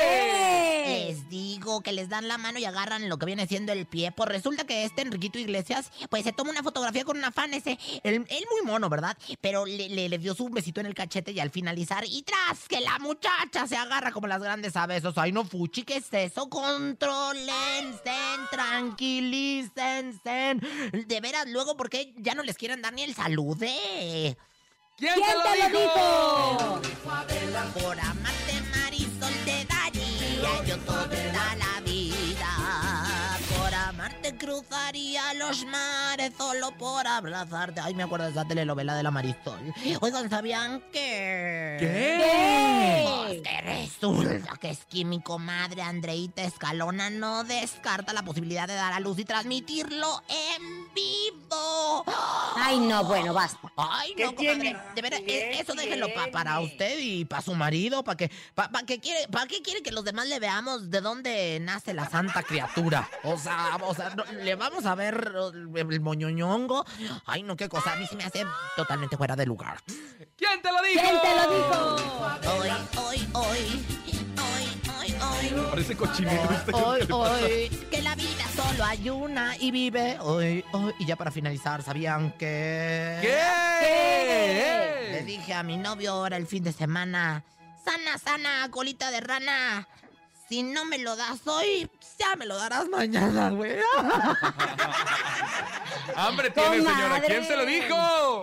¡Eh! 0.00 1.06
Les 1.08 1.28
digo 1.28 1.80
que 1.82 1.92
les 1.92 2.08
dan 2.08 2.28
la 2.28 2.38
mano 2.38 2.58
y 2.58 2.64
agarran 2.64 3.08
lo 3.08 3.18
que 3.18 3.26
viene 3.26 3.46
siendo 3.46 3.72
el 3.72 3.86
pie. 3.86 4.12
Pues 4.12 4.28
resulta 4.28 4.64
que 4.64 4.84
este 4.84 5.02
Enriquito 5.02 5.38
Iglesias, 5.38 5.90
pues 6.10 6.24
se 6.24 6.32
toma 6.32 6.50
una 6.50 6.62
fotografía 6.62 7.04
con 7.04 7.16
una 7.16 7.32
fan 7.32 7.54
ese. 7.54 7.78
Él, 8.02 8.24
él 8.28 8.44
muy 8.50 8.62
mono, 8.64 8.88
¿verdad? 8.88 9.16
Pero 9.40 9.64
le, 9.66 9.88
le- 9.88 10.08
le 10.08 10.18
dio 10.18 10.34
su 10.34 10.48
besito 10.48 10.80
en 10.80 10.86
el 10.86 10.94
cachete 10.94 11.32
y 11.32 11.40
al 11.40 11.50
finalizar, 11.50 12.04
y 12.06 12.22
tras 12.22 12.68
que 12.68 12.80
la 12.80 12.98
muchacha 12.98 13.66
se 13.66 13.76
agarra 13.76 14.12
como 14.12 14.26
las 14.26 14.42
grandes 14.42 14.76
a 14.76 14.86
besos. 14.86 15.14
Ay, 15.18 15.32
no, 15.32 15.44
Fuchi, 15.44 15.82
¿qué 15.82 15.96
es 15.96 16.06
eso? 16.12 16.48
Controlense, 17.86 18.50
tranquilícense. 18.50 20.56
De 21.06 21.20
veras, 21.20 21.46
luego, 21.48 21.76
¿por 21.76 21.88
qué 21.88 22.12
ya 22.16 22.34
no 22.34 22.42
les 22.42 22.56
quieren 22.56 22.82
dar 22.82 22.92
ni 22.92 23.02
el 23.02 23.14
salude? 23.14 24.36
¿Quién, 24.96 25.14
¿Quién 25.14 25.36
te 25.42 25.58
lo 25.62 25.68
dijo? 25.78 26.80
Por 27.80 28.00
amarte 28.00 28.60
Marisol 28.74 29.32
te 29.44 29.64
daría 29.66 30.64
yo 30.66 30.76
toda 30.78 31.54
la 31.56 31.75
cruzaría 34.56 35.34
los 35.34 35.66
mares 35.66 36.32
solo 36.38 36.70
por 36.78 37.04
abrazarte. 37.06 37.80
Ay, 37.80 37.94
me 37.94 38.04
acuerdo 38.04 38.26
de 38.26 38.30
esa 38.30 38.44
telenovela 38.44 38.94
de 38.94 39.02
la 39.02 39.10
Marisol. 39.10 39.74
Oigan, 40.00 40.30
¿sabían 40.30 40.80
que...? 40.92 41.76
Pues 43.26 43.40
que 43.42 43.60
resulta 43.60 44.56
que 44.60 44.70
es 44.70 44.84
que 44.88 45.04
mi 45.04 45.20
comadre 45.20 45.82
Andreita 45.82 46.42
Escalona 46.44 47.10
no 47.10 47.42
descarta 47.42 48.12
la 48.12 48.22
posibilidad 48.22 48.68
de 48.68 48.74
dar 48.74 48.92
a 48.92 49.00
luz 49.00 49.18
y 49.18 49.24
transmitirlo 49.24 50.22
en 50.28 50.94
vivo. 50.94 52.04
Ay, 52.56 52.78
no, 52.78 53.02
bueno, 53.04 53.34
basta. 53.34 53.58
Ay, 53.76 54.14
no, 54.16 54.32
comadre. 54.34 54.76
De 54.94 55.02
veras, 55.02 55.20
e- 55.26 55.58
eso 55.60 55.74
déjenlo 55.74 56.06
pa- 56.14 56.28
para 56.30 56.60
usted 56.60 56.98
y 57.00 57.24
para 57.24 57.42
su 57.42 57.54
marido, 57.54 58.04
para 58.04 58.16
que, 58.16 58.30
pa, 58.54 58.68
pa 58.70 58.84
que 58.84 59.00
quiere, 59.00 59.26
para 59.28 59.46
qué 59.46 59.60
quiere 59.60 59.82
que 59.82 59.90
los 59.90 60.04
demás 60.04 60.28
le 60.28 60.38
veamos 60.38 60.88
de 60.90 61.00
dónde 61.00 61.58
nace 61.60 61.92
la 61.94 62.08
santa 62.08 62.42
criatura. 62.44 63.08
O 63.24 63.36
sea, 63.36 63.76
o 63.82 63.94
sea, 63.94 64.10
no, 64.14 64.24
le 64.42 64.54
vamos 64.54 64.86
a 64.86 64.94
ver 64.94 65.32
el, 65.74 66.00
moñoñongo. 66.00 66.84
Ay, 67.26 67.42
no, 67.42 67.56
qué 67.56 67.68
cosa. 67.68 67.92
A 67.92 67.96
mí 67.96 68.06
se 68.06 68.16
me 68.16 68.24
hace 68.24 68.44
totalmente 68.76 69.16
fuera 69.16 69.36
de 69.36 69.46
lugar. 69.46 69.78
¿Quién 70.36 70.62
te 70.62 70.72
lo 70.72 70.82
dijo? 70.82 71.00
¿Quién 71.00 71.20
te 71.20 71.34
lo 71.36 71.42
dijo? 71.56 71.96
Hoy, 72.52 72.68
hoy, 72.96 73.28
hoy, 73.32 73.58
hoy, 74.36 74.64
hoy, 74.98 75.14
hoy. 75.20 75.66
Parece 75.70 75.96
cochinero 75.96 76.50
este. 76.50 76.72
Hoy, 76.74 77.06
hoy, 77.10 77.68
que 77.90 78.02
la 78.02 78.14
vida 78.14 78.44
solo 78.54 78.84
hay 78.84 79.10
una 79.10 79.56
y 79.58 79.70
vive 79.70 80.18
hoy, 80.20 80.64
hoy. 80.72 80.94
Y 80.98 81.06
ya 81.06 81.16
para 81.16 81.30
finalizar, 81.30 81.82
¿sabían 81.82 82.32
que...? 82.32 83.18
¿Qué? 83.20 85.08
Le 85.12 85.22
dije 85.24 85.54
a 85.54 85.62
mi 85.62 85.76
novio 85.76 86.12
ahora 86.12 86.36
el 86.36 86.46
fin 86.46 86.62
de 86.62 86.72
semana, 86.72 87.44
sana, 87.84 88.18
sana, 88.18 88.68
colita 88.70 89.10
de 89.10 89.20
rana. 89.20 89.88
Si 90.48 90.62
no 90.62 90.84
me 90.84 90.98
lo 90.98 91.16
das 91.16 91.44
hoy, 91.46 91.90
ya 92.18 92.36
me 92.36 92.46
lo 92.46 92.56
darás 92.56 92.88
mañana, 92.88 93.50
güey. 93.50 93.78
Hambre 96.14 96.50
tiene, 96.50 96.76
señora. 96.76 97.20
¿Quién 97.20 97.44
se 97.44 97.56
lo 97.56 97.66
dijo? 97.66 98.42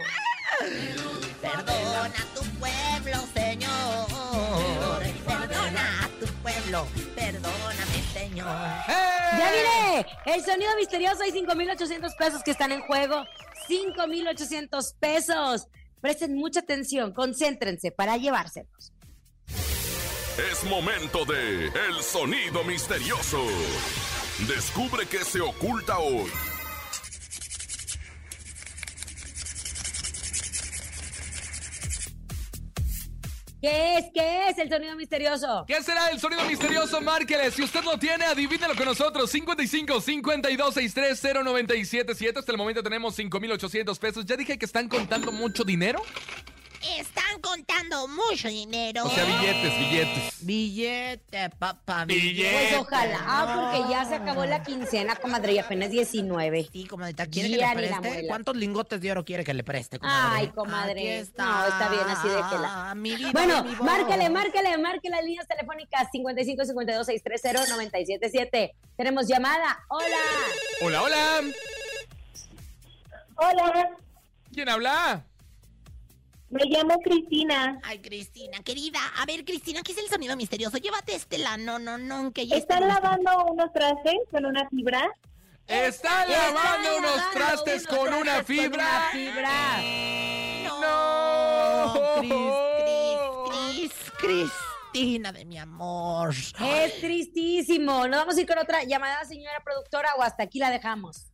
Perdona 1.42 2.06
a 2.06 2.36
tu 2.36 2.44
pueblo, 2.60 3.18
señor. 3.34 4.08
Perdona 5.26 6.04
a 6.04 6.08
tu 6.20 6.26
pueblo. 6.42 6.88
Perdóname, 7.16 8.04
señor. 8.13 8.48
¡Ya 8.88 9.52
viene! 9.52 10.06
El 10.26 10.44
sonido 10.44 10.76
misterioso 10.76 11.24
hay 11.24 11.32
5,800 11.32 12.16
pesos 12.16 12.44
que 12.44 12.52
están 12.52 12.74
en 12.74 12.82
juego. 12.82 13.24
5,800 13.68 14.94
pesos. 15.00 15.68
Presten 16.02 16.36
mucha 16.36 16.60
atención, 16.60 17.13
concéntrense 17.13 17.92
para 17.92 18.18
llevárselos. 18.18 18.92
Es 20.38 20.63
momento 20.63 21.26
de 21.26 21.67
El 21.67 22.02
Sonido 22.02 22.63
Misterioso. 22.63 23.46
Descubre 24.48 25.06
qué 25.06 25.19
se 25.19 25.39
oculta 25.39 26.00
hoy. 26.00 26.28
¿Qué 33.62 33.98
es? 33.98 34.06
¿Qué 34.12 34.50
es 34.50 34.58
el 34.58 34.69
sonido 34.69 34.96
misterioso? 34.96 35.65
¿Qué 35.67 35.82
será 35.84 36.10
el 36.10 36.19
sonido 36.19 36.43
misterioso? 36.46 37.00
Márquele. 37.00 37.52
Si 37.52 37.62
usted 37.62 37.84
lo 37.84 38.00
tiene, 38.00 38.26
adivínelo 38.26 38.76
con 38.76 38.86
nosotros. 38.86 39.30
55 39.30 40.02
52 40.02 40.74
63 40.74 41.22
0977. 41.46 42.39
Hasta 42.39 42.52
el 42.52 42.58
momento 42.58 42.82
tenemos 42.82 43.15
5,800 43.15 44.00
pesos. 44.00 44.26
Ya 44.26 44.36
dije 44.36 44.58
que 44.58 44.65
están 44.65 44.89
contando 44.89 45.32
mucho 45.32 45.63
dinero. 45.63 46.02
Están 46.98 47.39
contando 47.41 48.08
mucho 48.10 48.50
dinero. 48.50 49.06
O 49.06 49.10
sea, 49.10 49.24
billetes, 49.24 49.80
billetes. 49.80 50.46
Billete, 50.46 51.50
papá. 51.58 52.04
Billete. 52.06 52.67
Pues 52.72 52.82
ojalá, 52.82 53.19
ah, 53.22 53.72
porque 53.74 53.89
ya 53.91 54.06
se 54.06 54.15
acabó 54.15 54.46
la 54.46 54.62
quincena, 54.63 55.15
comadre, 55.15 55.54
y 55.54 55.60
apenas 55.60 55.89
19. 55.91 56.69
Sí, 56.72 56.86
comadita, 56.86 57.26
¿quiere 57.28 57.50
Ya 57.50 57.69
que 57.69 57.76
ni 57.76 57.82
le 57.84 57.89
la 57.89 58.02
preste? 58.02 58.10
muela. 58.10 58.28
¿Cuántos 58.28 58.56
lingotes 58.58 59.00
de 59.00 59.12
oro 59.12 59.24
quiere 59.24 59.43
que 59.46 59.54
le 59.54 59.63
preste, 59.63 59.98
comadre? 59.98 60.38
Ay, 60.39 60.48
comadre. 60.50 60.91
Aquí 61.00 61.08
está. 61.08 61.46
No, 61.46 61.65
está 61.67 61.89
bien, 61.89 62.04
así 62.08 62.28
déjela. 62.28 62.93
Mi 62.96 63.15
vida, 63.15 63.32
Bueno, 63.32 63.63
mi 63.63 63.76
voz. 63.76 63.86
márcale, 63.86 64.30
márcale, 64.30 64.78
márcale 64.78 65.15
las 65.15 65.24
líneas 65.24 65.48
telefónicas 65.48 66.08
55 66.12 66.65
52 66.65 67.06
630 67.06 67.76
977. 67.76 68.76
Tenemos 68.97 69.28
llamada. 69.28 69.80
Hola. 69.89 70.18
Hola, 70.82 71.01
hola. 71.03 71.41
Hola, 73.36 73.89
¿Quién 74.53 74.70
habla? 74.70 75.26
Me 76.54 76.66
llamo 76.66 76.99
Cristina. 76.99 77.80
Ay, 77.84 77.99
Cristina, 77.99 78.60
querida. 78.64 78.99
A 79.18 79.26
ver, 79.26 79.43
Cristina, 79.43 79.82
¿qué 79.84 79.91
es 79.91 79.97
el 79.97 80.08
sonido 80.08 80.36
misterioso? 80.38 80.78
Llévate 80.78 81.16
este 81.16 81.38
la 81.39 81.58
no, 81.58 81.80
no, 81.80 81.97
no, 81.97 82.32
que 82.32 82.45
ya 82.45 82.56
¿Están 82.58 82.84
está- 82.84 82.99
lavando 83.01 83.45
unos 83.51 83.74
trastes 83.74 84.14
con 84.30 84.45
una 84.45 84.70
fibra? 84.70 85.10
Está 85.66 86.26
lavando 86.28 86.97
unos 86.97 87.32
trastes 87.32 87.86
unos 87.88 87.97
con 87.97 88.14
una 88.14 88.36
con 88.36 88.45
fibra. 88.45 88.86
una 88.86 89.10
fibra. 89.12 89.82
No. 90.80 91.93
Cris, 92.20 92.32
Cris, 93.56 93.91
Cris, 94.20 94.51
Cristina 94.91 95.32
de 95.32 95.45
mi 95.45 95.58
amor. 95.58 96.36
Es 96.36 96.99
tristísimo. 97.01 98.08
Nos 98.08 98.20
vamos 98.20 98.38
a 98.38 98.41
ir 98.41 98.47
con 98.47 98.60
otra 98.60 98.84
llamada, 98.84 99.26
señora 99.26 99.60
productora, 99.64 100.14
o 100.18 100.22
hasta 100.22 100.43
aquí 100.43 100.60
la 100.60 100.70
dejamos. 100.70 101.33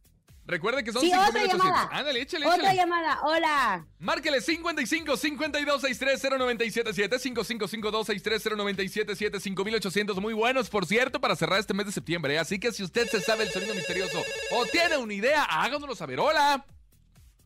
Recuerde 0.50 0.84
que 0.84 0.92
son 0.92 1.02
Sí, 1.04 1.12
5800. 1.12 1.54
otra 1.60 1.70
llamada. 1.70 1.90
Ándale, 1.96 2.22
échale, 2.22 2.48
Otra 2.48 2.58
échale. 2.58 2.76
llamada. 2.76 3.20
Hola. 3.24 3.86
Márquele 4.00 4.42
55 4.42 5.16
52 5.16 5.82
63 5.82 6.22
0977 6.40 7.20
5552 7.20 8.08
63 8.08 8.44
0977 8.58 9.40
5800 9.40 10.18
muy 10.20 10.34
buenos 10.34 10.70
por 10.72 10.88
cierto 10.88 11.22
para 11.22 11.36
cerrar 11.36 11.60
este 11.60 11.76
mes 11.76 11.86
de 11.86 11.92
septiembre, 11.92 12.34
¿eh? 12.34 12.40
así 12.40 12.60
que 12.60 12.72
si 12.72 12.82
usted 12.84 13.08
se 13.08 13.22
sabe 13.22 13.44
el 13.44 13.52
sonido 13.52 13.76
misterioso 13.76 14.24
o 14.52 14.66
tiene 14.66 14.98
una 14.98 15.14
idea, 15.14 15.44
háganoslo 15.44 15.94
saber. 15.96 16.20
Hola. 16.20 16.66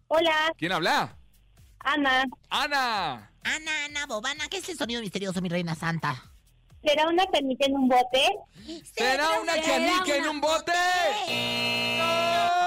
Hola, 0.07 0.53
¿Quién 0.57 0.71
habla? 0.71 1.17
Ana. 1.79 2.23
Ana. 2.49 3.29
Ana, 3.43 3.85
Ana, 3.85 4.05
Bobana, 4.05 4.47
¿qué 4.49 4.59
es 4.59 4.69
el 4.69 4.77
sonido 4.77 5.01
misterioso, 5.01 5.41
mi 5.41 5.49
reina 5.49 5.75
santa? 5.75 6.23
¿Será 6.81 7.07
una 7.09 7.25
canica 7.27 7.65
en 7.65 7.75
un 7.75 7.89
bote? 7.89 8.29
¿Será 8.95 9.39
una 9.41 9.53
será 9.53 9.65
canica 9.67 10.15
en 10.15 10.21
una 10.21 10.31
un 10.31 10.41
bote? 10.41 10.71
No, 11.97 12.62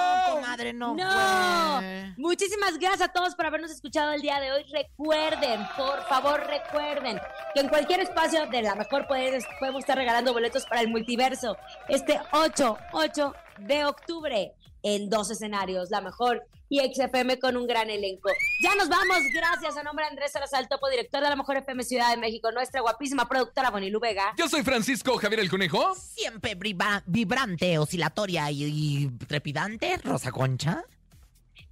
no. 0.94 1.80
Muchísimas 2.16 2.78
gracias 2.78 3.08
a 3.08 3.12
todos 3.12 3.34
por 3.34 3.46
habernos 3.46 3.70
escuchado 3.70 4.12
el 4.12 4.22
día 4.22 4.40
de 4.40 4.52
hoy. 4.52 4.64
Recuerden, 4.72 5.60
por 5.76 6.02
favor, 6.08 6.40
recuerden 6.46 7.20
que 7.54 7.60
en 7.60 7.68
cualquier 7.68 8.00
espacio 8.00 8.46
de 8.46 8.62
la 8.62 8.74
mejor 8.74 9.06
podemos 9.06 9.80
estar 9.80 9.96
regalando 9.96 10.32
boletos 10.32 10.64
para 10.66 10.80
el 10.80 10.88
multiverso 10.88 11.56
este 11.88 12.20
8, 12.32 12.78
8 12.92 13.34
de 13.58 13.84
octubre 13.84 14.54
en 14.86 15.10
dos 15.10 15.30
escenarios, 15.32 15.90
la 15.90 16.00
mejor 16.00 16.44
y 16.68 16.78
XFM 16.80 17.38
con 17.40 17.56
un 17.56 17.66
gran 17.66 17.90
elenco. 17.90 18.28
Ya 18.62 18.74
nos 18.76 18.88
vamos, 18.88 19.18
gracias 19.34 19.76
a 19.76 19.82
nombre 19.82 20.04
de 20.04 20.10
Andrés 20.10 20.30
Salazar 20.32 20.66
Topo, 20.68 20.88
director 20.88 21.20
de 21.22 21.28
la 21.28 21.34
mejor 21.36 21.56
FM 21.56 21.82
Ciudad 21.82 22.10
de 22.10 22.16
México, 22.18 22.50
nuestra 22.52 22.80
guapísima 22.80 23.28
productora 23.28 23.70
Bonilu 23.70 23.98
Vega. 24.00 24.32
Yo 24.38 24.48
soy 24.48 24.62
Francisco 24.62 25.16
Javier 25.18 25.40
el 25.40 25.50
Conejo. 25.50 25.94
Siempre 25.96 26.54
vibra- 26.56 27.02
vibrante, 27.06 27.78
oscilatoria 27.78 28.48
y, 28.52 28.64
y 28.64 29.08
trepidante, 29.26 29.96
Rosa 30.04 30.30
Concha. 30.30 30.84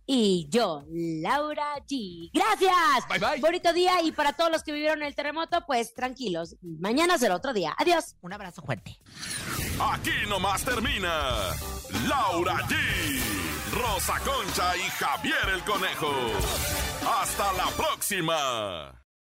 Y 0.07 0.47
yo, 0.51 0.85
Laura 0.91 1.77
G. 1.89 2.31
Gracias. 2.33 3.09
Bye, 3.09 3.19
bye. 3.19 3.41
Bonito 3.41 3.73
día 3.73 4.03
y 4.03 4.13
para 4.13 4.33
todos 4.33 4.51
los 4.51 4.63
que 4.63 4.73
vivieron 4.73 5.03
el 5.03 5.15
terremoto, 5.15 5.65
pues 5.67 5.95
tranquilos. 5.95 6.57
Mañana 6.63 7.19
será 7.19 7.37
otro 7.37 7.53
día. 7.53 7.75
Adiós. 7.79 8.17
Un 8.21 8.33
abrazo 8.33 8.63
fuerte. 8.63 8.99
Aquí 9.81 10.13
nomás 10.29 10.65
termina 10.65 11.39
Laura 12.09 12.57
G, 12.69 12.75
Rosa 13.73 14.19
Concha 14.21 14.77
y 14.77 14.83
Javier 14.91 15.49
el 15.55 15.65
Conejo. 15.65 16.13
Hasta 17.21 17.53
la 17.55 17.67
próxima. 17.77 19.04